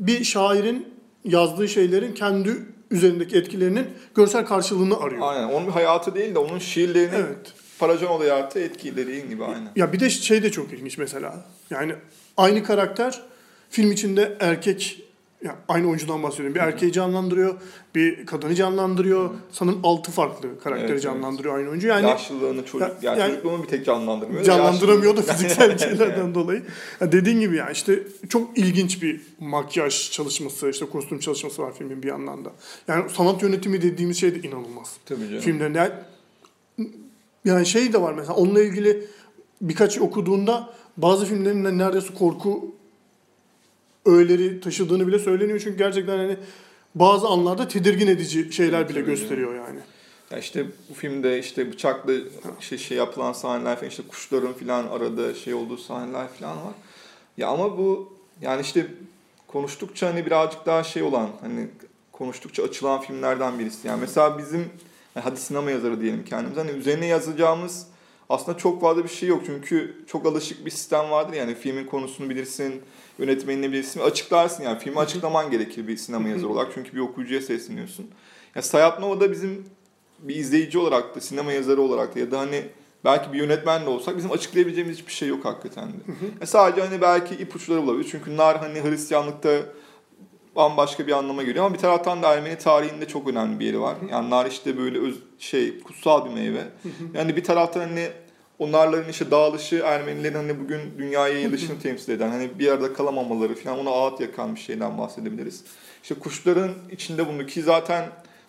bir 0.00 0.24
şairin 0.24 0.88
yazdığı 1.24 1.68
şeylerin 1.68 2.12
kendi 2.12 2.56
üzerindeki 2.90 3.36
etkilerinin 3.36 3.86
görsel 4.14 4.46
karşılığını 4.46 5.00
arıyor. 5.00 5.22
Aynen. 5.22 5.48
Onun 5.48 5.70
hayatı 5.70 6.14
değil 6.14 6.34
de 6.34 6.38
onun 6.38 6.58
şiirlerinin 6.58 7.16
Evet. 7.16 7.52
Paracanov 7.78 8.24
yarattığı 8.24 8.60
etki 8.60 8.96
dediğin 8.96 9.28
gibi 9.30 9.44
aynen. 9.44 9.68
Ya 9.76 9.92
bir 9.92 10.00
de 10.00 10.10
şey 10.10 10.42
de 10.42 10.50
çok 10.50 10.72
ilginç 10.72 10.98
mesela. 10.98 11.44
Yani 11.70 11.92
aynı 12.36 12.64
karakter 12.64 13.22
film 13.70 13.92
içinde 13.92 14.36
erkek 14.40 15.02
ya 15.44 15.56
aynı 15.68 15.86
oyuncudan 15.88 16.22
bahsediyorum. 16.22 16.54
Bir 16.54 16.60
erkeği 16.60 16.92
canlandırıyor, 16.92 17.54
bir 17.94 18.26
kadını 18.26 18.54
canlandırıyor. 18.54 19.30
Sanırım 19.52 19.80
altı 19.82 20.10
farklı 20.10 20.60
karakteri 20.60 20.92
Evet, 20.92 21.02
canlandırıyor 21.02 21.58
aynı 21.58 21.68
oyuncu. 21.68 21.88
Yani 21.88 22.08
Yaşlılığını 22.08 22.64
çocuk, 22.66 22.80
Ya- 22.80 22.94
yani, 23.02 23.20
yani- 23.20 23.30
çocukluğunu 23.30 23.62
bir 23.62 23.68
tek 23.68 23.86
canlandırmıyor. 23.86 24.44
canlandıramıyor 24.44 25.16
da 25.16 25.22
fiziksel 25.22 25.78
şeylerden 25.88 26.34
dolayı. 26.34 26.62
Ya 27.00 27.12
dediğin 27.12 27.40
gibi 27.40 27.56
ya 27.56 27.70
işte 27.70 28.02
çok 28.28 28.58
ilginç 28.58 29.02
bir 29.02 29.20
makyaj 29.40 30.10
çalışması, 30.10 30.70
işte 30.70 30.86
kostüm 30.86 31.18
çalışması 31.18 31.62
var 31.62 31.72
filmin 31.78 32.02
bir 32.02 32.08
yandan 32.08 32.44
da. 32.44 32.52
Yani 32.88 33.10
sanat 33.10 33.42
yönetimi 33.42 33.82
dediğimiz 33.82 34.20
şey 34.20 34.34
de 34.34 34.48
inanılmaz. 34.48 34.96
Tabii 35.06 35.28
canım. 35.28 35.40
Filmlerinde 35.40 35.78
yani, 35.78 35.92
yani 37.46 37.66
şey 37.66 37.92
de 37.92 38.02
var 38.02 38.12
mesela 38.12 38.34
onunla 38.34 38.62
ilgili 38.62 39.06
birkaç 39.60 39.98
okuduğunda 39.98 40.70
bazı 40.96 41.26
filmlerin 41.26 41.64
de 41.64 41.78
neredeyse 41.78 42.14
korku 42.14 42.74
öğeleri 44.06 44.60
taşıdığını 44.60 45.06
bile 45.06 45.18
söyleniyor. 45.18 45.60
Çünkü 45.64 45.78
gerçekten 45.78 46.18
hani 46.18 46.36
bazı 46.94 47.26
anlarda 47.26 47.68
tedirgin 47.68 48.06
edici 48.06 48.52
şeyler 48.52 48.88
bile 48.88 49.00
gösteriyor 49.00 49.54
yani. 49.54 49.80
Ya 50.30 50.38
işte 50.38 50.66
bu 50.90 50.94
filmde 50.94 51.38
işte 51.38 51.72
bıçakla 51.72 52.12
işte 52.60 52.78
şey 52.78 52.98
yapılan 52.98 53.32
sahneler 53.32 53.76
falan 53.76 53.88
işte 53.90 54.02
kuşların 54.08 54.52
falan 54.52 54.86
arada 54.86 55.34
şey 55.34 55.54
olduğu 55.54 55.76
sahneler 55.78 56.28
falan 56.28 56.56
var. 56.56 56.74
Ya 57.36 57.48
ama 57.48 57.78
bu 57.78 58.12
yani 58.40 58.60
işte 58.60 58.86
konuştukça 59.46 60.06
hani 60.06 60.26
birazcık 60.26 60.66
daha 60.66 60.84
şey 60.84 61.02
olan 61.02 61.30
hani 61.40 61.68
konuştukça 62.12 62.62
açılan 62.62 63.00
filmlerden 63.00 63.58
birisi. 63.58 63.88
Yani 63.88 64.00
mesela 64.00 64.38
bizim 64.38 64.70
yani 65.16 65.24
hadi 65.24 65.40
sinema 65.40 65.70
yazarı 65.70 66.00
diyelim 66.00 66.24
kendimize 66.24 66.60
hani 66.60 66.70
üzerine 66.70 67.06
yazacağımız 67.06 67.86
aslında 68.28 68.58
çok 68.58 68.80
fazla 68.80 69.04
bir 69.04 69.08
şey 69.08 69.28
yok. 69.28 69.42
Çünkü 69.46 70.04
çok 70.06 70.26
alışık 70.26 70.66
bir 70.66 70.70
sistem 70.70 71.10
vardır 71.10 71.36
yani 71.36 71.54
filmin 71.54 71.86
konusunu 71.86 72.30
bilirsin, 72.30 72.82
yönetmenini 73.18 73.72
bilirsin 73.72 74.00
açıklarsın 74.00 74.62
yani 74.62 74.78
filmi 74.78 74.98
açıklaman 74.98 75.50
gerekir 75.50 75.88
bir 75.88 75.96
sinema 75.96 76.28
yazarı 76.28 76.48
olarak. 76.48 76.72
Çünkü 76.74 76.92
bir 76.92 77.00
okuyucuya 77.00 77.40
sesleniyorsun. 77.40 78.10
Ya 78.54 78.62
Sayat 78.62 79.00
Nova'da 79.00 79.32
bizim 79.32 79.64
bir 80.18 80.36
izleyici 80.36 80.78
olarak 80.78 81.16
da, 81.16 81.20
sinema 81.20 81.52
yazarı 81.52 81.80
olarak 81.80 82.14
da 82.14 82.18
ya 82.18 82.30
da 82.30 82.38
hani 82.38 82.62
belki 83.04 83.32
bir 83.32 83.38
yönetmen 83.38 83.86
de 83.86 83.90
olsak 83.90 84.16
bizim 84.16 84.32
açıklayabileceğimiz 84.32 84.98
hiçbir 84.98 85.12
şey 85.12 85.28
yok 85.28 85.44
hakikaten 85.44 85.88
de. 85.88 85.96
Ya 86.40 86.46
sadece 86.46 86.86
hani 86.86 87.00
belki 87.00 87.34
ipuçları 87.34 87.80
olabilir. 87.80 88.08
Çünkü 88.10 88.36
nar 88.36 88.58
hani 88.58 88.82
Hristiyanlıkta 88.84 89.62
bambaşka 90.56 91.06
bir 91.06 91.12
anlama 91.12 91.42
geliyor 91.42 91.64
ama 91.64 91.74
bir 91.74 91.80
taraftan 91.80 92.22
da 92.22 92.34
Ermeni 92.34 92.58
tarihinde 92.58 93.08
çok 93.08 93.28
önemli 93.28 93.60
bir 93.60 93.66
yeri 93.66 93.80
var. 93.80 93.96
Yani 94.10 94.30
nar 94.30 94.46
işte 94.46 94.78
böyle 94.78 94.98
öz, 94.98 95.14
şey 95.38 95.80
kutsal 95.80 96.24
bir 96.24 96.30
meyve. 96.30 96.64
Yani 97.14 97.36
bir 97.36 97.44
taraftan 97.44 97.80
hani 97.80 98.08
o 98.58 98.72
narların 98.72 99.08
işte 99.08 99.30
dağılışı 99.30 99.76
Ermenilerin 99.76 100.34
hani 100.34 100.60
bugün 100.60 100.80
dünyaya 100.98 101.34
yayılışını 101.34 101.80
temsil 101.80 102.12
eden 102.12 102.28
hani 102.28 102.58
bir 102.58 102.68
arada 102.68 102.92
kalamamaları 102.92 103.54
falan 103.54 103.78
ona 103.78 103.90
ağıt 103.90 104.20
yakan 104.20 104.54
bir 104.54 104.60
şeyden 104.60 104.98
bahsedebiliriz. 104.98 105.64
İşte 106.02 106.14
kuşların 106.14 106.70
içinde 106.90 107.28
bunu 107.28 107.46
ki 107.46 107.62
zaten 107.62 108.04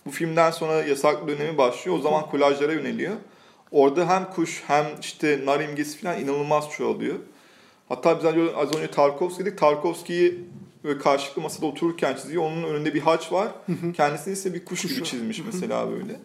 bu 0.05 0.11
filmden 0.11 0.51
sonra 0.51 0.73
yasak 0.83 1.27
dönemi 1.27 1.57
başlıyor. 1.57 1.97
O 1.97 2.01
zaman 2.01 2.29
kolajlara 2.29 2.73
yöneliyor. 2.73 3.15
Orada 3.71 4.09
hem 4.09 4.29
kuş 4.35 4.63
hem 4.67 4.85
işte 5.01 5.41
nar 5.45 5.59
imgesi 5.59 5.97
falan 5.97 6.19
inanılmaz 6.21 6.69
çoğalıyor. 6.69 7.15
Hatta 7.89 8.19
biz 8.19 8.25
az 8.55 8.75
önce 8.75 8.91
Tarkovski 8.91 9.45
dedik. 9.45 9.59
Tarkovski'yi 9.59 10.45
böyle 10.87 10.99
karşılıklı 10.99 11.41
masada 11.41 11.65
otururken 11.65 12.15
çiziyor. 12.15 12.43
Onun 12.43 12.63
önünde 12.63 12.93
bir 12.93 13.01
haç 13.01 13.31
var. 13.31 13.47
Kendisini 13.93 14.33
ise 14.33 14.53
bir 14.53 14.65
kuş, 14.65 14.81
Kuş 14.81 14.95
gibi 14.95 15.03
çizmiş 15.03 15.41
mesela 15.45 15.91
böyle. 15.91 16.19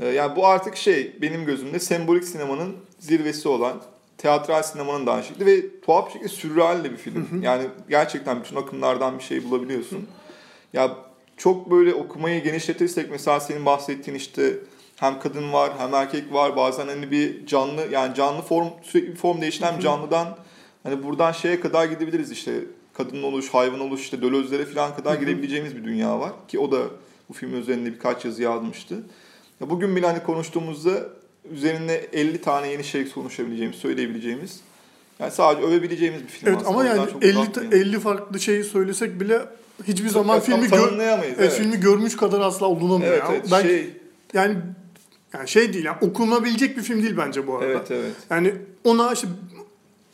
Ee, 0.00 0.06
Yani 0.06 0.36
bu 0.36 0.46
artık 0.46 0.76
şey 0.76 1.16
benim 1.22 1.44
gözümde 1.44 1.78
sembolik 1.78 2.24
sinemanın 2.24 2.76
zirvesi 2.98 3.48
olan 3.48 3.82
teatral 4.18 4.62
sinemanın 4.62 5.06
da 5.06 5.12
aynı 5.12 5.24
şekilde 5.24 5.46
ve 5.46 5.80
tuhaf 5.80 6.06
bir 6.06 6.12
şekilde 6.12 6.28
sürreal 6.28 6.84
bir 6.84 6.96
film. 6.96 7.42
Yani 7.42 7.64
gerçekten 7.88 8.40
bütün 8.42 8.56
akımlardan 8.56 9.18
bir 9.18 9.24
şey 9.24 9.44
bulabiliyorsun. 9.44 10.06
Ya 10.72 10.96
çok 11.36 11.70
böyle 11.70 11.94
okumayı 11.94 12.42
genişletirsek 12.42 13.10
mesela 13.10 13.40
senin 13.40 13.66
bahsettiğin 13.66 14.16
işte 14.18 14.54
hem 14.96 15.20
kadın 15.20 15.52
var 15.52 15.72
hem 15.78 15.94
erkek 15.94 16.32
var 16.32 16.56
bazen 16.56 16.88
hani 16.88 17.10
bir 17.10 17.46
canlı 17.46 17.86
yani 17.92 18.14
canlı 18.14 18.42
form 18.42 18.68
sürekli 18.82 19.10
bir 19.10 19.16
form 19.16 19.40
değişen 19.40 19.72
hem 19.72 19.80
canlıdan 19.80 20.38
hani 20.82 21.02
buradan 21.02 21.32
şeye 21.32 21.60
kadar 21.60 21.84
gidebiliriz 21.84 22.30
işte 22.30 22.52
kadın 23.04 23.22
oluş, 23.22 23.48
hayvan 23.48 23.80
oluş 23.80 24.00
işte 24.00 24.22
dölözlere 24.22 24.64
falan 24.66 24.96
kadar 24.96 25.14
gidebileceğimiz 25.14 25.76
bir 25.76 25.84
dünya 25.84 26.20
var 26.20 26.32
ki 26.48 26.58
o 26.58 26.72
da 26.72 26.78
bu 27.28 27.32
film 27.34 27.60
üzerinde 27.60 27.92
birkaç 27.94 28.24
yazı 28.24 28.42
yazmıştı. 28.42 28.94
Ya 29.60 29.70
bugün 29.70 29.96
bile 29.96 30.06
hani 30.06 30.22
konuştuğumuzda 30.22 30.90
üzerine 31.52 31.92
50 31.92 32.40
tane 32.40 32.68
yeni 32.68 32.84
şey 32.84 33.10
konuşabileceğimiz, 33.10 33.76
söyleyebileceğimiz 33.76 34.60
yani 35.18 35.30
sadece 35.32 35.66
övebileceğimiz 35.66 36.22
bir 36.22 36.28
film 36.28 36.48
Evet 36.48 36.58
aslında. 36.60 36.70
ama 36.74 36.84
yani 36.84 37.10
çok 37.12 37.24
50 37.24 37.38
uzatmayalım. 37.38 37.78
50 37.78 38.00
farklı 38.00 38.40
şeyi 38.40 38.64
söylesek 38.64 39.20
bile 39.20 39.40
hiçbir 39.88 40.08
zaman 40.08 40.34
Ya, 40.34 40.40
filmi 40.40 40.68
tam 40.68 40.78
gör, 40.78 40.86
tanımlayamayız. 40.86 41.34
evet, 41.38 41.52
filmi 41.52 41.80
görmüş 41.80 42.16
kadar 42.16 42.40
asla 42.40 42.66
olunamıyor 42.66 43.12
Evet, 43.12 43.22
evet, 43.30 43.48
Ben 43.52 43.62
şey, 43.62 43.90
yani 44.34 44.56
yani 45.34 45.48
şey 45.48 45.72
değil 45.72 45.84
yani 45.84 45.96
okunabilecek 46.00 46.76
bir 46.76 46.82
film 46.82 47.02
değil 47.02 47.16
bence 47.16 47.46
bu 47.46 47.54
arada. 47.54 47.66
evet, 47.66 47.90
evet. 47.90 48.12
Yani 48.30 48.54
ona 48.84 49.12
işte 49.12 49.26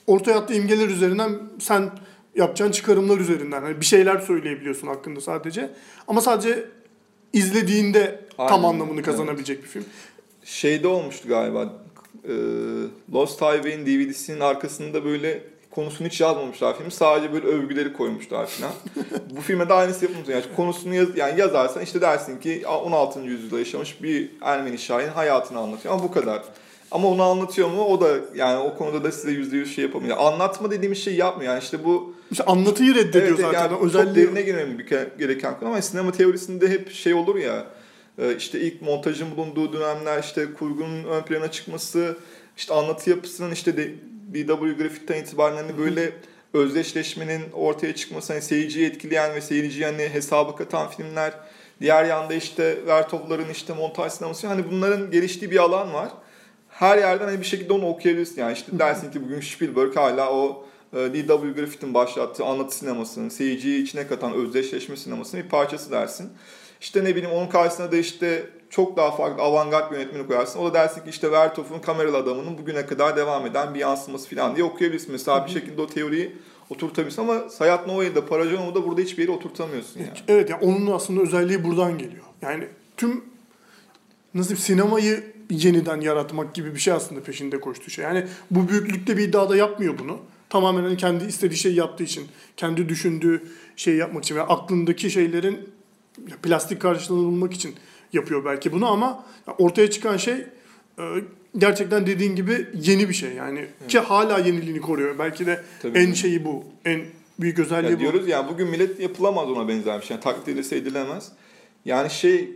ortaya 0.06 0.38
attığı 0.38 0.54
imgeler 0.54 0.88
üzerinden 0.88 1.30
sen 1.60 1.90
yapacağın 2.36 2.70
çıkarımlar 2.70 3.18
üzerinden 3.18 3.62
hani 3.62 3.80
bir 3.80 3.86
şeyler 3.86 4.18
söyleyebiliyorsun 4.18 4.86
hakkında 4.86 5.20
sadece. 5.20 5.70
Ama 6.08 6.20
sadece 6.20 6.64
izlediğinde 7.32 8.20
tam 8.36 8.46
Aynen, 8.46 8.68
anlamını 8.68 8.96
evet. 8.96 9.04
kazanabilecek 9.04 9.62
bir 9.62 9.68
film. 9.68 9.84
Şeyde 10.44 10.88
olmuştu 10.88 11.28
galiba. 11.28 11.72
e, 12.28 12.34
Lost 13.12 13.42
Highway'in 13.42 13.86
DVD'sinin 13.86 14.40
arkasında 14.40 15.04
böyle 15.04 15.42
konusunu 15.70 16.08
hiç 16.08 16.20
yazmamışlar 16.20 16.76
filmi. 16.76 16.92
Sadece 16.92 17.32
böyle 17.32 17.46
övgüleri 17.46 17.92
koymuşlar 17.92 18.46
falan. 18.46 18.72
Bu 19.36 19.40
filme 19.40 19.68
de 19.68 19.72
aynısı 19.72 20.04
yapılmış. 20.04 20.28
Yani 20.28 20.44
konusunu 20.56 20.94
yaz, 20.94 21.08
yani 21.16 21.40
yazarsan 21.40 21.82
işte 21.82 22.00
dersin 22.00 22.40
ki 22.40 22.62
16. 22.66 23.20
yüzyılda 23.20 23.58
yaşamış 23.58 24.02
bir 24.02 24.30
Ermeni 24.40 24.78
şairin 24.78 25.12
hayatını 25.12 25.58
anlatıyor. 25.58 25.94
Ama 25.94 26.02
bu 26.02 26.12
kadar. 26.12 26.42
Ama 26.90 27.08
onu 27.08 27.22
anlatıyor 27.22 27.70
mu? 27.70 27.84
O 27.84 28.00
da 28.00 28.08
yani 28.34 28.58
o 28.58 28.76
konuda 28.76 29.04
da 29.04 29.12
size 29.12 29.30
yüzde 29.30 29.56
yüz 29.56 29.74
şey 29.74 29.84
yapamıyor. 29.84 30.16
Anlatma 30.18 30.70
dediğimiz 30.70 31.04
şeyi 31.04 31.16
yapmıyor. 31.16 31.52
Yani 31.52 31.62
işte 31.62 31.84
bu 31.84 32.15
İşte 32.30 32.44
anlatıyı 32.44 32.94
reddediyor 32.94 33.26
Evet, 33.26 33.40
zaten. 33.40 33.60
yani 33.60 33.76
Özelliği 33.86 34.26
çok 34.26 34.36
derine 34.36 34.42
girmem 34.42 34.78
gereken 35.18 35.58
konu 35.58 35.68
ama 35.68 35.82
sinema 35.82 36.12
teorisinde 36.12 36.68
hep 36.68 36.92
şey 36.92 37.14
olur 37.14 37.36
ya 37.36 37.66
e, 38.18 38.36
işte 38.36 38.60
ilk 38.60 38.82
montajın 38.82 39.36
bulunduğu 39.36 39.72
dönemler 39.72 40.22
işte 40.22 40.46
kurgunun 40.58 41.04
ön 41.04 41.22
plana 41.22 41.50
çıkması 41.50 42.16
işte 42.56 42.74
anlatı 42.74 43.10
yapısının 43.10 43.50
işte 43.50 43.76
D.W. 43.76 44.72
Griffith'ten 44.72 45.20
itibaren 45.22 45.56
hani 45.56 45.78
böyle 45.78 46.12
özdeşleşmenin 46.54 47.42
ortaya 47.52 47.94
çıkması 47.94 48.32
hani 48.32 48.42
seyirciyi 48.42 48.86
etkileyen 48.86 49.34
ve 49.34 49.40
seyirciyi 49.40 49.84
hani 49.84 50.08
hesaba 50.08 50.56
katan 50.56 50.90
filmler 50.90 51.32
diğer 51.80 52.04
yanda 52.04 52.34
işte 52.34 52.76
Vertov'ların 52.86 53.50
işte 53.52 53.72
montaj 53.74 54.12
sineması 54.12 54.46
hani 54.46 54.70
bunların 54.70 55.10
geliştiği 55.10 55.50
bir 55.50 55.56
alan 55.56 55.92
var. 55.94 56.08
Her 56.68 56.98
yerden 56.98 57.24
hani 57.24 57.40
bir 57.40 57.46
şekilde 57.46 57.72
onu 57.72 57.86
okuyabilirsin 57.88 58.40
yani 58.40 58.52
işte 58.52 58.78
dersin 58.78 59.10
ki 59.10 59.24
bugün 59.24 59.40
Spielberg 59.40 59.96
hala 59.96 60.32
o 60.32 60.66
D.W. 60.96 61.52
Griffith'in 61.52 61.94
başlattığı 61.94 62.44
anlatı 62.44 62.76
sinemasının, 62.76 63.28
seyirciyi 63.28 63.82
içine 63.82 64.06
katan 64.06 64.32
özdeşleşme 64.32 64.96
sinemasının 64.96 65.44
bir 65.44 65.48
parçası 65.48 65.90
dersin. 65.90 66.30
İşte 66.80 67.04
ne 67.04 67.16
bileyim 67.16 67.36
onun 67.36 67.48
karşısına 67.48 67.92
da 67.92 67.96
işte 67.96 68.50
çok 68.70 68.96
daha 68.96 69.10
farklı 69.10 69.42
avantgard 69.42 69.92
yönetmeni 69.92 70.26
koyarsın. 70.26 70.60
O 70.60 70.70
da 70.70 70.74
dersin 70.74 71.00
ki 71.00 71.10
işte 71.10 71.32
Vertov'un 71.32 71.78
kameralı 71.78 72.16
adamının 72.16 72.58
bugüne 72.58 72.86
kadar 72.86 73.16
devam 73.16 73.46
eden 73.46 73.74
bir 73.74 73.80
yansıması 73.80 74.34
falan 74.34 74.56
diye 74.56 74.64
okuyabilirsin. 74.64 75.12
Mesela 75.12 75.46
bir 75.46 75.50
şekilde 75.50 75.82
o 75.82 75.86
teoriyi 75.86 76.36
oturtabilirsin 76.70 77.22
ama 77.22 77.48
Sayat 77.48 77.86
Nova'yı 77.86 78.14
da 78.14 78.26
Parajanov'u 78.26 78.74
da 78.74 78.84
burada 78.86 79.00
hiçbir 79.00 79.22
yere 79.22 79.32
oturtamıyorsun 79.32 80.00
yani. 80.00 80.10
Evet 80.28 80.50
yani 80.50 80.64
onun 80.64 80.86
aslında 80.86 81.20
özelliği 81.22 81.64
buradan 81.64 81.98
geliyor. 81.98 82.24
Yani 82.42 82.68
tüm 82.96 83.24
nasıl 84.34 84.48
diyeyim, 84.48 84.64
sinemayı 84.64 85.24
yeniden 85.50 86.00
yaratmak 86.00 86.54
gibi 86.54 86.74
bir 86.74 86.80
şey 86.80 86.92
aslında 86.92 87.22
peşinde 87.22 87.60
koştuğu 87.60 87.90
şey. 87.90 88.04
Yani 88.04 88.26
bu 88.50 88.68
büyüklükte 88.68 89.16
bir 89.16 89.28
iddiada 89.28 89.56
yapmıyor 89.56 89.98
bunu. 89.98 90.18
Tamamen 90.50 90.82
hani 90.82 90.96
kendi 90.96 91.24
istediği 91.24 91.56
şeyi 91.56 91.74
yaptığı 91.74 92.04
için, 92.04 92.24
kendi 92.56 92.88
düşündüğü 92.88 93.42
şeyi 93.76 93.96
yapmak 93.96 94.24
için 94.24 94.34
ve 94.36 94.42
aklındaki 94.42 95.10
şeylerin 95.10 95.58
plastik 96.42 96.80
karşılığını 96.80 97.24
bulmak 97.26 97.52
için 97.54 97.74
yapıyor 98.12 98.44
belki 98.44 98.72
bunu 98.72 98.86
ama 98.86 99.24
ortaya 99.58 99.90
çıkan 99.90 100.16
şey 100.16 100.34
e, 100.98 101.02
gerçekten 101.58 102.06
dediğin 102.06 102.36
gibi 102.36 102.66
yeni 102.74 103.08
bir 103.08 103.14
şey 103.14 103.32
yani 103.32 103.66
ki 103.88 103.98
hala 103.98 104.38
yeniliğini 104.38 104.80
koruyor. 104.80 105.18
Belki 105.18 105.46
de 105.46 105.62
Tabii 105.82 105.98
en 105.98 106.02
canım. 106.02 106.16
şeyi 106.16 106.44
bu. 106.44 106.64
En 106.84 107.00
büyük 107.38 107.58
özelliği 107.58 107.90
Ya 107.90 107.96
bu. 107.96 108.00
diyoruz 108.00 108.28
yani 108.28 108.48
bugün 108.48 108.68
millet 108.68 109.00
yapılamaz 109.00 109.48
ona 109.50 109.68
benzer 109.68 110.00
bir 110.00 110.06
şey. 110.06 110.14
Yani 110.14 110.24
taklit 110.24 110.48
edilse 110.48 110.76
edilemez. 110.76 111.32
Yani 111.84 112.10
şey 112.10 112.50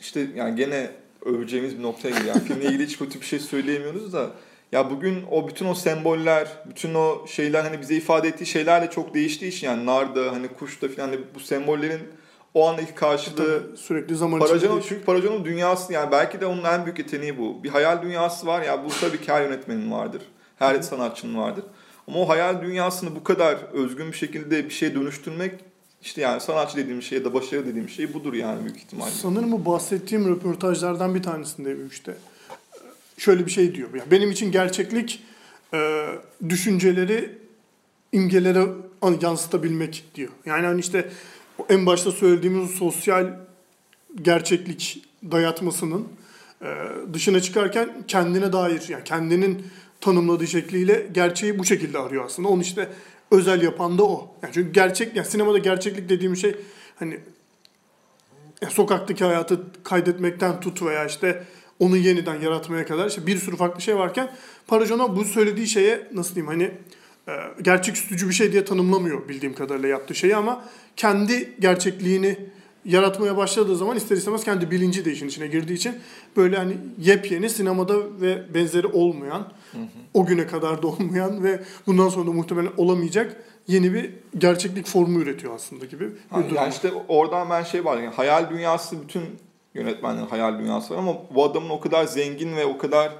işte 0.00 0.26
yani 0.36 0.56
gene 0.56 0.90
öveceğimiz 1.24 1.78
bir 1.78 1.82
noktaya 1.82 2.10
geliyor. 2.10 2.34
Yani 2.34 2.44
filmle 2.48 2.64
ilgili 2.64 2.86
hiç 2.86 2.98
kötü 2.98 3.20
bir 3.20 3.26
şey 3.26 3.38
söyleyemiyoruz 3.38 4.12
da 4.12 4.30
ya 4.72 4.90
bugün 4.90 5.24
o 5.30 5.48
bütün 5.48 5.66
o 5.66 5.74
semboller, 5.74 6.48
bütün 6.66 6.94
o 6.94 7.26
şeyler 7.26 7.64
hani 7.64 7.80
bize 7.80 7.94
ifade 7.94 8.28
ettiği 8.28 8.46
şeyler 8.46 8.82
de 8.82 8.90
çok 8.90 9.14
değiştiği 9.14 9.52
için 9.52 9.66
yani 9.66 9.86
narda 9.86 10.32
hani 10.32 10.48
kuşta 10.48 10.88
falan 10.88 11.08
hani 11.08 11.20
bu 11.34 11.40
sembollerin 11.40 12.00
o 12.54 12.68
andaki 12.68 12.94
karşılığı 12.94 13.36
Tabii, 13.36 13.76
sürekli 13.76 14.16
zaman 14.16 14.40
değişiyor. 14.40 14.84
çünkü 14.88 15.04
Paracanov'un 15.04 15.44
dünyası 15.44 15.92
yani 15.92 16.12
belki 16.12 16.40
de 16.40 16.46
onun 16.46 16.64
en 16.64 16.84
büyük 16.84 16.98
yeteneği 16.98 17.38
bu. 17.38 17.64
Bir 17.64 17.68
hayal 17.68 18.02
dünyası 18.02 18.46
var 18.46 18.62
ya 18.62 18.84
bu 18.84 18.88
tabii 19.00 19.20
ki 19.20 19.32
her 19.32 19.42
yönetmenin 19.42 19.92
vardır. 19.92 20.22
Her 20.56 20.82
sanatçının 20.82 21.38
vardır. 21.38 21.64
Ama 22.08 22.20
o 22.20 22.28
hayal 22.28 22.62
dünyasını 22.62 23.16
bu 23.16 23.24
kadar 23.24 23.56
özgün 23.72 24.12
bir 24.12 24.16
şekilde 24.16 24.64
bir 24.64 24.70
şeye 24.70 24.94
dönüştürmek 24.94 25.54
işte 26.02 26.20
yani 26.20 26.40
sanatçı 26.40 26.76
dediğim 26.76 27.02
şey 27.02 27.18
ya 27.18 27.24
da 27.24 27.34
başarı 27.34 27.66
dediğim 27.66 27.88
şey 27.88 28.14
budur 28.14 28.34
yani 28.34 28.64
büyük 28.64 28.76
ihtimalle. 28.76 29.10
Sanırım 29.10 29.52
bu 29.52 29.64
bahsettiğim 29.64 30.28
röportajlardan 30.28 31.14
bir 31.14 31.22
tanesinde 31.22 31.76
işte 31.90 32.14
şöyle 33.20 33.46
bir 33.46 33.50
şey 33.50 33.74
diyor. 33.74 33.88
Yani 33.94 34.10
benim 34.10 34.30
için 34.30 34.52
gerçeklik 34.52 35.22
e, 35.74 36.06
düşünceleri 36.48 37.38
imgelere 38.12 38.66
an- 39.02 39.18
yansıtabilmek 39.22 40.04
diyor. 40.14 40.30
Yani 40.46 40.66
hani 40.66 40.80
işte 40.80 41.10
en 41.68 41.86
başta 41.86 42.12
söylediğimiz 42.12 42.70
sosyal 42.70 43.26
gerçeklik 44.22 45.04
dayatmasının 45.30 46.08
e, 46.62 46.66
dışına 47.12 47.40
çıkarken 47.40 47.90
kendine 48.08 48.52
dair 48.52 48.88
yani 48.88 49.04
kendinin 49.04 49.66
tanımladığı 50.00 50.46
şekliyle 50.46 51.06
gerçeği 51.12 51.58
bu 51.58 51.64
şekilde 51.64 51.98
arıyor 51.98 52.24
aslında. 52.24 52.48
Onu 52.48 52.62
işte 52.62 52.88
özel 53.30 53.62
yapan 53.62 53.98
da 53.98 54.04
o. 54.04 54.34
Yani 54.42 54.52
çünkü 54.54 54.72
gerçek 54.72 55.16
yani 55.16 55.26
sinemada 55.26 55.58
gerçeklik 55.58 56.08
dediğim 56.08 56.36
şey 56.36 56.56
hani 56.98 57.20
ya 58.62 58.70
sokaktaki 58.70 59.24
hayatı 59.24 59.60
kaydetmekten 59.84 60.60
tut 60.60 60.82
veya 60.82 61.04
işte 61.06 61.44
onu 61.80 61.96
yeniden 61.96 62.40
yaratmaya 62.40 62.86
kadar 62.86 63.06
işte 63.06 63.26
bir 63.26 63.38
sürü 63.38 63.56
farklı 63.56 63.80
şey 63.80 63.96
varken 63.96 64.30
Parajanov 64.66 65.16
bu 65.16 65.24
söylediği 65.24 65.66
şeye 65.66 66.08
nasıl 66.14 66.34
diyeyim 66.34 66.52
hani 66.52 66.70
e, 67.28 67.62
gerçek 67.62 67.96
üstücü 67.96 68.28
bir 68.28 68.34
şey 68.34 68.52
diye 68.52 68.64
tanımlamıyor 68.64 69.28
bildiğim 69.28 69.54
kadarıyla 69.54 69.88
yaptığı 69.88 70.14
şeyi 70.14 70.36
ama 70.36 70.64
kendi 70.96 71.54
gerçekliğini 71.60 72.36
yaratmaya 72.84 73.36
başladığı 73.36 73.76
zaman 73.76 73.96
ister 73.96 74.16
istemez 74.16 74.44
kendi 74.44 74.70
bilinci 74.70 75.04
de 75.04 75.12
işin 75.12 75.28
içine 75.28 75.46
girdiği 75.46 75.74
için 75.74 75.94
böyle 76.36 76.56
hani 76.56 76.76
yepyeni 76.98 77.50
sinemada 77.50 78.20
ve 78.20 78.54
benzeri 78.54 78.86
olmayan 78.86 79.52
o 80.14 80.26
güne 80.26 80.46
kadar 80.46 80.82
da 80.82 80.86
olmayan 80.86 81.44
ve 81.44 81.62
bundan 81.86 82.08
sonra 82.08 82.26
da 82.26 82.32
muhtemelen 82.32 82.72
olamayacak 82.76 83.36
yeni 83.68 83.94
bir 83.94 84.10
gerçeklik 84.38 84.86
formu 84.86 85.20
üretiyor 85.20 85.54
aslında 85.54 85.84
gibi 85.84 86.04
bir 86.04 86.12
Ha, 86.30 86.42
yani 86.54 86.70
işte 86.70 86.92
oradan 87.08 87.50
ben 87.50 87.62
şey 87.62 87.84
var 87.84 87.96
yani 87.96 88.14
hayal 88.14 88.50
dünyası 88.50 89.02
bütün 89.02 89.22
yönetmenlerin 89.74 90.26
hayal 90.26 90.58
dünyası 90.58 90.94
var 90.94 90.98
ama 90.98 91.16
bu 91.34 91.44
adamın 91.44 91.70
o 91.70 91.80
kadar 91.80 92.04
zengin 92.04 92.56
ve 92.56 92.66
o 92.66 92.78
kadar 92.78 93.12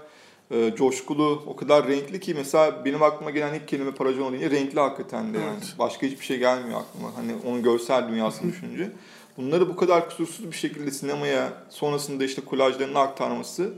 e, 0.51 0.73
coşkulu, 0.77 1.43
o 1.47 1.57
kadar 1.57 1.89
renkli 1.89 2.21
ki 2.21 2.35
mesela 2.35 2.85
benim 2.85 3.03
aklıma 3.03 3.31
gelen 3.31 3.55
ilk 3.55 3.69
kelime 3.69 3.91
Parajanov 3.91 4.33
deyince 4.33 4.51
renkli 4.51 4.81
hakikaten 4.81 5.35
de 5.35 5.39
yani. 5.39 5.51
Evet. 5.53 5.75
Başka 5.79 6.07
hiçbir 6.07 6.25
şey 6.25 6.39
gelmiyor 6.39 6.81
aklıma. 6.81 7.17
Hani 7.17 7.33
onun 7.47 7.63
görsel 7.63 8.09
dünyasını 8.09 8.53
düşününce. 8.53 8.91
Bunları 9.37 9.69
bu 9.69 9.77
kadar 9.77 10.09
kusursuz 10.09 10.47
bir 10.47 10.57
şekilde 10.57 10.91
sinemaya 10.91 11.53
sonrasında 11.69 12.25
işte 12.25 12.43
kolajlarına 12.45 13.01
aktarması 13.01 13.73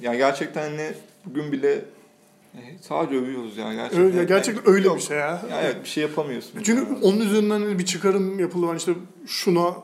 yani 0.00 0.16
gerçekten 0.16 0.70
hani 0.70 0.92
bugün 1.24 1.52
bile 1.52 1.84
e, 2.54 2.60
sadece 2.80 3.16
övüyoruz 3.16 3.56
ya 3.56 3.74
gerçekten. 3.74 4.04
Öyle, 4.04 4.24
gerçekten 4.24 4.74
öyle 4.74 4.86
Yok. 4.86 4.96
bir 4.96 5.02
şey 5.02 5.16
ya. 5.16 5.42
Ya 5.50 5.62
evet 5.62 5.76
bir 5.84 5.88
şey 5.88 6.02
yapamıyorsun. 6.02 6.62
Çünkü 6.62 6.82
yani. 6.82 6.98
onun 7.02 7.20
üzerinden 7.20 7.78
bir 7.78 7.86
çıkarım 7.86 8.38
yapılıyor. 8.40 8.76
işte 8.76 8.92
şuna 9.26 9.74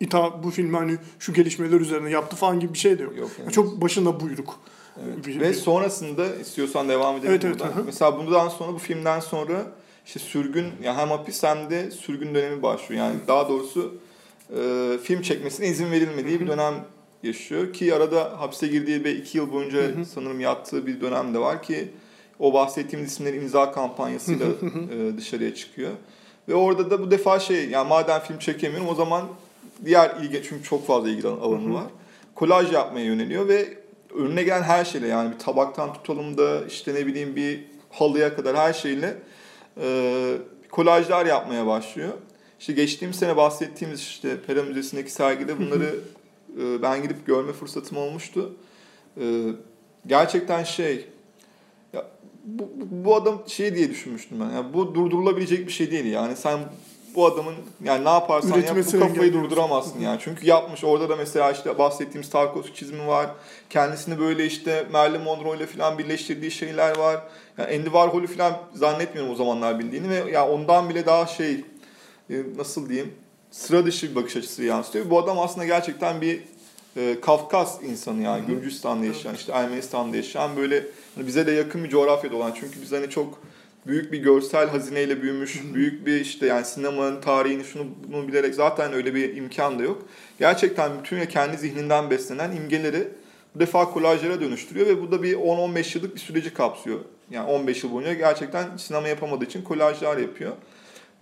ita 0.00 0.42
bu 0.42 0.50
filmi 0.50 0.76
hani 0.76 0.96
şu 1.18 1.32
gelişmeler 1.34 1.80
üzerine 1.80 2.10
yaptı 2.10 2.36
falan 2.36 2.60
gibi 2.60 2.72
bir 2.72 2.78
şey 2.78 2.98
de 2.98 3.02
yok. 3.02 3.16
Yok, 3.16 3.30
Yani 3.38 3.42
evet. 3.44 3.52
çok 3.54 3.80
başına 3.82 4.20
buyruk. 4.20 4.60
Evet. 5.06 5.26
Bir- 5.26 5.40
Ve 5.40 5.48
bir- 5.48 5.54
sonrasında 5.54 6.34
istiyorsan 6.36 6.88
devam 6.88 7.16
edelim 7.16 7.30
Evet, 7.30 7.44
evet, 7.44 7.54
buradan. 7.60 7.72
hı 7.76 7.80
hı. 7.80 7.84
Mesela 7.86 8.18
bundan 8.18 8.48
sonra 8.48 8.72
bu 8.72 8.78
filmden 8.78 9.20
sonra 9.20 9.66
işte 10.06 10.18
sürgün 10.20 10.66
yani 10.82 10.98
hem 10.98 11.08
hapis 11.08 11.42
hem 11.42 11.70
de 11.70 11.90
sürgün 11.90 12.34
dönemi 12.34 12.62
başlıyor. 12.62 13.04
Yani 13.06 13.16
daha 13.28 13.48
doğrusu 13.48 13.94
e, 14.56 14.98
film 15.02 15.22
çekmesine 15.22 15.66
izin 15.66 15.90
verilmediği 15.90 16.40
bir 16.40 16.46
dönem 16.46 16.74
yaşıyor 17.22 17.72
ki 17.72 17.94
arada 17.94 18.40
hapse 18.40 18.66
girdiği 18.66 19.04
ve 19.04 19.14
iki 19.14 19.38
yıl 19.38 19.52
boyunca 19.52 20.04
sanırım 20.14 20.40
yattığı 20.40 20.86
bir 20.86 21.00
dönem 21.00 21.34
de 21.34 21.38
var 21.38 21.62
ki 21.62 21.88
o 22.38 22.52
bahsettiğimiz 22.54 23.12
isimlerin 23.12 23.40
imza 23.40 23.72
kampanyasıyla 23.72 24.46
e, 24.46 25.16
dışarıya 25.16 25.54
çıkıyor. 25.54 25.90
Ve 26.48 26.54
orada 26.54 26.90
da 26.90 27.00
bu 27.02 27.10
defa 27.10 27.40
şey 27.40 27.68
yani 27.68 27.88
madem 27.88 28.20
film 28.20 28.38
çekemiyorum 28.38 28.88
o 28.88 28.94
zaman 28.94 29.24
diğer 29.84 30.16
ilgi 30.22 30.42
çünkü 30.48 30.62
çok 30.64 30.86
fazla 30.86 31.08
ilgi 31.08 31.28
alanı 31.28 31.74
var. 31.74 31.84
Kolaj 32.34 32.72
yapmaya 32.72 33.04
yöneliyor 33.06 33.48
ve 33.48 33.68
önüne 34.14 34.42
gelen 34.42 34.62
her 34.62 34.84
şeyle 34.84 35.06
yani 35.06 35.34
bir 35.34 35.38
tabaktan 35.38 35.92
tutalım 35.92 36.38
da 36.38 36.66
işte 36.66 36.94
ne 36.94 37.06
bileyim 37.06 37.36
bir 37.36 37.64
halıya 37.90 38.36
kadar 38.36 38.56
her 38.56 38.72
şeyle 38.72 39.16
e, 39.82 40.34
kolajlar 40.70 41.26
yapmaya 41.26 41.66
başlıyor. 41.66 42.10
İşte 42.60 42.72
geçtiğim 42.72 43.14
sene 43.14 43.36
bahsettiğimiz 43.36 44.00
işte 44.00 44.40
Pera 44.46 44.62
Müzesi'ndeki 44.62 45.12
sergide 45.12 45.58
bunları 45.58 45.94
e, 46.60 46.82
ben 46.82 47.02
gidip 47.02 47.26
görme 47.26 47.52
fırsatım 47.52 47.98
olmuştu. 47.98 48.52
E, 49.20 49.24
gerçekten 50.06 50.64
şey 50.64 51.06
ya 51.92 52.06
bu, 52.44 52.62
bu- 52.62 53.04
bu 53.04 53.14
adam 53.16 53.42
şey 53.46 53.74
diye 53.74 53.90
düşünmüştüm 53.90 54.40
ben. 54.40 54.50
Yani 54.54 54.74
bu 54.74 54.94
durdurulabilecek 54.94 55.66
bir 55.66 55.72
şey 55.72 55.90
değil 55.90 56.04
yani 56.04 56.36
sen 56.36 56.58
bu 57.18 57.26
adamın 57.26 57.54
yani 57.84 58.04
ne 58.04 58.08
yaparsan 58.08 58.60
yap 58.60 58.76
bu 58.92 58.98
kafayı 59.00 59.32
durduramazsın 59.32 60.00
yani. 60.00 60.20
Çünkü 60.24 60.46
yapmış 60.46 60.84
orada 60.84 61.08
da 61.08 61.16
mesela 61.16 61.52
işte 61.52 61.78
bahsettiğimiz 61.78 62.30
Tarkovski 62.30 62.74
çizimi 62.74 63.06
var. 63.06 63.30
Kendisini 63.70 64.18
böyle 64.18 64.46
işte 64.46 64.86
Marilyn 64.92 65.20
Monroe 65.20 65.56
ile 65.56 65.66
falan 65.66 65.98
birleştirdiği 65.98 66.50
şeyler 66.50 66.98
var. 66.98 67.22
Yani 67.58 67.76
Andy 67.76 67.84
Warhol'u 67.84 68.26
falan 68.26 68.58
zannetmiyorum 68.74 69.32
o 69.32 69.34
zamanlar 69.34 69.78
bildiğini 69.78 70.10
ve 70.10 70.30
ya 70.30 70.48
ondan 70.48 70.88
bile 70.88 71.06
daha 71.06 71.26
şey 71.26 71.64
e, 72.30 72.34
nasıl 72.56 72.88
diyeyim 72.88 73.14
sıra 73.50 73.86
dışı 73.86 74.10
bir 74.10 74.14
bakış 74.14 74.36
açısı 74.36 74.64
yansıtıyor. 74.64 75.10
Bu 75.10 75.18
adam 75.18 75.38
aslında 75.38 75.66
gerçekten 75.66 76.20
bir 76.20 76.40
e, 76.96 77.20
Kafkas 77.20 77.82
insanı 77.82 78.22
yani 78.22 78.46
Gürcistan'da 78.46 79.06
yaşayan 79.06 79.34
işte 79.34 79.52
Ermenistan'da 79.52 80.16
yaşayan 80.16 80.56
böyle 80.56 80.86
hani 81.14 81.26
bize 81.26 81.46
de 81.46 81.52
yakın 81.52 81.84
bir 81.84 81.88
coğrafyada 81.88 82.36
olan 82.36 82.52
çünkü 82.60 82.82
biz 82.82 82.92
hani 82.92 83.10
çok 83.10 83.38
büyük 83.86 84.12
bir 84.12 84.18
görsel 84.18 84.68
hazineyle 84.68 85.22
büyümüş, 85.22 85.62
büyük 85.74 86.06
bir 86.06 86.20
işte 86.20 86.46
yani 86.46 86.64
sinemanın 86.64 87.20
tarihini 87.20 87.64
şunu 87.64 87.86
bunu 88.08 88.28
bilerek 88.28 88.54
zaten 88.54 88.92
öyle 88.92 89.14
bir 89.14 89.36
imkan 89.36 89.78
da 89.78 89.82
yok. 89.82 90.02
Gerçekten 90.38 90.90
bütün 90.98 91.26
kendi 91.26 91.56
zihninden 91.56 92.10
beslenen 92.10 92.52
imgeleri 92.52 93.08
bu 93.54 93.60
defa 93.60 93.90
kolajlara 93.90 94.40
dönüştürüyor 94.40 94.86
ve 94.86 95.02
bu 95.02 95.12
da 95.12 95.22
bir 95.22 95.34
10-15 95.34 95.98
yıllık 95.98 96.14
bir 96.14 96.20
süreci 96.20 96.54
kapsıyor. 96.54 97.00
Yani 97.30 97.50
15 97.50 97.84
yıl 97.84 97.92
boyunca 97.92 98.12
gerçekten 98.14 98.76
sinema 98.76 99.08
yapamadığı 99.08 99.44
için 99.44 99.62
kolajlar 99.62 100.16
yapıyor. 100.16 100.52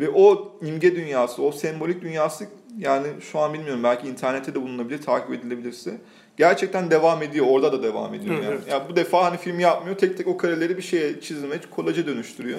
Ve 0.00 0.10
o 0.10 0.52
imge 0.62 0.96
dünyası, 0.96 1.42
o 1.42 1.52
sembolik 1.52 2.02
dünyası 2.02 2.46
yani 2.78 3.06
şu 3.32 3.38
an 3.38 3.54
bilmiyorum 3.54 3.82
belki 3.82 4.08
internette 4.08 4.54
de 4.54 4.62
bulunabilir, 4.62 5.02
takip 5.02 5.32
edilebilirse. 5.32 6.00
Gerçekten 6.36 6.90
devam 6.90 7.22
ediyor, 7.22 7.46
orada 7.48 7.72
da 7.72 7.82
devam 7.82 8.14
ediyor. 8.14 8.34
Yani. 8.34 8.46
evet. 8.48 8.60
yani 8.70 8.82
bu 8.90 8.96
defa 8.96 9.24
hani 9.24 9.36
film 9.36 9.60
yapmıyor, 9.60 9.96
tek 9.96 10.16
tek 10.18 10.26
o 10.26 10.36
kareleri 10.36 10.76
bir 10.76 10.82
şeye 10.82 11.20
çizime, 11.20 11.60
kolaja 11.70 12.06
dönüştürüyor. 12.06 12.58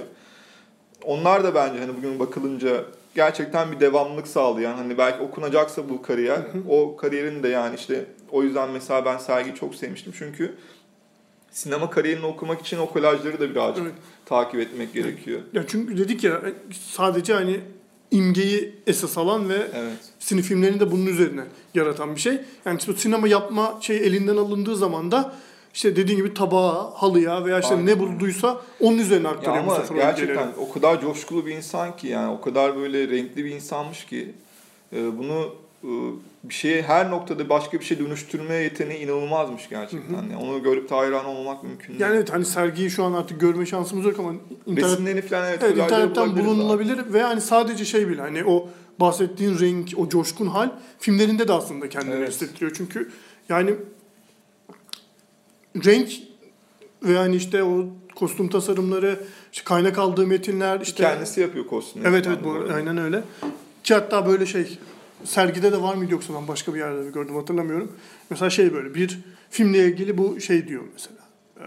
Onlar 1.04 1.44
da 1.44 1.56
bence 1.56 1.80
hani 1.80 1.98
bugün 1.98 2.20
bakılınca 2.20 2.84
gerçekten 3.16 3.72
bir 3.72 3.80
devamlılık 3.80 4.28
sağlayan 4.28 4.78
hani 4.78 4.98
belki 4.98 5.24
okunacaksa 5.24 5.90
bu 5.90 6.02
kariyer 6.02 6.40
o 6.70 6.98
kariyerin 6.98 7.44
de 7.44 7.48
yani 7.48 7.76
işte 7.76 8.06
o 8.32 8.44
yüzden 8.44 8.70
mesela 8.70 9.06
ben 9.06 9.18
sergiyi 9.18 9.56
çok 9.56 9.76
sevmiştim 9.76 10.14
çünkü 10.18 10.56
sinema 11.52 11.90
kariyerini 11.90 12.26
okumak 12.26 12.62
için 12.62 12.78
o 12.78 12.90
kolajları 12.90 13.40
da 13.40 13.50
birazcık 13.50 13.84
Evet. 13.84 13.96
takip 14.26 14.60
etmek 14.60 14.94
gerekiyor. 14.94 15.42
Ya 15.54 15.64
çünkü 15.68 15.98
dedik 15.98 16.24
ya 16.24 16.42
sadece 16.72 17.34
hani 17.34 17.60
imgeyi 18.12 18.74
esas 18.88 19.18
alan 19.18 19.50
ve 19.50 19.68
Evet. 19.76 19.98
sinema 20.20 20.44
filmlerini 20.48 20.80
de 20.80 20.92
bunun 20.92 21.06
üzerine 21.06 21.42
yaratan 21.74 22.16
bir 22.16 22.20
şey. 22.22 22.40
Yani 22.66 22.80
işte 22.80 22.94
sinema 22.94 23.28
yapma 23.28 23.78
şey 23.82 23.98
elinden 23.98 24.38
alındığı 24.38 24.76
zaman 24.76 25.12
da 25.12 25.34
işte 25.74 25.96
dediğin 25.96 26.18
gibi 26.18 26.34
tabağa, 26.34 26.92
halıya 26.96 27.46
veya 27.46 27.60
işte 27.60 27.74
Aynen. 27.74 27.86
ne 27.86 28.00
bulduysa 28.00 28.62
onun 28.80 28.98
üzerine 28.98 29.28
Ya 29.28 29.34
aktarıyor 29.34 29.66
bu 29.68 29.72
ama 29.72 29.84
gerçekten 29.96 30.48
o 30.58 30.72
kadar 30.74 31.02
coşkulu 31.02 31.46
bir 31.46 31.56
insan 31.56 31.98
ki 31.98 32.08
yani 32.08 32.32
o 32.32 32.42
kadar 32.42 32.78
böyle 32.78 33.08
renkli 33.08 33.46
bir 33.46 33.52
insanmış 33.52 34.06
ki 34.06 34.32
e, 34.94 35.18
bunu 35.18 35.56
bir 36.44 36.54
şeye 36.54 36.82
her 36.82 37.12
noktada 37.12 37.50
başka 37.50 37.80
bir 37.80 37.86
şey 37.86 38.00
dönüştürme 38.00 38.56
yeteneği 38.56 39.00
inanılmazmış 39.00 39.70
gerçekten. 39.70 40.16
Yani 40.16 40.38
onu 40.38 40.64
görüp 40.64 40.90
de 40.90 40.96
hayran 40.96 41.26
olmak 41.26 41.64
mümkün 41.64 41.88
değil. 41.88 42.00
Yani 42.00 42.16
evet 42.16 42.34
hani 42.34 42.46
sergiyi 42.46 42.90
şu 42.90 43.04
an 43.04 43.14
artık 43.14 43.40
görme 43.40 43.66
şansımız 43.66 44.06
yok 44.06 44.20
ama 44.20 44.34
internet, 44.66 44.92
Resimlerini 44.92 45.22
falan 45.22 45.50
evet, 45.50 45.64
evet, 45.64 45.78
internetten 45.78 46.38
bulunulabilir 46.38 47.14
ve 47.14 47.22
hani 47.22 47.42
sadece 47.42 47.86
şey 47.86 48.08
bile 48.10 48.22
hani 48.22 48.46
o 48.46 48.70
bahsettiğin 49.00 49.60
renk, 49.60 49.94
o 49.98 50.10
coşkun 50.10 50.48
hal 50.48 50.70
filmlerinde 51.00 51.48
de 51.48 51.54
aslında 51.54 51.90
kendini 51.90 52.16
Evet. 52.16 52.30
hissettiriyor. 52.30 52.72
Çünkü 52.78 53.12
yani 53.50 53.76
renk 55.86 56.10
ve 57.04 57.18
hani 57.18 57.36
işte 57.36 57.64
o 57.64 57.86
kostüm 58.16 58.50
tasarımları, 58.50 59.20
işte 59.54 59.64
kaynak 59.66 59.98
aldığı 59.98 60.28
metinler, 60.28 60.82
işte 60.82 61.04
Kendisi 61.04 61.42
yapıyor 61.42 61.68
kostümü. 61.68 62.08
Evet 62.08 62.28
evet 62.28 62.38
bu 62.44 62.52
arada. 62.52 62.74
aynen 62.74 62.98
öyle. 62.98 63.24
Ki 63.84 63.94
hatta 63.94 64.28
böyle 64.28 64.46
şey 64.46 64.78
sergide 65.24 65.72
de 65.72 65.82
var 65.82 65.96
mıydı 65.96 66.12
yoksa 66.12 66.34
ben 66.34 66.48
başka 66.48 66.74
bir 66.74 66.80
yerde 66.80 67.10
gördüm 67.12 67.36
hatırlamıyorum. 67.36 67.92
Mesela 68.30 68.50
şey 68.50 68.74
böyle 68.74 68.96
bir 68.96 69.20
filmle 69.50 69.86
ilgili 69.88 70.18
bu 70.18 70.40
şey 70.40 70.68
diyor 70.68 70.84
mesela. 70.94 71.18
Ee, 71.60 71.64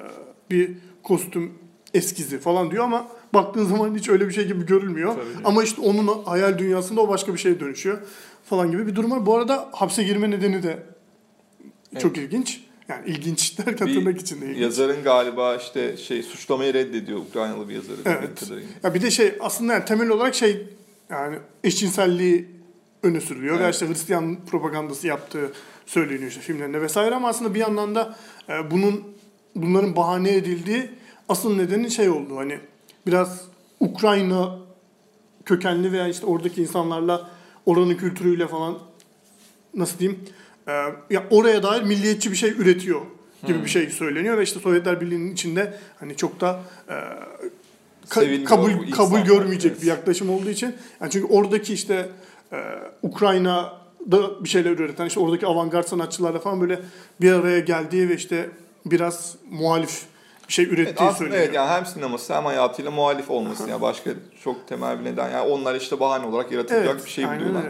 Bir 0.51 0.71
kostüm 1.03 1.53
eskizi 1.95 2.39
falan 2.39 2.71
diyor 2.71 2.85
ama 2.85 3.09
baktığın 3.35 3.65
zaman 3.65 3.97
hiç 3.97 4.09
öyle 4.09 4.29
bir 4.29 4.33
şey 4.33 4.47
gibi 4.47 4.67
görülmüyor. 4.67 5.15
Tabii. 5.15 5.45
Ama 5.45 5.65
işte 5.65 5.81
onun 5.83 6.25
hayal 6.25 6.59
dünyasında 6.59 7.01
o 7.01 7.09
başka 7.09 7.35
bir 7.35 7.39
şeye 7.39 7.61
dönüşüyor 7.61 7.99
falan 8.45 8.71
gibi 8.71 8.87
bir 8.87 8.95
durum 8.97 9.11
var. 9.11 9.27
Bu 9.27 9.35
arada 9.37 9.69
hapse 9.73 10.03
girme 10.03 10.31
nedeni 10.31 10.63
de 10.63 10.83
çok 11.99 12.19
ilginç. 12.19 12.61
Yani 12.89 13.09
ilginç 13.09 13.59
derken 13.67 13.89
Bir 13.89 13.95
tırnak 13.95 14.21
içinde 14.21 14.45
ilginç. 14.47 14.63
Yazarın 14.63 15.03
galiba 15.05 15.57
işte 15.57 15.97
şey 15.97 16.23
suçlamayı 16.23 16.75
reddediyor 16.75 17.19
Ukraynalı 17.19 17.69
bir 17.69 17.75
yazarı. 17.75 17.97
Evet. 18.05 18.51
Ya 18.83 18.95
bir 18.95 19.03
de 19.03 19.11
şey 19.11 19.35
aslında 19.41 19.73
yani 19.73 19.85
temel 19.85 20.09
olarak 20.09 20.35
şey 20.35 20.67
yani 21.11 21.37
eşcinselliği 21.65 22.47
öne 23.03 23.21
sürülüyor. 23.21 23.59
Ve 23.59 23.63
Evet. 23.63 23.75
işte 23.75 23.89
Hristiyan 23.89 24.37
propagandası 24.51 25.07
yaptığı 25.07 25.53
söyleniyor 25.87 26.29
işte 26.31 26.41
filmlerinde 26.41 26.83
vesaire 26.83 27.15
ama 27.15 27.29
aslında 27.29 27.55
bir 27.55 27.61
yandan 27.61 27.95
da 27.95 28.17
e, 28.49 28.71
bunun 28.71 29.05
bunların 29.55 29.97
bahane 29.97 30.35
edildiği 30.37 30.91
asıl 31.29 31.57
nedeni 31.57 31.91
şey 31.91 32.09
oldu. 32.09 32.37
Hani 32.37 32.59
biraz 33.07 33.45
Ukrayna 33.81 34.59
kökenli 35.45 35.93
veya 35.93 36.09
işte 36.09 36.27
oradaki 36.27 36.63
insanlarla 36.63 37.31
oranın 37.67 37.95
kültürüyle 37.95 38.47
falan 38.49 38.79
nasıl 39.75 39.99
diyeyim 39.99 40.21
e, 40.69 40.73
ya 41.11 41.27
oraya 41.31 41.63
dair 41.63 41.83
milliyetçi 41.83 42.31
bir 42.31 42.37
şey 42.37 42.51
üretiyor 42.51 43.01
gibi 43.47 43.65
bir 43.65 43.71
şey 43.71 43.91
söyleniyor 43.91 44.39
ve 44.39 44.43
işte 44.43 44.61
Sovyetler 44.61 45.01
Birliği'nin 45.01 45.33
içinde 45.33 45.79
hani 46.01 46.17
çok 46.17 46.41
da 46.41 46.61
e, 46.89 46.93
ka- 48.09 48.21
Sevilmiyor 48.21 48.45
kabul 48.49 48.91
kabul 48.91 49.21
görmeyecek 49.21 49.73
evet. 49.73 49.83
bir 49.83 49.87
yaklaşım 49.87 50.31
olduğu 50.31 50.51
için. 50.51 50.75
Yani 51.01 51.11
çünkü 51.11 51.27
oradaki 51.27 51.73
işte 51.75 52.09
Ukrayna'da 53.03 54.45
bir 54.45 54.49
şeyler 54.49 54.71
üreten 54.71 55.07
işte 55.07 55.21
oradaki 55.21 55.47
avantgard 55.47 55.87
sanatçılarla 55.87 56.39
falan 56.39 56.61
böyle 56.61 56.81
bir 57.21 57.33
araya 57.33 57.61
geldiği 57.61 58.09
ve 58.09 58.15
işte 58.15 58.51
biraz 58.87 59.37
muhalif 59.51 60.03
bir 60.49 60.53
şey 60.53 60.65
Evet, 60.65 60.75
ürettiği 60.79 60.97
aslında 61.09 61.19
söyleniyor. 61.19 61.43
evet 61.45 61.55
yani 61.55 61.71
hem 61.71 61.87
sineması 61.87 62.35
hem 62.35 62.45
hayatıyla 62.45 62.91
muhalif 62.91 63.31
olması 63.31 63.69
yani 63.71 63.83
başka 63.83 64.11
çok 64.45 64.69
temel 64.69 65.01
bir 65.01 65.05
neden. 65.05 65.31
Yani 65.31 65.51
onlar 65.53 65.75
işte 65.75 66.01
bahane 66.01 66.27
olarak 66.27 66.53
yaratılacak 66.53 66.95
Evet, 66.95 67.05
bir 67.05 67.11
şey 67.11 67.25
buluyorlar. 67.25 67.65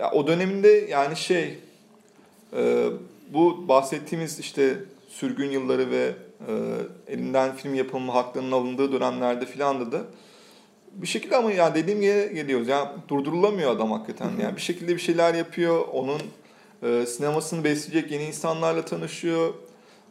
Ya 0.00 0.10
o 0.10 0.26
döneminde 0.26 0.68
yani 0.68 1.16
şey 1.16 1.58
e, 2.56 2.86
bu 3.32 3.68
bahsettiğimiz 3.68 4.38
işte 4.38 4.76
sürgün 5.08 5.50
yılları 5.50 5.90
ve 5.90 6.12
e, 6.48 6.52
elinden 7.12 7.56
film 7.56 7.74
yapılma 7.74 8.14
haklarının 8.14 8.52
alındığı 8.52 8.92
dönemlerde 8.92 9.46
filan 9.46 9.80
da 9.80 9.92
da 9.92 10.02
bir 10.92 11.06
şekilde 11.06 11.36
ama 11.36 11.52
ya 11.52 11.74
dediğim 11.74 12.02
yere 12.02 12.32
geliyoruz. 12.32 12.68
Yani 12.68 12.88
durdurulamıyor 13.08 13.70
adam 13.70 13.90
hakikaten. 13.90 14.30
Yani 14.42 14.56
bir 14.56 14.60
şekilde 14.60 14.94
bir 14.94 15.00
şeyler 15.00 15.34
yapıyor. 15.34 15.84
Onun 15.92 16.20
e, 16.82 17.06
sinemasını 17.06 17.64
besleyecek 17.64 18.12
yeni 18.12 18.24
insanlarla 18.24 18.84
tanışıyor. 18.84 19.54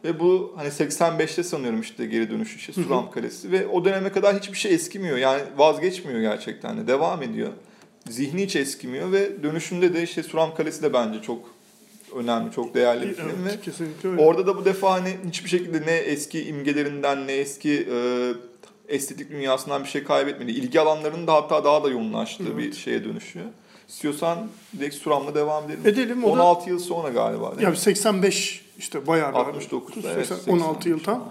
Ve 0.04 0.20
bu 0.20 0.52
hani 0.56 0.68
85'te 0.68 1.42
sanıyorum 1.42 1.80
işte 1.80 2.06
geri 2.06 2.30
dönüş 2.30 2.56
işte 2.56 2.72
Suram 2.72 3.10
Kalesi 3.10 3.52
ve 3.52 3.66
o 3.66 3.84
döneme 3.84 4.12
kadar 4.12 4.38
hiçbir 4.38 4.58
şey 4.58 4.74
eskimiyor. 4.74 5.16
Yani 5.16 5.42
vazgeçmiyor 5.56 6.20
gerçekten 6.20 6.78
de. 6.78 6.86
Devam 6.86 7.22
ediyor. 7.22 7.48
Zihni 8.08 8.42
hiç 8.42 8.56
eskimiyor 8.56 9.12
ve 9.12 9.42
dönüşünde 9.42 9.94
de 9.94 10.02
işte 10.02 10.22
Suram 10.22 10.54
Kalesi 10.54 10.82
de 10.82 10.92
bence 10.92 11.22
çok 11.22 11.54
önemli, 12.16 12.52
çok 12.52 12.74
değerli 12.74 13.08
bir 13.08 13.14
film 13.14 13.44
ve 13.44 13.50
Evet, 13.50 14.04
öyle. 14.04 14.22
Orada 14.22 14.46
da 14.46 14.56
bu 14.56 14.64
defa 14.64 14.92
hani 14.92 15.16
hiçbir 15.28 15.50
şekilde 15.50 15.86
ne 15.86 15.96
eski 15.96 16.44
imgelerinden 16.44 17.26
ne 17.26 17.32
eski 17.32 17.88
e, 17.92 18.32
estetik 18.90 19.30
dünyasından 19.30 19.84
bir 19.84 19.88
şey 19.88 20.04
kaybetmedi. 20.04 20.50
İlgi 20.50 20.80
alanlarının 20.80 21.26
da 21.26 21.34
hatta 21.34 21.64
daha 21.64 21.84
da 21.84 21.88
yoğunlaştığı 21.88 22.58
bir 22.58 22.72
şeye 22.72 23.04
dönüşüyor. 23.04 23.46
İstiyorsan 23.88 24.38
direkt 24.78 24.94
Suram'la 24.94 25.34
devam 25.34 25.64
edelim. 25.64 25.80
Edelim, 25.86 26.24
o 26.24 26.28
da- 26.36 26.42
16 26.42 26.70
yıl 26.70 26.78
sonra 26.78 27.08
galiba 27.08 27.50
değil 27.50 27.62
Ya 27.62 27.70
mi? 27.70 27.76
85 27.76 28.64
işte 28.78 29.06
bayağı 29.06 29.32
bir 29.32 29.38
69, 29.38 30.04
evet, 30.04 30.26
80, 30.26 30.52
16 30.52 30.88
yıl 30.88 30.96
85 30.98 31.02
tam. 31.04 31.14
falan. 31.18 31.28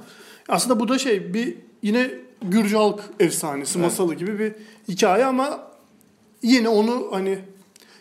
Aslında 0.49 0.79
bu 0.79 0.87
da 0.87 0.97
şey 0.99 1.33
bir 1.33 1.55
yine 1.83 2.09
Gürcü 2.41 2.75
halk 2.75 2.99
efsanesi, 3.19 3.79
Evet. 3.79 3.85
masalı 3.91 4.15
gibi 4.15 4.39
bir 4.39 4.53
hikaye 4.87 5.25
ama 5.25 5.59
yine 6.43 6.69
onu 6.69 7.07
hani 7.11 7.39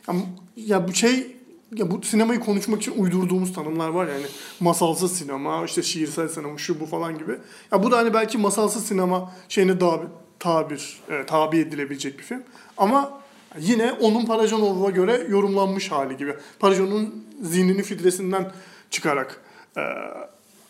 ya, 0.09 0.14
ya 0.57 0.88
bu 0.88 0.94
şey 0.94 1.37
ya 1.76 1.90
bu 1.90 2.02
sinemayı 2.02 2.40
konuşmak 2.40 2.83
için 2.83 3.02
uydurduğumuz 3.02 3.52
tanımlar 3.52 3.88
var 3.88 4.07
ya 4.07 4.14
hani 4.14 4.26
masalsız 4.61 5.18
sinema, 5.18 5.64
işte 5.64 5.83
şiirsel 5.83 6.28
sinema, 6.28 6.59
şu 6.59 6.81
bu 6.81 6.87
falan 6.87 7.18
gibi. 7.18 7.33
Ya 7.72 7.83
bu 7.83 7.90
da 7.90 7.98
hani 7.98 8.14
belki 8.14 8.38
masalsız 8.38 8.87
sinema 8.87 9.33
şeyine 9.48 9.81
daha 9.81 10.00
tabir, 10.38 11.00
e, 11.11 11.26
tabi 11.26 11.59
edilebilecek 11.59 12.18
bir 12.18 12.24
film. 12.24 12.42
Ama 12.76 13.20
yine 13.59 13.92
onun 13.92 14.26
Parajanov'a 14.26 14.90
göre 14.90 15.26
yorumlanmış 15.28 15.90
hali 15.90 16.16
gibi. 16.16 16.35
Parajanov'un 16.59 17.24
zihnini 17.42 17.83
filtresinden 17.83 18.52
çıkarak 18.90 19.40
e, 19.76 19.83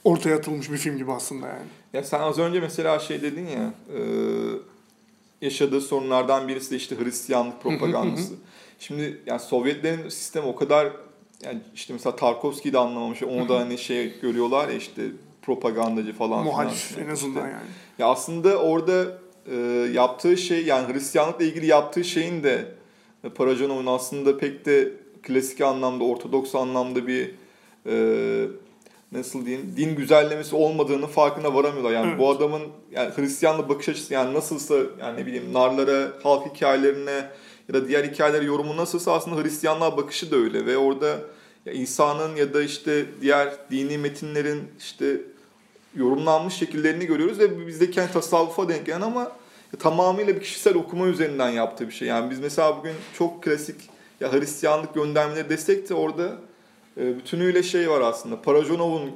ortaya 0.05 0.37
atılmış 0.37 0.71
bir 0.71 0.77
film 0.77 0.99
gibi 0.99 1.13
aslında 1.13 1.47
yani. 1.47 1.67
Ya 1.93 2.05
sen 2.05 2.21
az 2.21 2.39
önce 2.39 2.61
mesela 2.61 2.99
şey 2.99 3.23
dedin 3.23 3.47
ya 3.47 3.73
e, 3.95 4.01
yaşadığı 5.43 5.81
sorunlardan 5.81 6.49
birisi 6.49 6.71
de 6.71 6.77
işte 6.77 6.97
Hristiyanlık 6.99 7.63
propagandası. 7.63 8.35
Şimdi 8.79 9.21
yani 9.27 9.41
Sovyetlerin 9.41 10.09
sistemi 10.09 10.47
o 10.47 10.57
kadar 10.57 10.89
yani 11.45 11.61
işte 11.75 11.93
mesela 11.93 12.17
Tarkovski'yi 12.17 12.73
de 12.73 12.79
anlamamış. 12.79 13.23
Onu 13.23 13.49
da 13.49 13.59
hani 13.61 13.79
şey 13.79 14.21
görüyorlar 14.21 14.69
ya 14.69 14.75
işte 14.75 15.03
propagandacı 15.43 16.13
falan. 16.13 16.45
Muhalif 16.45 16.73
filan. 16.75 17.09
en 17.09 17.13
azından 17.13 17.35
İşte- 17.45 17.49
yani. 17.51 17.69
Ya 17.99 18.07
aslında 18.07 18.57
orada 18.59 19.19
e, 19.51 19.57
yaptığı 19.93 20.37
şey 20.37 20.65
yani 20.65 20.95
Hristiyanlıkla 20.95 21.45
ilgili 21.45 21.67
yaptığı 21.67 22.05
şeyin 22.05 22.43
de 22.43 22.67
e, 23.25 23.29
Parajanov'un 23.29 23.87
aslında 23.87 24.39
pek 24.39 24.67
de 24.67 24.93
klasik 25.23 25.61
anlamda, 25.61 26.05
ortodoks 26.05 26.55
anlamda 26.55 27.07
bir 27.07 27.31
e, 27.87 27.95
nasıl 29.13 29.47
diyeyim 29.47 29.75
din 29.77 29.97
güzellemesi 29.97 30.57
olmadığını 30.57 31.07
farkına 31.07 31.55
varamıyorlar. 31.55 31.91
Yani 31.93 32.09
Evet. 32.09 32.19
bu 32.19 32.31
adamın 32.31 32.63
yani 32.93 33.11
Hristiyanla 33.17 33.69
bakış 33.69 33.89
açısı 33.89 34.15
yani 34.15 34.35
nasılsa 34.35 34.75
yani 35.01 35.21
ne 35.21 35.27
bileyim 35.27 35.53
narlara, 35.53 36.13
halk 36.23 36.55
hikayelerine 36.55 37.25
ya 37.69 37.75
da 37.75 37.89
diğer 37.89 38.05
hikayelere 38.05 38.45
yorumu 38.45 38.77
nasılsa 38.77 39.13
aslında 39.13 39.43
Hristiyanlığa 39.43 39.97
bakışı 39.97 40.31
da 40.31 40.37
öyle 40.37 40.67
ve 40.67 40.77
orada 40.77 41.21
ya 41.67 41.73
İsa'nın 41.73 42.37
ya 42.37 42.55
da 42.55 42.63
işte 42.63 43.07
diğer 43.21 43.55
dini 43.71 43.99
metinlerin 43.99 44.63
işte 44.79 45.21
yorumlanmış 45.95 46.55
şekillerini 46.55 47.07
görüyoruz 47.07 47.39
ve 47.39 47.67
bizdeki 47.67 48.01
hani 48.01 48.13
tasavvufa 48.13 48.69
denk 48.69 48.87
gelen 48.87 49.01
ama 49.01 49.33
tamamıyla 49.79 50.35
bir 50.35 50.41
kişisel 50.41 50.75
okuma 50.75 51.07
üzerinden 51.07 51.49
yaptığı 51.51 51.89
bir 51.89 51.93
şey. 51.93 52.09
Yani 52.09 52.31
biz 52.31 52.41
mesela 52.41 52.79
bugün 52.79 52.95
çok 53.19 53.43
klasik 53.43 53.77
ya 54.21 54.33
Hristiyanlık 54.33 54.95
göndermeleri 54.95 55.49
desek 55.49 55.89
de 55.89 55.95
orada 55.95 56.37
e, 56.97 57.17
bütünüyle 57.17 57.63
şey 57.63 57.91
var 57.91 58.01
aslında. 58.01 58.43
Parajonov'un 58.43 59.11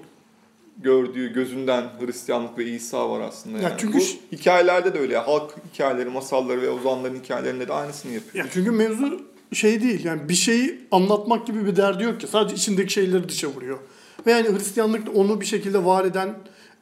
gördüğü 0.78 1.32
gözünden 1.32 1.84
Hristiyanlık 2.00 2.58
ve 2.58 2.64
İsa 2.64 3.10
var 3.10 3.20
aslında. 3.20 3.56
Ya 3.56 3.62
Yani. 3.62 3.74
çünkü 3.78 3.98
Bu 3.98 4.02
hikayelerde 4.36 4.94
de 4.94 4.98
öyle. 4.98 5.16
Halk 5.18 5.54
hikayeleri, 5.74 6.08
masalları 6.08 6.62
ve 6.62 6.70
ozanların 6.70 7.16
hikayelerinde 7.16 7.68
de 7.68 7.72
aynısını 7.72 8.12
yapıyor. 8.12 8.44
Ya 8.44 8.50
çünkü 8.54 8.70
mevzu 8.70 9.20
şey 9.52 9.82
değil 9.82 10.04
yani 10.04 10.28
bir 10.28 10.34
şeyi 10.34 10.80
anlatmak 10.90 11.46
gibi 11.46 11.66
bir 11.66 11.76
derdi 11.76 12.02
yok 12.02 12.20
ki. 12.20 12.26
Sadece 12.26 12.54
içindeki 12.54 12.92
şeyleri 12.92 13.28
dışa 13.28 13.48
vuruyor. 13.48 13.78
Ve 14.26 14.30
yani 14.30 14.48
Hristiyanlık 14.48 15.06
da 15.06 15.10
onu 15.10 15.40
bir 15.40 15.46
şekilde 15.46 15.84
var 15.84 16.04
eden 16.04 16.34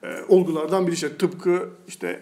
e, 0.03 0.07
olgulardan 0.29 0.87
biri 0.87 0.95
işte. 0.95 1.17
Tıpkı 1.17 1.69
işte 1.89 2.21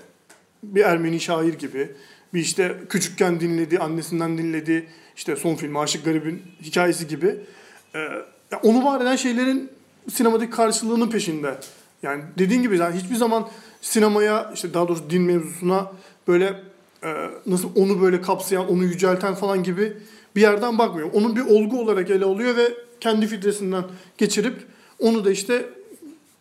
bir 0.62 0.84
Ermeni 0.84 1.20
şair 1.20 1.54
gibi. 1.54 1.90
Bir 2.34 2.40
işte 2.40 2.76
küçükken 2.88 3.40
dinlediği, 3.40 3.80
annesinden 3.80 4.38
dinlediği 4.38 4.86
işte 5.16 5.36
son 5.36 5.54
film 5.54 5.76
Aşık 5.76 6.04
Garib'in 6.04 6.42
hikayesi 6.62 7.08
gibi. 7.08 7.36
E, 7.94 7.98
ya 8.50 8.60
onu 8.62 8.84
var 8.84 9.00
eden 9.00 9.16
şeylerin 9.16 9.70
sinemadaki 10.10 10.50
karşılığının 10.50 11.10
peşinde. 11.10 11.58
Yani 12.02 12.22
dediğin 12.38 12.62
gibi 12.62 12.78
yani 12.78 12.96
hiçbir 12.96 13.16
zaman 13.16 13.48
sinemaya 13.80 14.50
işte 14.54 14.74
daha 14.74 14.88
doğrusu 14.88 15.10
din 15.10 15.22
mevzusuna 15.22 15.92
böyle 16.28 16.62
e, 17.02 17.30
nasıl 17.46 17.68
onu 17.76 18.02
böyle 18.02 18.20
kapsayan, 18.20 18.70
onu 18.70 18.84
yücelten 18.84 19.34
falan 19.34 19.62
gibi 19.62 19.96
bir 20.36 20.40
yerden 20.40 20.78
bakmıyor. 20.78 21.10
Onun 21.12 21.36
bir 21.36 21.40
olgu 21.40 21.80
olarak 21.80 22.10
ele 22.10 22.24
alıyor 22.24 22.56
ve 22.56 22.74
kendi 23.00 23.26
filtresinden 23.26 23.84
geçirip 24.18 24.66
onu 24.98 25.24
da 25.24 25.30
işte 25.30 25.68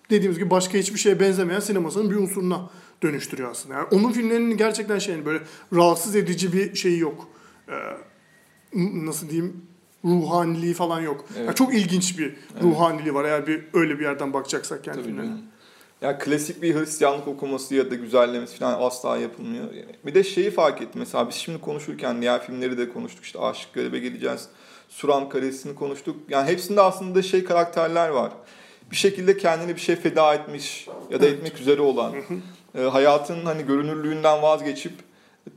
dediğimiz 0.09 0.39
gibi 0.39 0.49
başka 0.49 0.77
hiçbir 0.77 0.99
şeye 0.99 1.19
benzemeyen 1.19 1.59
sinemasının 1.59 2.11
bir 2.11 2.15
unsuruna 2.15 2.69
dönüştürüyor 3.03 3.51
aslında. 3.51 3.75
Yani 3.75 3.87
onun 3.91 4.11
filmlerinin 4.11 4.57
gerçekten 4.57 4.99
şey 4.99 5.15
yani 5.15 5.25
böyle 5.25 5.39
rahatsız 5.73 6.15
edici 6.15 6.53
bir 6.53 6.75
şeyi 6.75 6.99
yok. 6.99 7.27
Ee, 7.69 7.73
nasıl 8.73 9.29
diyeyim 9.29 9.66
ruhaniliği 10.07 10.73
falan 10.73 11.01
yok. 11.01 11.25
Evet. 11.35 11.45
Yani 11.45 11.55
çok 11.55 11.73
ilginç 11.73 12.19
bir 12.19 12.35
ruhaniliği 12.61 13.13
var 13.13 13.25
eğer 13.25 13.47
bir 13.47 13.63
öyle 13.73 13.99
bir 13.99 14.03
yerden 14.03 14.33
bakacaksak 14.33 14.83
Tabii 14.83 15.03
canım. 15.03 15.41
Ya 16.01 16.17
klasik 16.17 16.61
bir 16.61 16.75
Hristiyanlık 16.75 17.27
okuması 17.27 17.75
ya 17.75 17.91
da 17.91 17.95
güzellemesi 17.95 18.57
falan 18.57 18.81
asla 18.81 19.17
yapılmıyor. 19.17 19.65
Bir 20.05 20.13
de 20.13 20.23
şeyi 20.23 20.51
fark 20.51 20.81
ettim 20.81 20.99
mesela 20.99 21.29
biz 21.29 21.35
şimdi 21.35 21.61
konuşurken 21.61 22.21
diğer 22.21 22.45
filmleri 22.45 22.77
de 22.77 22.89
konuştuk 22.89 23.23
işte 23.25 23.39
Aşık 23.39 23.73
Garip'e 23.73 23.99
geleceğiz. 23.99 24.47
Suram 24.89 25.29
Kalesi'ni 25.29 25.75
konuştuk. 25.75 26.15
Yani 26.29 26.49
hepsinde 26.49 26.81
aslında 26.81 27.21
şey 27.21 27.43
karakterler 27.43 28.09
var. 28.09 28.31
Bir 28.91 28.95
şekilde 28.95 29.37
kendini 29.37 29.75
bir 29.75 29.81
şey 29.81 29.95
feda 29.95 30.33
etmiş 30.33 30.87
ya 31.09 31.21
da 31.21 31.25
etmek 31.25 31.59
üzere 31.59 31.81
olan. 31.81 32.13
e, 32.77 32.81
hayatın 32.81 33.45
hani 33.45 33.65
görünürlüğünden 33.65 34.41
vazgeçip 34.41 34.93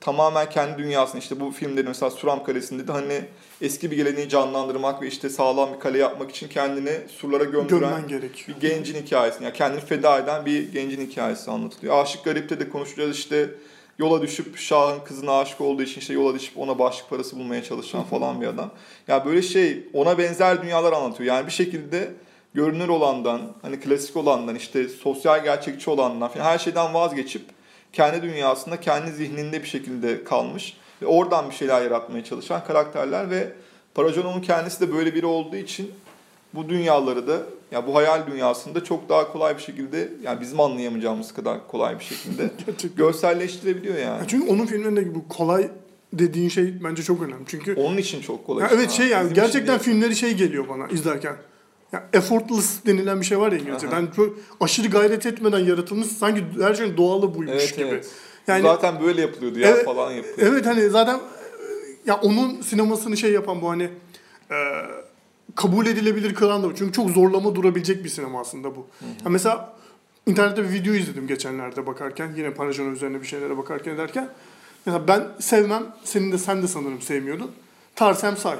tamamen 0.00 0.50
kendi 0.50 0.78
dünyasını 0.78 1.20
işte 1.20 1.40
bu 1.40 1.50
filmde 1.50 1.82
mesela 1.82 2.10
Suram 2.10 2.44
Kalesi'nde 2.44 2.88
de 2.88 2.92
hani 2.92 3.24
eski 3.60 3.90
bir 3.90 3.96
geleneği 3.96 4.28
canlandırmak 4.28 5.02
ve 5.02 5.06
işte 5.06 5.28
sağlam 5.28 5.74
bir 5.74 5.80
kale 5.80 5.98
yapmak 5.98 6.30
için 6.30 6.48
kendini 6.48 6.92
surlara 7.08 7.44
gömdüren 7.44 8.08
bir 8.08 8.60
gencin 8.60 9.02
hikayesini, 9.02 9.44
yani 9.44 9.54
kendini 9.54 9.80
feda 9.80 10.18
eden 10.18 10.46
bir 10.46 10.72
gencin 10.72 11.06
hikayesi 11.06 11.50
anlatılıyor. 11.50 12.02
Aşık 12.02 12.24
Garip'te 12.24 12.60
de 12.60 12.68
konuşacağız 12.68 13.16
işte 13.16 13.50
yola 13.98 14.22
düşüp 14.22 14.58
Şah'ın 14.58 15.00
kızına 15.04 15.38
aşık 15.38 15.60
olduğu 15.60 15.82
için 15.82 16.00
işte 16.00 16.14
yola 16.14 16.34
düşüp 16.34 16.58
ona 16.58 16.78
başlık 16.78 17.10
parası 17.10 17.38
bulmaya 17.38 17.62
çalışan 17.62 18.02
falan 18.02 18.40
bir 18.40 18.46
adam. 18.46 18.70
Ya 19.08 19.24
böyle 19.24 19.42
şey 19.42 19.88
ona 19.92 20.18
benzer 20.18 20.62
dünyalar 20.62 20.92
anlatıyor. 20.92 21.34
Yani 21.34 21.46
bir 21.46 21.52
şekilde 21.52 22.10
görünür 22.54 22.88
olandan, 22.88 23.40
hani 23.62 23.80
klasik 23.80 24.16
olandan, 24.16 24.54
işte 24.54 24.88
sosyal 24.88 25.44
gerçekçi 25.44 25.90
olandan 25.90 26.28
falan 26.28 26.44
her 26.44 26.58
şeyden 26.58 26.94
vazgeçip 26.94 27.42
kendi 27.92 28.22
dünyasında, 28.22 28.80
kendi 28.80 29.12
zihninde 29.12 29.62
bir 29.62 29.68
şekilde 29.68 30.24
kalmış 30.24 30.76
ve 31.02 31.06
oradan 31.06 31.50
bir 31.50 31.54
şeyler 31.54 31.82
yaratmaya 31.82 32.24
çalışan 32.24 32.64
karakterler 32.64 33.30
ve 33.30 33.52
Parajonov'un 33.94 34.40
kendisi 34.40 34.80
de 34.80 34.92
böyle 34.92 35.14
biri 35.14 35.26
olduğu 35.26 35.56
için 35.56 35.90
bu 36.54 36.68
dünyaları 36.68 37.28
da 37.28 37.42
ya 37.72 37.86
bu 37.86 37.94
hayal 37.94 38.26
dünyasında 38.26 38.84
çok 38.84 39.08
daha 39.08 39.32
kolay 39.32 39.56
bir 39.56 39.62
şekilde 39.62 40.08
yani 40.22 40.40
bizim 40.40 40.60
anlayamayacağımız 40.60 41.34
kadar 41.34 41.68
kolay 41.68 41.98
bir 41.98 42.04
şekilde 42.04 42.50
görselleştirebiliyor 42.96 43.94
Ya 43.94 44.00
yani. 44.00 44.28
Çünkü 44.28 44.50
onun 44.50 44.66
filmlerinde 44.66 45.14
bu 45.14 45.28
kolay 45.28 45.70
dediğin 46.12 46.48
şey 46.48 46.84
bence 46.84 47.02
çok 47.02 47.22
önemli. 47.22 47.44
Çünkü 47.46 47.74
Onun 47.74 47.96
için 47.96 48.20
çok 48.20 48.46
kolay. 48.46 48.64
Ya 48.64 48.70
evet 48.74 48.90
şey 48.90 49.06
yani 49.06 49.34
gerçekten 49.34 49.78
filmleri 49.78 50.16
şey 50.16 50.34
geliyor 50.34 50.68
bana 50.68 50.88
izlerken. 50.88 51.36
Ya 51.92 52.08
effortless 52.12 52.86
denilen 52.86 53.20
bir 53.20 53.26
şey 53.26 53.38
var 53.38 53.52
ya 53.52 53.58
İngilizce'de. 53.58 53.90
Aha. 53.90 53.96
Yani 54.00 54.08
çok 54.16 54.36
aşırı 54.60 54.88
gayret 54.88 55.26
etmeden 55.26 55.58
yaratılmış 55.58 56.06
sanki 56.06 56.44
her 56.60 56.74
şeyin 56.74 56.96
doğalı 56.96 57.34
buymuş 57.34 57.54
Evet 57.54 57.76
gibi. 57.76 57.86
evet. 57.88 58.08
Yani 58.46 58.62
Zaten 58.62 59.00
böyle 59.02 59.20
yapılıyordu 59.20 59.58
ya 59.58 59.68
Evet, 59.68 59.84
falan 59.84 60.10
yapıyor. 60.12 60.38
evet 60.52 60.66
hani 60.66 60.88
zaten 60.90 61.20
ya 62.06 62.16
onun 62.20 62.60
sinemasını 62.60 63.16
şey 63.16 63.32
yapan 63.32 63.62
bu 63.62 63.70
hani 63.70 63.82
e, 64.50 64.56
kabul 65.54 65.86
edilebilir 65.86 66.34
kılan 66.34 66.62
da 66.62 66.70
bu. 66.70 66.74
Çünkü 66.74 66.92
çok 66.92 67.10
zorlama 67.10 67.54
durabilecek 67.54 68.04
bir 68.04 68.08
sinema 68.08 68.40
aslında 68.40 68.76
bu. 68.76 68.86
Ya 69.24 69.30
mesela 69.30 69.72
internette 70.26 70.64
bir 70.64 70.72
video 70.72 70.94
izledim 70.94 71.26
geçenlerde 71.26 71.86
bakarken. 71.86 72.32
Yine 72.36 72.50
Parajon 72.54 72.92
üzerine 72.92 73.22
bir 73.22 73.26
şeylere 73.26 73.56
bakarken 73.58 73.98
derken. 73.98 74.28
Mesela 74.86 75.08
ben 75.08 75.22
sevmem. 75.40 75.86
Senin 76.04 76.32
de 76.32 76.38
sen 76.38 76.62
de 76.62 76.68
sanırım 76.68 77.00
sevmiyordun. 77.02 77.50
Tarsem 77.96 78.36
Say. 78.36 78.56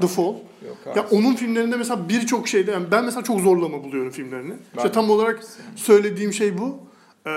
The 0.00 0.06
Fall. 0.06 0.24
Yok, 0.24 0.96
Ya 0.96 1.06
onun 1.10 1.34
filmlerinde 1.34 1.76
mesela 1.76 2.08
birçok 2.08 2.48
şeyde 2.48 2.70
yani 2.70 2.86
ben 2.90 3.04
mesela 3.04 3.22
çok 3.22 3.40
zorlama 3.40 3.84
buluyorum 3.84 4.10
filmlerini. 4.12 4.52
Ben 4.52 4.76
işte 4.76 4.92
tam 4.92 5.10
olarak 5.10 5.40
söylediğim 5.76 6.32
şey 6.32 6.58
bu. 6.58 6.78
Ee, 7.26 7.30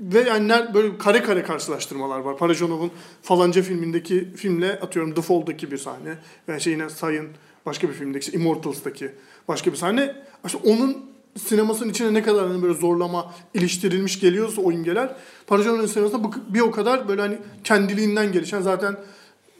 ve 0.00 0.20
yani 0.20 0.52
böyle 0.74 0.98
kare 0.98 1.22
kare 1.22 1.42
karşılaştırmalar 1.42 2.18
var. 2.18 2.36
Parajonov'un 2.36 2.90
falanca 3.22 3.62
filmindeki 3.62 4.28
filmle 4.36 4.80
atıyorum 4.80 5.14
The 5.14 5.22
Fall'daki 5.22 5.70
bir 5.70 5.78
sahne. 5.78 6.14
Yani 6.48 6.60
şey 6.60 6.72
yine 6.72 6.90
Sayın 6.90 7.28
başka 7.66 7.88
bir 7.88 7.94
filmdeki 7.94 8.26
işte 8.26 8.38
Immortals'taki 8.38 9.10
başka 9.48 9.72
bir 9.72 9.76
sahne. 9.76 10.16
İşte 10.46 10.58
onun 10.64 11.08
sinemasının 11.36 11.90
içine 11.90 12.14
ne 12.14 12.22
kadar 12.22 12.48
hani 12.48 12.62
böyle 12.62 12.74
zorlama 12.74 13.34
iliştirilmiş 13.54 14.20
geliyorsa 14.20 14.62
o 14.62 14.72
imgeler 14.72 15.16
Parajonov'un 15.46 15.86
sinemasında 15.86 16.30
bir 16.48 16.60
o 16.60 16.70
kadar 16.70 17.08
böyle 17.08 17.20
hani 17.20 17.38
kendiliğinden 17.64 18.32
gelişen 18.32 18.60
zaten 18.60 18.96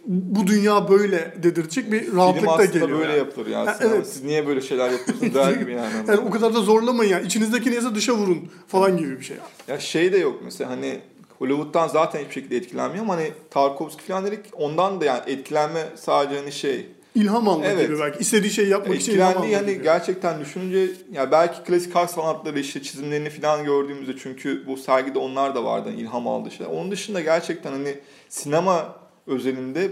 bu 0.07 0.47
dünya 0.47 0.89
böyle 0.89 1.35
dedirtecek 1.43 1.93
bir 1.93 2.13
rahatlık 2.17 2.59
da 2.59 2.65
geliyor. 2.65 2.89
böyle 2.99 3.09
yani. 3.09 3.19
yapılır 3.19 3.47
ya. 3.47 3.67
Ha, 3.67 3.75
Sinema. 3.75 3.95
evet. 3.95 4.07
Siz 4.07 4.25
niye 4.25 4.47
böyle 4.47 4.61
şeyler 4.61 4.91
yapıyorsunuz 4.91 5.35
der 5.35 5.53
gibi 5.53 5.73
yani. 5.73 5.93
Yani 6.09 6.21
o 6.21 6.31
kadar 6.31 6.55
da 6.55 6.61
zorlamayın 6.61 7.11
ya. 7.11 7.21
İçinizdeki 7.21 7.71
neyse 7.71 7.95
dışa 7.95 8.13
vurun 8.13 8.49
falan 8.67 8.97
gibi 8.97 9.21
bir 9.21 9.25
şey. 9.25 9.37
Ya 9.69 9.81
şey 9.81 10.13
de 10.13 10.19
yok 10.19 10.41
mesela 10.45 10.71
hani 10.71 11.01
Hollywood'dan 11.39 11.89
zaten 11.89 12.21
hiçbir 12.21 12.35
şekilde 12.35 12.57
etkilenmiyor 12.57 13.05
ama 13.05 13.17
hani 13.17 13.33
Tarkovski 13.51 14.03
falan 14.03 14.27
dedik 14.27 14.41
ondan 14.53 15.01
da 15.01 15.05
yani 15.05 15.21
etkilenme 15.27 15.85
sadece 15.97 16.41
hani 16.41 16.53
şey 16.53 16.87
İlham 17.15 17.49
almak 17.49 17.67
Evet. 17.67 17.87
gibi 17.89 17.99
belki. 18.01 18.19
İstediği 18.19 18.53
şeyi 18.53 18.69
yapmak 18.69 19.01
için 19.01 19.13
ilham 19.13 19.37
almak 19.37 19.55
hani 19.55 19.73
gibi. 19.73 19.83
gerçekten 19.83 20.41
düşününce 20.41 20.91
ya 21.13 21.31
belki 21.33 21.63
klasik 21.63 21.95
halk 21.95 22.11
sanatları 22.11 22.61
işte 22.61 22.83
çizimlerini 22.83 23.31
falan 23.31 23.65
gördüğümüzde 23.65 24.13
çünkü 24.23 24.67
bu 24.67 24.77
sergide 24.77 25.19
onlar 25.19 25.55
da 25.55 25.65
vardı 25.65 25.89
hani 25.91 26.01
ilham 26.01 26.29
aldığı 26.29 26.51
şeyler. 26.51 26.73
Onun 26.73 26.91
dışında 26.91 27.21
gerçekten 27.21 27.73
hani 27.73 27.95
sinema 28.29 28.95
özelinde 29.29 29.91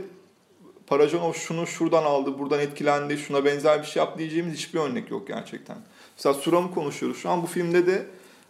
Parajanov 0.87 1.33
şunu 1.33 1.67
şuradan 1.67 2.03
aldı, 2.03 2.39
buradan 2.39 2.61
etkilendi, 2.61 3.19
şuna 3.19 3.45
benzer 3.45 3.83
bir 3.83 3.87
şey 3.87 4.03
yap 4.03 4.19
diyeceğimiz 4.19 4.55
hiçbir 4.55 4.81
örnek 4.81 5.11
yok 5.11 5.29
gerçekten. 5.29 5.77
Mesela 6.17 6.35
Suram'ı 6.35 6.75
konuşuyoruz 6.75 7.19
şu 7.19 7.31
an. 7.31 7.43
Bu 7.43 7.47
filmde 7.47 7.87
de 7.87 8.07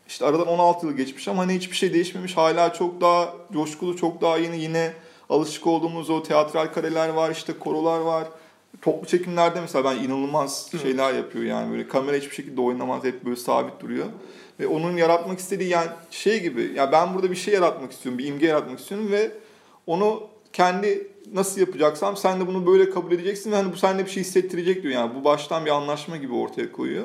işte 0.09 0.25
aradan 0.25 0.47
16 0.47 0.87
yıl 0.87 0.97
geçmiş 0.97 1.29
ama 1.29 1.43
hani 1.43 1.55
hiçbir 1.55 1.77
şey 1.77 1.95
değişmemiş. 1.95 2.37
Hala 2.37 2.73
çok 2.73 3.01
daha 3.01 3.35
coşkulu, 3.53 3.97
çok 3.97 4.21
daha 4.21 4.39
yeni 4.39 4.61
yine 4.61 4.93
alışık 5.31 5.67
olduğumuz 5.67 6.11
o 6.11 6.23
teatral 6.23 6.67
kareler 6.67 7.09
var, 7.09 7.31
işte 7.31 7.53
korolar 7.59 8.01
var. 8.01 8.29
Toplu 8.83 9.07
çekimlerde 9.07 9.61
mesela 9.61 9.85
ben 9.85 9.97
inanılmaz 9.97 10.71
şeyler 10.83 11.15
yapıyor 11.15 11.45
yani 11.45 11.73
böyle 11.73 11.89
kamera 11.89 12.17
hiçbir 12.17 12.35
şekilde 12.35 12.61
oynamaz 12.61 13.05
hep 13.05 13.25
böyle 13.25 13.37
sabit 13.37 13.81
duruyor. 13.81 14.07
Ve 14.61 14.67
onun 14.67 14.97
yaratmak 14.97 15.39
istediği 15.39 15.69
yani 15.69 15.89
şey 16.11 16.43
gibi 16.43 16.73
ya 16.75 16.93
ben 16.93 17.15
burada 17.15 17.31
bir 17.31 17.37
şey 17.37 17.55
yaratmak 17.55 17.93
istiyorum, 17.93 18.19
bir 18.19 18.25
imge 18.25 18.47
yaratmak 18.47 18.79
istiyorum 18.79 19.13
ve 19.13 19.31
onu 19.87 20.36
kendi 20.57 21.07
nasıl 21.33 21.61
yapacaksam 21.61 22.17
sen 22.17 22.41
de 22.41 22.47
bunu 22.47 22.67
böyle 22.67 22.91
kabul 22.91 23.13
edeceksin 23.13 23.53
ve 23.53 23.57
hani 23.57 23.73
bu 23.73 23.77
sende 23.77 24.05
bir 24.05 24.11
şey 24.11 24.23
hissettirecek 24.23 24.83
diyor 24.83 24.95
yani 24.95 25.15
bu 25.15 25.25
baştan 25.25 25.65
bir 25.65 25.71
anlaşma 25.71 26.17
gibi 26.17 26.35
ortaya 26.35 26.73
koyuyor. 26.73 27.05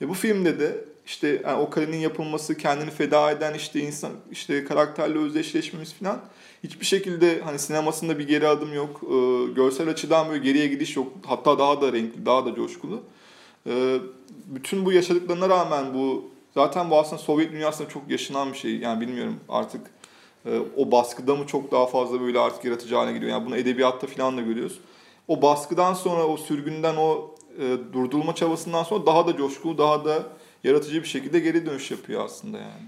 Ve 0.00 0.08
bu 0.08 0.14
filmde 0.14 0.60
de 0.60 0.84
işte 1.06 1.42
yani 1.44 1.62
o 1.62 1.70
kalenin 1.70 1.96
yapılması, 1.96 2.56
kendini 2.56 2.90
feda 2.90 3.30
eden 3.30 3.54
işte 3.54 3.80
insan 3.80 4.10
işte 4.30 4.64
karakterle 4.64 5.18
özdeşleşmemiz 5.18 5.94
falan 5.94 6.20
hiçbir 6.64 6.86
şekilde 6.86 7.40
hani 7.40 7.58
sinemasında 7.58 8.18
bir 8.18 8.28
geri 8.28 8.48
adım 8.48 8.74
yok. 8.74 9.00
Ee, 9.02 9.52
görsel 9.52 9.88
açıdan 9.88 10.28
böyle 10.28 10.44
geriye 10.44 10.66
gidiş 10.66 10.96
yok. 10.96 11.12
Hatta 11.26 11.58
daha 11.58 11.80
da 11.80 11.92
renkli, 11.92 12.26
daha 12.26 12.46
da 12.46 12.54
coşkulu. 12.54 13.02
Ee, 13.66 13.98
bütün 14.46 14.86
bu 14.86 14.92
yaşadıklarına 14.92 15.48
rağmen 15.48 15.94
bu 15.94 16.30
zaten 16.54 16.90
bu 16.90 16.98
aslında 16.98 17.22
Sovyet 17.22 17.52
dünyasında 17.52 17.88
çok 17.88 18.10
yaşanan 18.10 18.52
bir 18.52 18.58
şey. 18.58 18.76
Yani 18.76 19.00
bilmiyorum 19.00 19.36
artık 19.48 19.80
e, 19.86 19.95
o 20.76 20.90
baskıda 20.90 21.36
mı 21.36 21.46
çok 21.46 21.72
daha 21.72 21.86
fazla 21.86 22.20
böyle 22.20 22.38
artık 22.38 22.64
yaratıcı 22.64 22.94
hale 22.94 23.12
geliyor. 23.12 23.30
Yani 23.30 23.46
bunu 23.46 23.56
edebiyatta 23.56 24.06
falan 24.06 24.36
da 24.36 24.40
görüyoruz. 24.40 24.80
O 25.28 25.42
baskıdan 25.42 25.94
sonra 25.94 26.26
o 26.26 26.36
sürgünden 26.36 26.96
o 26.96 27.34
e, 27.58 27.76
durdurulma 27.92 28.34
çabasından 28.34 28.82
sonra 28.82 29.06
daha 29.06 29.26
da 29.26 29.36
coşkulu, 29.36 29.78
daha 29.78 30.04
da 30.04 30.22
yaratıcı 30.64 31.02
bir 31.02 31.08
şekilde 31.08 31.40
geri 31.40 31.66
dönüş 31.66 31.90
yapıyor 31.90 32.24
aslında 32.24 32.58
yani. 32.58 32.86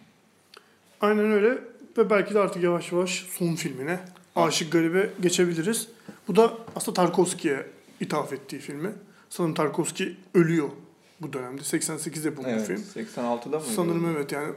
Aynen 1.01 1.33
öyle. 1.33 1.59
Ve 1.99 2.11
belki 2.11 2.35
de 2.35 2.39
artık 2.39 2.63
yavaş 2.63 2.93
yavaş 2.93 3.27
son 3.31 3.55
filmine 3.55 4.01
Aşık 4.37 4.73
Garip'e 4.73 5.11
geçebiliriz. 5.21 5.89
Bu 6.29 6.37
da 6.37 6.53
aslında 6.77 6.95
Tarkovski'ye 6.95 7.67
ithaf 8.01 8.33
ettiği 8.33 8.59
filmi. 8.59 8.93
Sanırım 9.31 9.55
Tarkovski 9.55 10.17
ölüyor 10.35 10.69
bu 11.21 11.33
dönemde. 11.33 11.61
88'de 11.61 12.29
yapılmış 12.29 12.53
Evet, 12.53 12.67
film. 12.67 13.05
86'da 13.05 13.59
mı? 13.59 13.65
Sanırım 13.77 14.17
evet 14.17 14.33
yani 14.33 14.53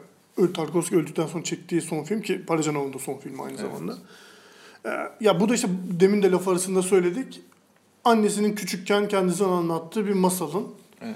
Tarkovski 0.54 0.96
öldükten 0.98 1.28
sonra 1.28 1.44
çektiği 1.44 1.82
son 1.82 2.04
film 2.04 2.22
ki 2.22 2.46
Parajanov'un 2.46 2.94
da 2.94 3.00
son 3.00 3.18
filmi 3.18 3.42
aynı 3.42 3.58
Evet. 3.62 3.72
zamanda. 3.72 3.98
Ee, 4.86 4.90
ya 5.26 5.40
bu 5.40 5.50
da 5.50 5.56
işte 5.56 5.68
demin 6.00 6.24
de 6.24 6.32
laf 6.32 6.48
arasında 6.48 6.82
söyledik. 6.82 7.42
Annesinin 8.04 8.56
küçükken 8.56 9.08
kendisine 9.08 9.48
anlattığı 9.48 10.08
bir 10.08 10.14
masalın 10.14 10.68
Evet. 11.02 11.16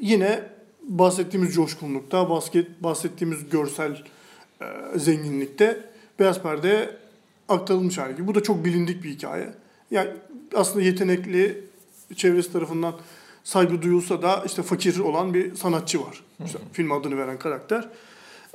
yine 0.00 0.42
bahsettiğimiz 0.82 1.54
coşkunlukta, 1.54 2.30
basket, 2.30 2.82
bahsettiğimiz 2.82 3.50
görsel 3.50 4.02
e, 4.62 4.98
zenginlikte 4.98 5.84
beyaz 6.18 6.42
perdeye 6.42 6.90
aktarılmış 7.48 7.98
hali 7.98 8.16
gibi. 8.16 8.26
Bu 8.26 8.34
da 8.34 8.42
çok 8.42 8.64
bilindik 8.64 9.04
bir 9.04 9.10
hikaye. 9.10 9.54
Yani 9.90 10.10
aslında 10.54 10.84
yetenekli, 10.84 11.64
çevresi 12.16 12.52
tarafından 12.52 12.94
saygı 13.44 13.82
duyulsa 13.82 14.22
da 14.22 14.42
işte 14.46 14.62
fakir 14.62 14.98
olan 14.98 15.34
bir 15.34 15.54
sanatçı 15.54 16.00
var. 16.00 16.24
İşte 16.44 16.58
film 16.72 16.92
adını 16.92 17.16
veren 17.16 17.38
karakter. 17.38 17.88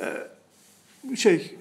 E, 0.01 1.15
şey 1.15 1.55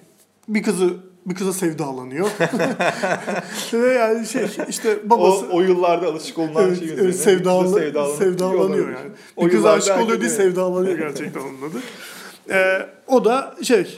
bir 0.47 0.63
kızı 0.63 0.93
bir 1.25 1.35
kıza 1.35 1.53
sevdalanıyor. 1.53 2.29
Ve 3.73 3.93
yani 3.93 4.27
şey 4.27 4.47
işte 4.69 5.09
babası 5.09 5.45
O, 5.45 5.57
o 5.57 5.61
yıllarda 5.61 6.07
alışık 6.07 6.37
olunan 6.37 6.63
evet, 6.67 6.79
şey 6.79 6.87
üzerine. 6.87 7.13
sevdalı, 7.13 8.17
sevdalanıyor 8.17 8.87
yani. 8.87 9.09
O 9.35 9.45
Bir 9.45 9.51
yıllarda 9.51 9.77
aşık 9.77 9.97
oluyor 9.97 10.17
öyle. 10.17 10.29
sevdalanıyor 10.29 10.97
gerçekten 11.07 11.39
onun 11.39 11.71
adı. 11.71 11.81
Ee, 12.49 12.89
o 13.07 13.25
da 13.25 13.55
şey 13.63 13.95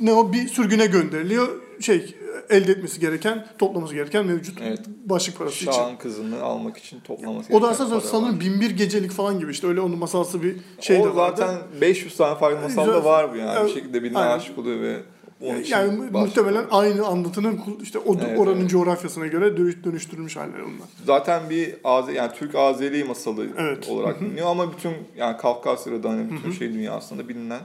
ne 0.00 0.12
o 0.12 0.32
bir 0.32 0.48
sürgüne 0.48 0.86
gönderiliyor. 0.86 1.48
Şey 1.80 2.14
elde 2.50 2.72
etmesi 2.72 3.00
gereken, 3.00 3.46
toplaması 3.58 3.94
gereken 3.94 4.26
mevcut 4.26 4.58
Evet. 4.62 4.80
başlık 5.04 5.38
parası 5.38 5.56
için. 5.56 5.72
Şahın 5.72 5.96
kızını 5.96 6.42
almak 6.42 6.76
için 6.76 7.00
toplaması 7.00 7.52
O 7.54 7.62
da 7.62 7.68
aslında 7.68 8.00
sanırım 8.00 8.34
var. 8.34 8.40
bin 8.40 8.60
bir 8.60 8.70
gecelik 8.70 9.10
falan 9.10 9.38
gibi 9.38 9.50
işte 9.52 9.66
öyle 9.66 9.80
onun 9.80 9.98
masalsı 9.98 10.42
bir 10.42 10.56
şey 10.80 11.00
o 11.00 11.04
de 11.04 11.16
vardı. 11.16 11.34
zaten 11.40 11.58
500 11.80 12.16
tane 12.16 12.38
farklı 12.38 12.60
masalda 12.62 12.86
Güzel. 12.86 13.04
var 13.04 13.32
bu 13.32 13.36
yani. 13.36 13.52
Evet, 13.58 13.68
Bir 13.68 13.74
şekilde 13.74 14.02
birine 14.02 14.18
aynen. 14.18 14.36
aşık 14.38 14.58
oluyor 14.58 14.80
ve 14.80 14.96
onun 15.40 15.60
için 15.60 15.72
yani 15.72 15.92
muhtemelen 16.12 16.64
aynı 16.70 17.06
anlatının 17.06 17.60
işte 17.82 17.98
o 17.98 18.14
Evet, 18.24 18.38
oranın 18.38 18.60
evet. 18.60 18.70
coğrafyasına 18.70 19.26
göre 19.26 19.56
dönüş- 19.56 19.84
dönüştürülmüş 19.84 20.36
halleri 20.36 20.62
onlar. 20.62 20.88
Zaten 21.06 21.50
bir 21.50 21.74
Azer, 21.84 22.12
yani 22.12 22.30
Türk 22.38 22.54
Azeri 22.54 23.04
masalı 23.04 23.46
Evet. 23.58 23.88
olarak 23.88 24.20
biliniyor 24.20 24.46
ama 24.46 24.72
bütün 24.72 24.92
yani 25.16 25.36
Kafkasya'da 25.36 26.10
hani 26.10 26.30
bütün 26.30 26.52
şey 26.52 26.74
dünyasında 26.74 27.28
bilinen 27.28 27.60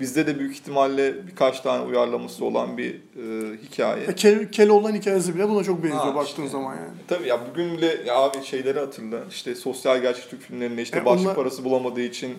bizde 0.00 0.26
de 0.26 0.38
büyük 0.38 0.54
ihtimalle 0.54 1.26
birkaç 1.26 1.60
tane 1.60 1.84
uyarlaması 1.84 2.44
olan 2.44 2.78
bir 2.78 2.94
e, 2.94 3.56
hikaye. 3.62 4.04
Ya 4.04 4.14
Kel, 4.14 4.50
Keloğlan 4.52 4.94
hikayesi 4.94 5.34
bile 5.34 5.48
buna 5.48 5.64
çok 5.64 5.82
benziyor 5.82 6.02
Ha, 6.04 6.14
baktığın 6.14 6.42
işte. 6.42 6.48
zaman 6.48 6.74
yani. 6.76 6.88
Tabii 7.08 7.28
ya 7.28 7.40
bugün 7.50 7.76
bile 7.76 8.02
ya 8.06 8.14
abi 8.16 8.44
şeyleri 8.44 8.78
hatırla. 8.78 9.18
İşte 9.30 9.54
sosyal 9.54 9.98
gerçek 10.00 10.30
Türk 10.30 10.42
filmlerinde 10.42 10.82
işte 10.82 10.98
E, 10.98 11.04
başlık 11.04 11.26
onlar- 11.26 11.34
parası 11.36 11.64
bulamadığı 11.64 12.00
için 12.02 12.34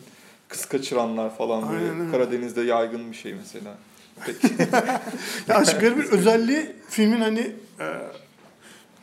kız 0.48 0.66
kaçıranlar 0.66 1.38
falan 1.38 1.70
böyle 1.74 1.92
Aynen. 1.92 2.12
Karadeniz'de 2.12 2.62
yaygın 2.62 3.12
bir 3.12 3.18
şey 3.18 3.34
mesela. 3.34 3.78
Peki. 4.26 4.48
Ya 5.48 5.56
Aşk 5.56 5.82
Garip'in 5.82 6.12
özelliği 6.18 6.72
filmin 6.90 7.22
hani 7.22 7.40
e, 7.80 7.86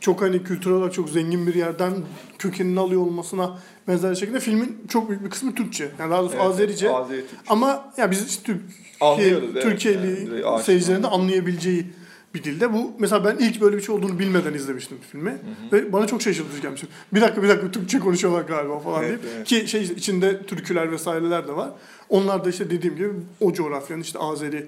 çok 0.02 0.22
hani 0.22 0.44
kültürel 0.44 0.76
olarak 0.76 0.94
çok 0.94 1.08
zengin 1.08 1.46
bir 1.46 1.54
yerden 1.54 1.92
kökenini 2.38 2.80
alıyor 2.80 3.00
olmasına 3.00 3.58
benzer 3.88 4.14
şekilde 4.14 4.40
filmin 4.40 4.78
çok 4.88 5.08
büyük 5.08 5.24
bir 5.24 5.30
kısmı 5.30 5.54
Türkçe. 5.54 5.90
Yani 5.98 6.10
daha 6.10 6.20
doğrusu 6.20 6.34
Evet, 6.34 6.46
Azerice. 6.46 6.90
Azeri 6.90 7.20
Türkçe. 7.20 7.36
Ama 7.48 7.92
ya 7.96 8.10
biz 8.10 8.26
işte 8.26 8.52
Türkiye, 9.00 9.28
evet. 9.28 9.62
Türkiye'li 9.62 10.40
Yani 10.40 10.62
seyircilerin 10.62 11.02
de 11.02 11.06
anlayabileceği 11.06 11.86
bir 12.34 12.44
dilde. 12.44 12.72
Bu 12.72 12.92
mesela 12.98 13.24
ben 13.24 13.36
ilk 13.36 13.60
böyle 13.60 13.76
bir 13.76 13.82
şey 13.82 13.94
olduğunu 13.94 14.18
bilmeden 14.18 14.54
izlemiştim 14.54 14.98
filmi. 15.12 15.38
Ve 15.72 15.92
bana 15.92 16.06
çok 16.06 16.22
şaşırtıcı 16.22 16.62
gelmişti. 16.62 16.86
Bir 17.14 17.20
dakika 17.20 17.42
bir 17.42 17.48
dakika 17.48 17.70
Türkçe 17.70 17.98
konuşuyorlar 17.98 18.42
galiba 18.42 18.78
falan 18.78 19.04
Evet, 19.04 19.22
deyip. 19.22 19.36
evet. 19.36 19.46
Ki 19.46 19.68
şey 19.68 19.82
içinde 19.82 20.42
türküler 20.42 20.92
vesaireler 20.92 21.48
de 21.48 21.56
var. 21.56 21.70
Onlar 22.08 22.44
da 22.44 22.50
işte 22.50 22.70
dediğim 22.70 22.96
gibi 22.96 23.10
o 23.40 23.52
coğrafyanın 23.52 24.02
işte 24.02 24.18
Azeri 24.18 24.66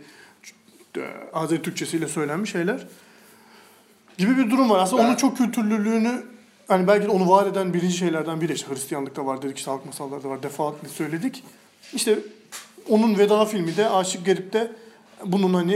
Azeri 1.32 1.62
Türkçesiyle 1.62 2.08
söylenmiş 2.08 2.50
şeyler 2.50 2.86
gibi 4.18 4.36
bir 4.38 4.50
durum 4.50 4.70
var. 4.70 4.78
Aslında 4.78 5.02
Ben- 5.02 5.08
onun 5.08 5.16
çok 5.16 5.36
kültürlülüğünü 5.38 6.22
hani 6.68 6.86
belki 6.86 7.06
de 7.06 7.10
onu 7.10 7.28
var 7.30 7.46
eden 7.46 7.74
birinci 7.74 7.96
şeylerden 7.96 8.40
biri 8.40 8.52
işte 8.52 8.70
Hristiyanlıkta 8.74 9.26
var 9.26 9.42
dedik 9.42 9.58
işte 9.58 9.70
halk 9.70 9.86
masallarda 9.86 10.28
var 10.28 10.42
defaatle 10.42 10.88
söyledik. 10.88 11.44
İşte 11.92 12.18
onun 12.88 13.18
veda 13.18 13.44
filmi 13.44 13.76
de 13.76 13.88
Aşık 13.88 14.26
Garip'te 14.26 14.72
bunun 15.24 15.54
hani 15.54 15.74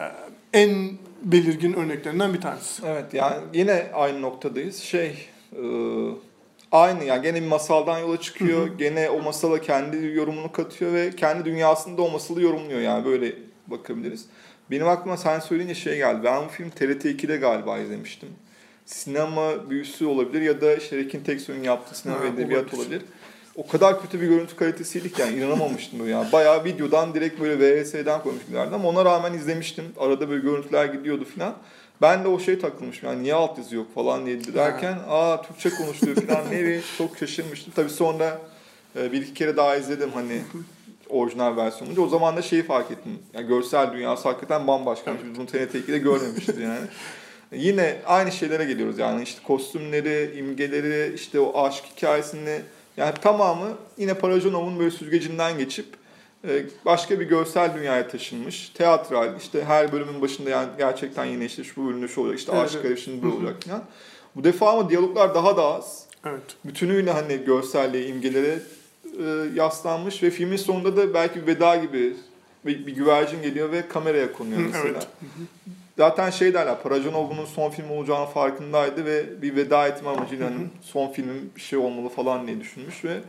e, 0.00 0.04
en 0.52 0.90
belirgin 1.22 1.72
örneklerinden 1.72 2.34
bir 2.34 2.40
tanesi. 2.40 2.82
Evet 2.86 3.14
yani 3.14 3.36
yine 3.54 3.86
aynı 3.94 4.22
noktadayız. 4.22 4.78
Şey 4.78 5.28
e, 5.52 5.62
aynı 6.72 7.04
yani 7.04 7.22
gene 7.22 7.42
bir 7.42 7.46
masaldan 7.46 7.98
yola 7.98 8.20
çıkıyor. 8.20 8.78
Gene 8.78 9.10
o 9.10 9.22
masala 9.22 9.60
kendi 9.60 10.06
yorumunu 10.06 10.52
katıyor 10.52 10.92
ve 10.92 11.16
kendi 11.16 11.44
dünyasında 11.44 12.02
o 12.02 12.10
masalı 12.10 12.42
yorumluyor 12.42 12.80
yani 12.80 13.04
böyle 13.04 13.32
bakabiliriz. 13.66 14.26
Benim 14.70 14.88
aklıma 14.88 15.16
sen 15.16 15.40
söyleyince 15.40 15.74
şey 15.74 15.96
geldi. 15.96 16.20
Ben 16.24 16.44
bu 16.44 16.48
film 16.48 16.70
TRT 16.70 17.04
2'de 17.04 17.36
galiba 17.36 17.78
izlemiştim. 17.78 18.28
Sinema 18.86 19.70
büyüsü 19.70 20.06
olabilir 20.06 20.42
ya 20.42 20.60
da 20.60 20.74
işte 20.74 20.96
Rekin 20.96 21.24
Teksoy'un 21.24 21.62
yaptığı 21.62 21.98
sinema 21.98 22.22
ve 22.22 22.28
edebiyat 22.28 22.74
olabilir. 22.74 23.02
O 23.56 23.66
kadar 23.66 24.02
kötü 24.02 24.20
bir 24.20 24.26
görüntü 24.26 24.56
kalitesiydi 24.56 25.12
ki 25.12 25.20
yani 25.20 25.36
inanamamıştım 25.36 26.00
böyle 26.00 26.10
yani. 26.10 26.32
Bayağı 26.32 26.64
videodan 26.64 27.14
direkt 27.14 27.40
böyle 27.40 27.82
VHS'den 27.82 28.22
koymuşlardı 28.22 28.74
ama 28.74 28.88
ona 28.88 29.04
rağmen 29.04 29.32
izlemiştim. 29.32 29.84
Arada 29.98 30.28
böyle 30.28 30.42
görüntüler 30.42 30.84
gidiyordu 30.84 31.24
falan. 31.24 31.54
Ben 32.02 32.24
de 32.24 32.28
o 32.28 32.38
şey 32.38 32.58
takılmışım 32.58 33.08
yani 33.08 33.22
niye 33.22 33.34
alt 33.34 33.58
yazı 33.58 33.76
yok 33.76 33.94
falan 33.94 34.26
diye 34.26 34.54
derken 34.54 34.98
aa 35.08 35.42
Türkçe 35.42 35.70
konuşuluyor 35.70 36.16
falan 36.16 36.44
ne 36.50 36.80
çok 36.98 37.18
şaşırmıştım. 37.18 37.72
Tabii 37.76 37.90
sonra 37.90 38.40
e, 38.96 39.12
bir 39.12 39.22
iki 39.22 39.34
kere 39.34 39.56
daha 39.56 39.76
izledim 39.76 40.10
hani 40.14 40.42
orijinal 41.08 41.56
versiyonunca. 41.56 42.02
O 42.02 42.08
zaman 42.08 42.36
da 42.36 42.42
şeyi 42.42 42.62
fark 42.62 42.90
ettim. 42.90 43.18
Yani 43.34 43.46
görsel 43.46 43.92
dünyası 43.92 44.28
hakikaten 44.28 44.66
bambaşkaymış. 44.66 45.22
Biz 45.24 45.38
bunu 45.38 45.46
TRT 45.46 45.74
2'de 45.74 45.98
görmemişiz 46.08 46.58
yani. 46.58 46.86
Yine 47.52 47.96
aynı 48.06 48.32
şeylere 48.32 48.64
geliyoruz 48.64 48.98
yani 48.98 49.22
işte 49.22 49.42
kostümleri, 49.46 50.38
imgeleri, 50.38 51.14
işte 51.14 51.40
o 51.40 51.64
aşk 51.64 51.84
hikayesini 51.96 52.60
yani 52.96 53.14
tamamı 53.22 53.68
yine 53.98 54.14
Parajanov'un 54.14 54.78
böyle 54.78 54.90
süzgecinden 54.90 55.58
geçip 55.58 55.86
e, 56.48 56.62
başka 56.84 57.20
bir 57.20 57.26
görsel 57.26 57.74
dünyaya 57.74 58.08
taşınmış. 58.08 58.68
Teatral 58.68 59.36
işte 59.40 59.64
her 59.64 59.92
bölümün 59.92 60.22
başında 60.22 60.50
yani 60.50 60.68
gerçekten 60.78 61.24
yine 61.24 61.44
işte 61.44 61.64
şu 61.64 61.86
bölümde 61.86 62.08
şu 62.08 62.20
olacak 62.20 62.38
işte 62.38 62.52
Evet, 62.54 62.64
aşk 62.64 62.98
şimdi 62.98 63.22
bu 63.22 63.36
olacak 63.36 63.62
falan. 63.64 63.82
Bu 64.36 64.44
defa 64.44 64.72
ama 64.72 64.90
diyaloglar 64.90 65.34
daha 65.34 65.56
da 65.56 65.74
az. 65.74 66.06
Evet. 66.26 66.56
Bütünüyle 66.64 67.10
hani 67.10 67.44
görselliğe, 67.44 68.06
imgelere 68.06 68.58
yaslanmış 69.54 70.22
ve 70.22 70.30
filmin 70.30 70.56
sonunda 70.56 70.96
da 70.96 71.14
belki 71.14 71.42
bir 71.42 71.46
veda 71.46 71.76
gibi 71.76 72.16
bir, 72.66 72.86
güvercin 72.94 73.42
geliyor 73.42 73.72
ve 73.72 73.88
kameraya 73.88 74.32
konuyor 74.32 74.60
mesela. 74.60 74.84
evet. 74.88 75.06
Zaten 75.98 76.30
şey 76.30 76.54
derler, 76.54 76.82
Parajanov 76.82 77.30
bunun 77.30 77.44
son 77.44 77.70
film 77.70 77.90
olacağını 77.90 78.26
farkındaydı 78.26 79.04
ve 79.04 79.42
bir 79.42 79.56
veda 79.56 79.88
etme 79.88 80.08
amacıyla 80.10 80.46
hani 80.46 80.66
son 80.82 81.12
filmin 81.12 81.52
bir 81.56 81.60
şey 81.60 81.78
olmalı 81.78 82.08
falan 82.08 82.46
diye 82.46 82.60
düşünmüş 82.60 83.04
ve 83.04 83.20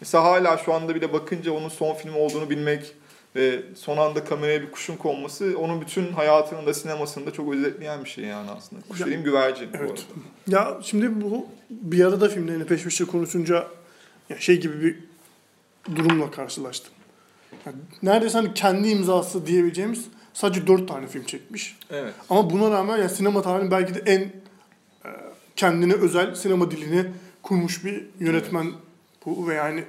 mesela 0.00 0.24
hala 0.24 0.58
şu 0.58 0.72
anda 0.72 0.94
bile 0.94 1.12
bakınca 1.12 1.52
onun 1.52 1.68
son 1.68 1.94
film 1.94 2.14
olduğunu 2.16 2.50
bilmek 2.50 2.92
ve 3.36 3.62
son 3.76 3.96
anda 3.96 4.24
kameraya 4.24 4.62
bir 4.62 4.70
kuşun 4.70 4.96
konması 4.96 5.54
onun 5.58 5.80
bütün 5.80 6.12
hayatının 6.12 6.66
da 6.66 6.74
sinemasını 6.74 7.26
da 7.26 7.30
çok 7.32 7.54
özetleyen 7.54 8.04
bir 8.04 8.08
şey 8.10 8.24
yani 8.24 8.50
aslında. 8.50 8.82
Kuş 8.88 9.00
Ya- 9.00 9.06
dediğim 9.06 9.24
güvercin 9.24 9.68
bu 9.72 9.76
Evet. 9.76 9.90
arada. 9.90 10.02
Ya 10.48 10.78
şimdi 10.82 11.20
bu 11.24 11.46
bir 11.70 12.04
arada 12.04 12.28
filmlerini 12.28 12.64
peş 12.64 12.82
peşe 12.84 13.04
konuşunca 13.04 13.66
ya 14.30 14.38
şey 14.38 14.60
gibi 14.60 14.80
bir 14.82 14.98
durumla 15.96 16.30
karşılaştım. 16.30 16.92
Yani 17.66 17.76
neredeyse 18.02 18.38
hani 18.38 18.54
kendi 18.54 18.88
imzası 18.88 19.46
diyebileceğimiz 19.46 20.04
sadece 20.32 20.66
dört 20.66 20.88
tane 20.88 21.06
film 21.06 21.24
çekmiş. 21.24 21.78
Evet. 21.90 22.14
Ama 22.30 22.50
buna 22.50 22.70
rağmen 22.70 22.98
ya 22.98 23.08
sinema 23.08 23.42
tarihinin 23.42 23.70
belki 23.70 23.94
de 23.94 24.02
en 24.06 24.20
e, 24.20 25.10
kendine 25.56 25.94
özel 25.94 26.34
sinema 26.34 26.70
dilini 26.70 27.06
kurmuş 27.42 27.84
bir 27.84 28.04
yönetmen 28.20 28.66
bu 29.26 29.48
ve 29.48 29.54
yani 29.54 29.84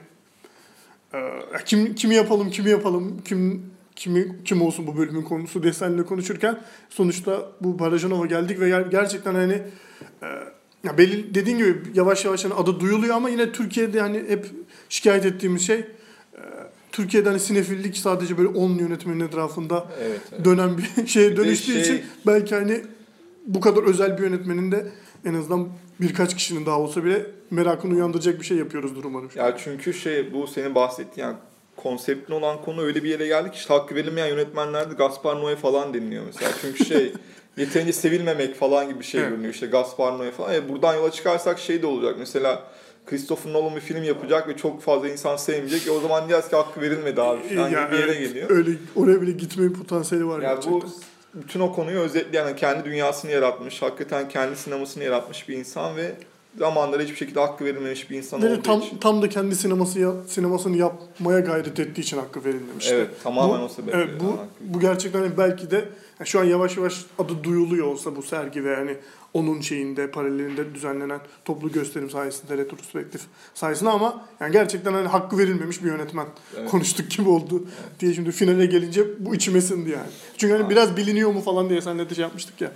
e, 1.13 1.19
kim 1.65 1.95
kimi 1.95 2.15
yapalım 2.15 2.49
kimi 2.49 2.69
yapalım 2.69 3.21
kim 3.25 3.71
kimi 3.95 4.43
kim 4.43 4.61
olsun 4.61 4.87
bu 4.87 4.97
bölümün 4.97 5.21
konusu 5.21 5.63
diye 5.63 5.73
seninle 5.73 6.05
konuşurken 6.05 6.59
sonuçta 6.89 7.51
bu 7.61 7.79
Barajanova 7.79 8.25
geldik 8.25 8.59
ve 8.59 8.69
ger- 8.69 8.89
gerçekten 8.89 9.35
hani 9.35 9.61
e, 10.23 10.27
ya 10.85 10.97
belli 10.97 11.35
dediğin 11.35 11.57
gibi 11.57 11.77
yavaş 11.93 12.25
yavaş 12.25 12.45
hani 12.45 12.53
adı 12.53 12.79
duyuluyor 12.79 13.15
ama 13.15 13.29
yine 13.29 13.51
Türkiye'de 13.51 14.01
hani 14.01 14.17
hep 14.27 14.45
şikayet 14.89 15.25
ettiğimiz 15.25 15.67
şey 15.67 15.77
e, 15.79 15.85
Türkiye'de 16.91 17.29
hani 17.29 17.39
sinefillik 17.39 17.97
sadece 17.97 18.37
böyle 18.37 18.47
10 18.47 18.69
yönetmenin 18.69 19.19
etrafında 19.19 19.85
Evet. 20.03 20.19
evet. 20.33 20.45
dönen 20.45 20.77
bir 20.77 21.07
şeye 21.07 21.31
Bir 21.31 21.37
dönüştüğü 21.37 21.71
şey- 21.71 21.81
için 21.81 22.01
belki 22.27 22.55
hani 22.55 22.81
bu 23.47 23.59
kadar 23.61 23.83
özel 23.83 24.17
bir 24.17 24.23
yönetmenin 24.23 24.71
de 24.71 24.85
en 25.25 25.33
azından 25.33 25.67
birkaç 26.01 26.35
kişinin 26.35 26.65
daha 26.65 26.79
olsa 26.79 27.03
bile 27.03 27.25
merakını 27.51 27.93
uyandıracak 27.95 28.39
bir 28.39 28.45
şey 28.45 28.57
yapıyoruzdur 28.57 29.03
umarım. 29.03 29.29
Ya 29.35 29.57
çünkü 29.57 29.93
şey 29.93 30.33
bu 30.33 30.47
senin 30.47 30.75
bahsettiğin 30.75 31.27
yani 31.27 31.37
konseptin 31.75 32.33
olan 32.33 32.61
konu 32.61 32.81
öyle 32.81 33.03
bir 33.03 33.09
yere 33.09 33.27
geldi 33.27 33.51
ki 33.51 33.57
işte 33.57 33.73
hakkı 33.73 33.95
verilmeyen 33.95 34.27
yönetmenlerde 34.27 34.93
Gaspar 34.93 35.35
Noé 35.35 35.55
falan 35.55 35.93
deniliyor 35.93 36.23
mesela. 36.25 36.51
Çünkü 36.61 36.85
şey 36.85 37.13
yeterince 37.57 37.93
sevilmemek 37.93 38.55
falan 38.55 38.89
gibi 38.89 38.99
bir 38.99 39.05
şey 39.05 39.21
Evet. 39.21 39.29
görünüyor 39.29 39.53
işte 39.53 39.67
Gaspar 39.67 40.11
Noé 40.11 40.31
falan. 40.31 40.53
E 40.55 40.69
buradan 40.69 40.95
yola 40.95 41.11
çıkarsak 41.11 41.59
şey 41.59 41.81
de 41.81 41.87
olacak 41.87 42.15
mesela 42.19 42.63
Christopher 43.05 43.53
Nolan 43.53 43.75
bir 43.75 43.81
film 43.81 44.03
yapacak 44.03 44.47
ve 44.47 44.57
çok 44.57 44.81
fazla 44.81 45.09
insan 45.09 45.35
sevmeyecek. 45.37 45.87
E 45.87 45.91
o 45.91 45.99
zaman 45.99 46.19
diyeceğiz 46.21 46.49
ki 46.49 46.55
hakkı 46.55 46.81
verilmedi 46.81 47.21
abi 47.21 47.55
falan 47.55 47.69
Ya 47.69 47.83
gibi 47.83 47.91
bir 47.91 47.99
yere 47.99 48.11
evet, 48.11 48.19
geliyor. 48.27 48.49
Öyle 48.49 48.71
oraya 48.95 49.21
bile 49.21 49.31
gitme 49.31 49.73
potansiyeli 49.73 50.27
var 50.27 50.41
Yani 50.41 50.55
gerçekten. 50.55 50.73
bu 50.81 50.85
bütün 51.33 51.59
o 51.59 51.73
konuyu 51.73 51.99
özetleyen 51.99 52.45
yani 52.45 52.55
kendi 52.55 52.85
dünyasını 52.85 53.31
yaratmış, 53.31 53.81
hakikaten 53.81 54.29
kendi 54.29 54.55
sinemasını 54.55 55.03
yaratmış 55.03 55.49
bir 55.49 55.57
insan 55.57 55.95
ve 55.95 56.11
zamanları 56.59 57.03
hiçbir 57.03 57.15
şekilde 57.15 57.39
hakkı 57.39 57.65
verilmemiş 57.65 58.09
bir 58.09 58.17
insan 58.17 58.39
olduğu 58.41 58.61
tam 58.61 58.81
için. 58.81 58.97
tam 58.97 59.21
da 59.21 59.29
kendi 59.29 59.55
sineması 59.55 60.13
sinemasını 60.27 60.77
yapmaya 60.77 61.39
gayret 61.39 61.79
ettiği 61.79 62.01
için 62.01 62.17
hakkı 62.17 62.45
verilmemişti. 62.45 62.93
Evet 62.95 63.07
tamamen 63.23 63.59
Bu- 63.61 63.63
o 63.65 63.69
sebeple. 63.69 63.97
Evet, 63.97 64.09
bu 64.19 64.37
bu 64.61 64.79
gerçekten 64.79 65.37
belki 65.37 65.71
de 65.71 65.85
yani 66.19 66.27
şu 66.27 66.39
an 66.39 66.43
yavaş 66.43 66.77
yavaş 66.77 67.05
adı 67.19 67.43
duyuluyor 67.43 67.87
olsa 67.87 68.15
bu 68.15 68.23
sergi 68.23 68.63
ve 68.65 68.75
hani 68.75 68.97
onun 69.33 69.61
şeyinde 69.61 70.11
paralelinde 70.11 70.75
düzenlenen 70.75 71.19
toplu 71.45 71.71
gösterim 71.71 72.09
sayesinde 72.09 72.57
retrospektif 72.57 73.21
sayesinde 73.53 73.89
ama 73.89 74.25
yani 74.39 74.51
gerçekten 74.51 74.93
hani 74.93 75.07
hakkı 75.07 75.37
verilmemiş 75.37 75.83
bir 75.83 75.87
yönetmen 75.87 76.25
Evet. 76.59 76.69
konuştuk 76.69 77.11
gibi 77.11 77.29
oldu 77.29 77.67
diye 77.99 78.13
şimdi 78.13 78.31
finale 78.31 78.65
gelince 78.65 79.25
bu 79.25 79.35
içime 79.35 79.61
sindi 79.61 79.89
yani. 79.89 80.09
Çünkü 80.37 80.53
hani 80.53 80.65
Aa. 80.65 80.69
biraz 80.69 80.97
biliniyor 80.97 81.31
mu 81.33 81.41
falan 81.41 81.69
diye 81.69 81.81
senle 81.81 82.09
de 82.09 82.15
şey 82.15 82.21
yapmıştık 82.21 82.61
ya. 82.61 82.71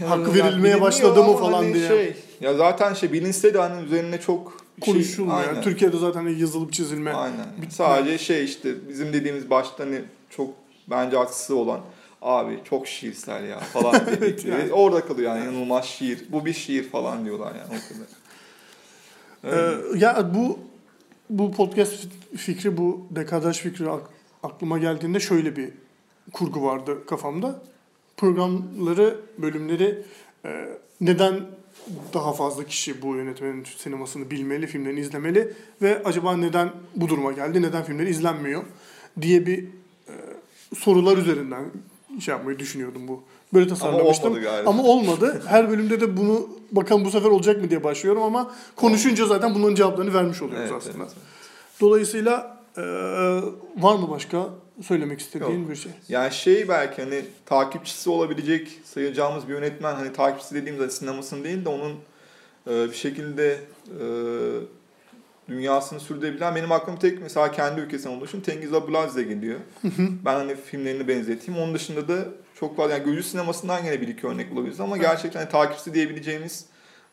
Ya, 0.00 0.10
hakkı 0.10 0.38
ya 0.38 0.44
verilmeye 0.44 0.80
başladı 0.80 1.24
mı 1.24 1.36
falan 1.36 1.52
hani 1.52 1.74
diye. 1.74 1.88
Şey, 1.88 2.16
ya 2.40 2.54
zaten 2.54 2.94
şey 2.94 3.12
bilinse 3.12 3.54
de 3.54 3.58
hani 3.58 3.84
üzerine 3.86 4.20
çok 4.20 4.52
şey- 4.84 4.94
Konuşulmuyor. 4.94 5.38
Aynen. 5.38 5.54
Yani 5.54 5.64
Türkiye'de 5.64 5.96
zaten 5.98 6.20
hani 6.20 6.40
yazılıp 6.40 6.72
çizilme. 6.72 7.12
Aynen. 7.12 7.46
Bir- 7.62 7.70
Sadece 7.70 8.18
şey 8.18 8.44
işte 8.44 8.74
bizim 8.88 9.12
dediğimiz 9.12 9.50
başta 9.50 9.84
hani 9.84 10.00
çok 10.30 10.50
bence 10.90 11.16
haksız 11.16 11.50
olan 11.56 11.80
abi 12.24 12.60
çok 12.64 12.86
şiirsel 12.86 13.44
ya 13.48 13.60
falan 13.60 14.06
dedikleri. 14.06 14.60
yani. 14.60 14.72
Orada 14.72 15.06
kalıyor 15.06 15.36
yani 15.36 15.44
inanılmaz 15.44 15.84
şiir. 15.84 16.24
Bu 16.28 16.44
bir 16.46 16.52
şiir 16.52 16.88
falan 16.88 17.24
diyorlar 17.24 17.52
yani 17.54 17.66
o 17.68 17.88
kadar. 17.88 18.06
Ee, 19.44 19.98
ya 19.98 20.30
bu 20.34 20.58
bu 21.30 21.52
podcast 21.52 21.94
fikri, 22.36 22.76
bu 22.76 23.06
dekadaj 23.10 23.58
fikri 23.60 23.90
ak- 23.90 24.10
aklıma 24.42 24.78
geldiğinde 24.78 25.20
şöyle 25.20 25.56
bir 25.56 25.70
kurgu 26.32 26.62
vardı 26.62 27.06
kafamda. 27.06 27.62
Programları, 28.16 29.20
bölümleri 29.38 30.02
e, 30.44 30.68
neden 31.00 31.40
daha 32.14 32.32
fazla 32.32 32.64
kişi 32.64 33.02
bu 33.02 33.16
yönetmenin 33.16 33.64
sinemasını 33.76 34.30
bilmeli, 34.30 34.66
filmlerini 34.66 35.00
izlemeli 35.00 35.52
ve 35.82 36.02
acaba 36.04 36.36
neden 36.36 36.72
bu 36.96 37.08
duruma 37.08 37.32
geldi, 37.32 37.62
neden 37.62 37.82
filmleri 37.84 38.10
izlenmiyor 38.10 38.62
diye 39.20 39.46
bir 39.46 39.64
e, 40.08 40.12
sorular 40.76 41.16
üzerinden 41.16 41.64
şey 42.20 42.34
yapmayı 42.34 42.58
düşünüyordum 42.58 43.08
bu. 43.08 43.22
Böyle 43.54 43.68
tasarlamıştım. 43.68 44.30
olmadı 44.30 44.42
galiba. 44.44 44.70
Ama 44.70 44.82
olmadı. 44.82 45.42
Her 45.46 45.70
bölümde 45.70 46.00
de 46.00 46.16
bunu 46.16 46.48
bakalım 46.72 47.04
bu 47.04 47.10
sefer 47.10 47.28
olacak 47.30 47.62
mı 47.62 47.70
diye 47.70 47.84
başlıyorum 47.84 48.22
ama 48.22 48.50
konuşunca 48.76 49.26
zaten 49.26 49.54
bunların 49.54 49.74
cevaplarını 49.74 50.14
vermiş 50.14 50.42
oluyoruz 50.42 50.70
Evet, 50.72 50.82
aslında. 50.88 51.04
evet. 51.04 51.14
Dolayısıyla 51.80 52.58
e, 52.76 52.82
var 53.76 53.94
mı 53.96 54.10
başka 54.10 54.48
söylemek 54.82 55.20
istediğin 55.20 55.60
Yok. 55.60 55.70
bir 55.70 55.76
şey? 55.76 55.92
Yani 56.08 56.32
şey 56.32 56.68
belki 56.68 57.02
hani 57.02 57.24
takipçisi 57.46 58.10
olabilecek 58.10 58.68
sayacağımız 58.84 59.48
bir 59.48 59.52
yönetmen 59.52 59.94
hani 59.94 60.12
takipçisi 60.12 60.54
dediğimiz 60.54 60.80
hani 60.82 60.90
sinemasını 60.90 61.44
değil 61.44 61.64
de 61.64 61.68
onun 61.68 61.92
e, 62.66 62.88
bir 62.90 62.96
şekilde 62.96 63.60
e, 64.00 64.04
dünyasını 65.48 66.00
sürdürebilen 66.00 66.54
benim 66.54 66.72
aklıma 66.72 66.98
tek 66.98 67.22
mesela 67.22 67.52
kendi 67.52 67.80
ülkesinden 67.80 68.16
olduğu 68.16 68.24
için 68.24 68.40
Tengiz 68.40 68.74
Abulazze 68.74 69.22
geliyor. 69.22 69.60
ben 70.24 70.34
hani 70.34 70.56
filmlerini 70.56 71.08
benzeteyim. 71.08 71.60
Onun 71.60 71.74
dışında 71.74 72.08
da 72.08 72.24
çok 72.60 72.76
fazla 72.76 72.92
yani 72.92 73.04
gözü 73.04 73.22
sinemasından 73.22 73.84
yine 73.84 74.00
bir 74.00 74.08
iki 74.08 74.26
örnek 74.26 74.50
bulabiliriz 74.50 74.80
ama 74.80 74.96
gerçekten 74.96 75.40
hani 75.40 75.50
takipçisi 75.50 75.94
diyebileceğimiz 75.94 76.66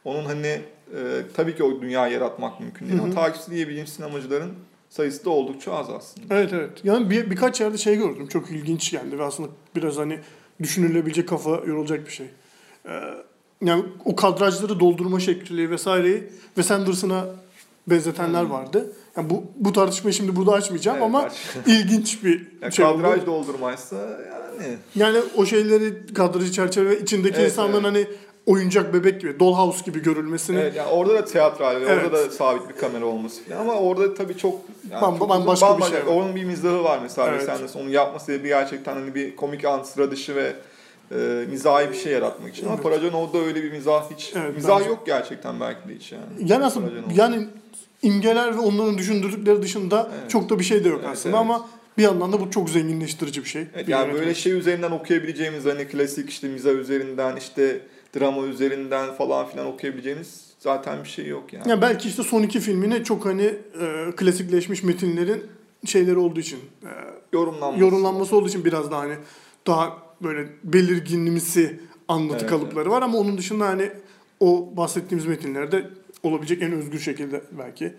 onun 0.06 0.26
hani 0.26 0.48
e, 0.48 1.22
tabii 1.34 1.56
ki 1.56 1.64
o 1.64 1.82
dünyayı 1.82 2.14
yaratmak 2.14 2.60
mümkün 2.60 2.90
değil 2.90 3.00
ama 3.00 3.14
takipçisi 3.14 3.52
diyebileceğimiz 3.52 3.94
sinemacıların 3.94 4.54
sayısı 4.90 5.26
da 5.26 5.30
oldukça 5.30 5.74
az 5.74 5.90
aslında. 5.90 6.36
Evet 6.36 6.54
evet. 6.54 6.72
Yani 6.84 7.10
bir, 7.10 7.32
birkaç 7.32 7.62
yerde 7.62 7.78
şey 7.78 7.96
gördüm. 7.96 8.28
Çok 8.28 8.52
ilginç 8.52 8.92
geldi 8.92 9.20
ve 9.20 9.24
aslında 9.24 9.50
biraz 9.76 9.98
hani 9.98 10.20
düşünülebilecek 10.62 11.30
kafa 11.30 11.50
yorulacak 11.50 12.06
bir 12.06 12.12
şey. 12.12 12.28
Ee, 12.86 13.00
yani 13.62 13.86
o 14.06 14.16
kadrajları 14.16 14.80
doldurma 14.80 15.20
şekli 15.20 15.70
vesaireyi 15.70 16.24
Wes 16.46 16.72
Anderson'a 16.72 17.26
benzetenler 17.88 18.44
Hmm. 18.44 18.52
vardı. 18.52 18.94
Yani 19.18 19.30
bu, 19.30 19.44
bu 19.56 19.74
tartışmayı 19.74 20.14
şimdi 20.14 20.36
burada 20.36 20.52
açmayacağım 20.54 20.98
Evet, 20.98 21.06
ama 21.06 21.22
aç. 21.24 21.34
ilginç 21.68 22.24
bir 22.24 22.48
Ya 22.62 22.72
şey 22.72 22.86
oldu. 22.86 23.02
kadraj 23.04 23.26
doldurmaysa 23.26 23.96
yani 23.96 24.78
Yani 24.96 25.20
o 25.38 25.46
şeyleri 25.46 26.14
kadrajı 26.14 26.52
çerçeve 26.52 27.00
içindeki 27.00 27.36
Evet, 27.40 27.52
insanların 27.52 27.84
hani 27.84 28.08
oyuncak 28.46 28.94
bebek 28.94 29.22
gibi, 29.22 29.40
dollhouse 29.40 29.86
gibi 29.86 30.02
görülmesini 30.04 30.60
Evet 30.60 30.76
yani 30.76 30.90
orada 30.90 31.14
da 31.14 31.26
tiyatral, 31.26 31.76
ve 31.82 31.86
Evet. 31.90 32.04
orada 32.06 32.26
da 32.26 32.32
sabit 32.32 32.70
bir 32.70 32.74
kamera 32.76 33.06
olması 33.06 33.44
falan 33.44 33.62
ama 33.62 33.74
orada 33.74 34.14
tabii 34.14 34.38
çok 34.38 34.56
yani 34.92 35.02
Bam- 35.02 35.20
çok 35.20 35.30
bambaşka 35.30 35.76
uzun- 35.76 35.80
bir 35.88 35.92
şey 35.98 36.06
var. 36.08 36.12
Onun 36.16 36.36
bir 36.36 36.44
mizahı 36.44 36.84
var 36.84 37.00
mesela 37.04 37.28
Evet. 37.28 37.40
evet. 37.46 37.50
Anderson. 37.50 37.82
Onu 37.82 37.90
yapma 37.90 38.20
sebebi 38.20 38.48
gerçekten 38.48 38.94
hani 38.94 39.16
bir 39.16 39.36
komik 39.36 39.66
an 39.66 39.84
sıra 39.84 40.12
dışı 40.12 40.36
ve 40.36 40.54
e, 41.16 41.46
mizahi 41.50 41.90
bir 41.90 41.96
şey 41.98 42.14
yaratmak 42.14 42.54
için. 42.54 42.66
Ama 42.66 42.74
Evet. 42.74 42.84
Paracanov'da 42.84 43.38
öyle 43.38 43.64
bir 43.64 43.72
mizah 43.72 44.12
hiç, 44.12 44.34
Evet, 44.36 44.56
mizah 44.56 44.80
bence- 44.80 44.90
yok 44.90 45.06
gerçekten 45.06 45.60
belki 45.60 45.90
de 45.90 45.96
hiç 45.96 46.12
yani. 46.12 46.24
Yani 46.46 46.66
aslında 46.66 46.90
yani 47.16 47.48
imgeler 48.02 48.56
ve 48.56 48.60
onların 48.60 48.98
düşündürdükleri 48.98 49.62
dışında 49.62 50.10
Evet. 50.20 50.30
çok 50.32 50.50
da 50.50 50.60
bir 50.60 50.64
şey 50.64 50.84
de 50.84 50.90
yok 50.90 51.00
Evet, 51.04 51.10
aslında 51.14 51.38
evet. 51.38 51.46
ama 51.50 51.68
bir 51.98 52.04
yandan 52.04 52.34
da 52.34 52.40
bu 52.40 52.52
çok 52.52 52.70
zenginleştirici 52.70 53.44
bir 53.44 53.50
şey. 53.50 53.62
Evet, 53.76 53.88
Bir 53.88 53.92
yani 53.92 54.02
yönetmen. 54.02 54.22
böyle 54.22 54.36
şey 54.36 54.52
üzerinden 54.54 54.92
okuyabileceğimiz 54.92 55.66
hani 55.66 55.88
klasik 55.88 56.30
işte 56.30 56.48
mizah 56.48 56.72
üzerinden 56.72 57.36
işte 57.36 57.82
drama 58.20 58.46
üzerinden 58.48 59.14
falan 59.14 59.48
filan 59.48 59.68
okuyabileceğimiz 59.68 60.46
zaten 60.60 61.04
bir 61.04 61.10
şey 61.10 61.28
yok 61.28 61.54
yani. 61.54 61.70
Yani 61.70 61.82
belki 61.82 62.08
işte 62.10 62.24
son 62.24 62.44
iki 62.44 62.60
filmine 62.60 63.04
çok 63.04 63.26
hani 63.26 63.44
e, 63.82 64.12
klasikleşmiş 64.16 64.84
metinlerin 64.84 65.44
şeyleri 65.86 66.18
olduğu 66.18 66.40
için, 66.40 66.60
e, 66.84 66.90
Yorumlanması. 67.34 67.82
yorumlanması 67.84 68.36
olduğu 68.36 68.48
için 68.48 68.66
biraz 68.66 68.92
daha 68.92 69.00
hani 69.02 69.16
daha 69.68 69.98
böyle 70.24 70.48
belirginlimsi 70.64 71.80
anlatı 72.08 72.38
Evet, 72.40 72.50
kalıpları 72.50 72.90
var 72.90 73.02
ama 73.02 73.18
onun 73.18 73.38
dışında 73.38 73.68
hani 73.68 73.90
o 74.40 74.74
bahsettiğimiz 74.78 75.26
metinlerde 75.26 75.90
olabilecek 76.24 76.62
en 76.62 76.72
özgür 76.72 77.00
şekilde 77.00 77.42
belki 77.52 77.94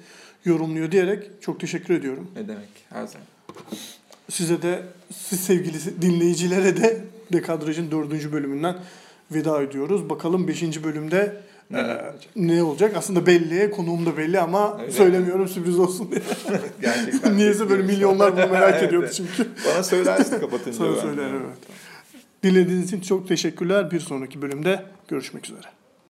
yorumluyor 0.44 0.92
diyerek 0.92 1.30
çok 1.40 1.60
teşekkür 1.60 1.94
ediyorum. 1.94 2.30
Ne 2.36 2.48
demek 2.48 2.68
her 2.90 3.06
zaman. 3.06 3.26
Size 4.30 4.62
de, 4.62 4.82
siz 5.16 5.40
sevgili 5.40 6.02
dinleyicilere 6.02 6.76
de 6.76 7.04
Dekadraj'ın 7.32 7.90
dördüncü 7.90 8.32
bölümünden 8.32 8.76
veda 9.30 9.62
ediyoruz. 9.62 10.10
Bakalım 10.10 10.48
beşinci 10.48 10.84
bölümde 10.84 11.42
Neler 11.70 11.96
e, 11.96 12.10
olacak? 12.10 12.30
ne 12.36 12.62
olacak? 12.62 12.96
Aslında 12.96 13.26
belli, 13.26 13.70
konuğum 13.70 14.06
da 14.06 14.16
belli 14.16 14.40
ama 14.40 14.78
Öyle 14.80 14.92
söylemiyorum 14.92 15.48
sürpriz 15.48 15.78
olsun 15.78 16.10
diye. 16.10 16.20
Gerçekten. 16.80 17.36
Niyeyse 17.36 17.70
böyle 17.70 17.82
milyonlar 17.82 18.32
bunu 18.32 18.46
merak 18.52 18.74
Evet, 18.74 18.82
ediyordu 18.82 19.06
evet. 19.06 19.14
çünkü. 19.16 19.50
Bana 19.74 19.82
söylersin 19.82 20.40
kapatınca. 20.40 20.78
Sana 20.78 20.96
ben. 20.96 21.00
söylerim 21.00 21.40
evet. 21.46 21.58
Dinlediğiniz 22.42 22.86
için 22.88 23.00
çok 23.00 23.28
teşekkürler. 23.28 23.90
Bir 23.90 24.00
sonraki 24.00 24.42
bölümde 24.42 24.84
görüşmek 25.08 25.44
üzere. 25.44 25.81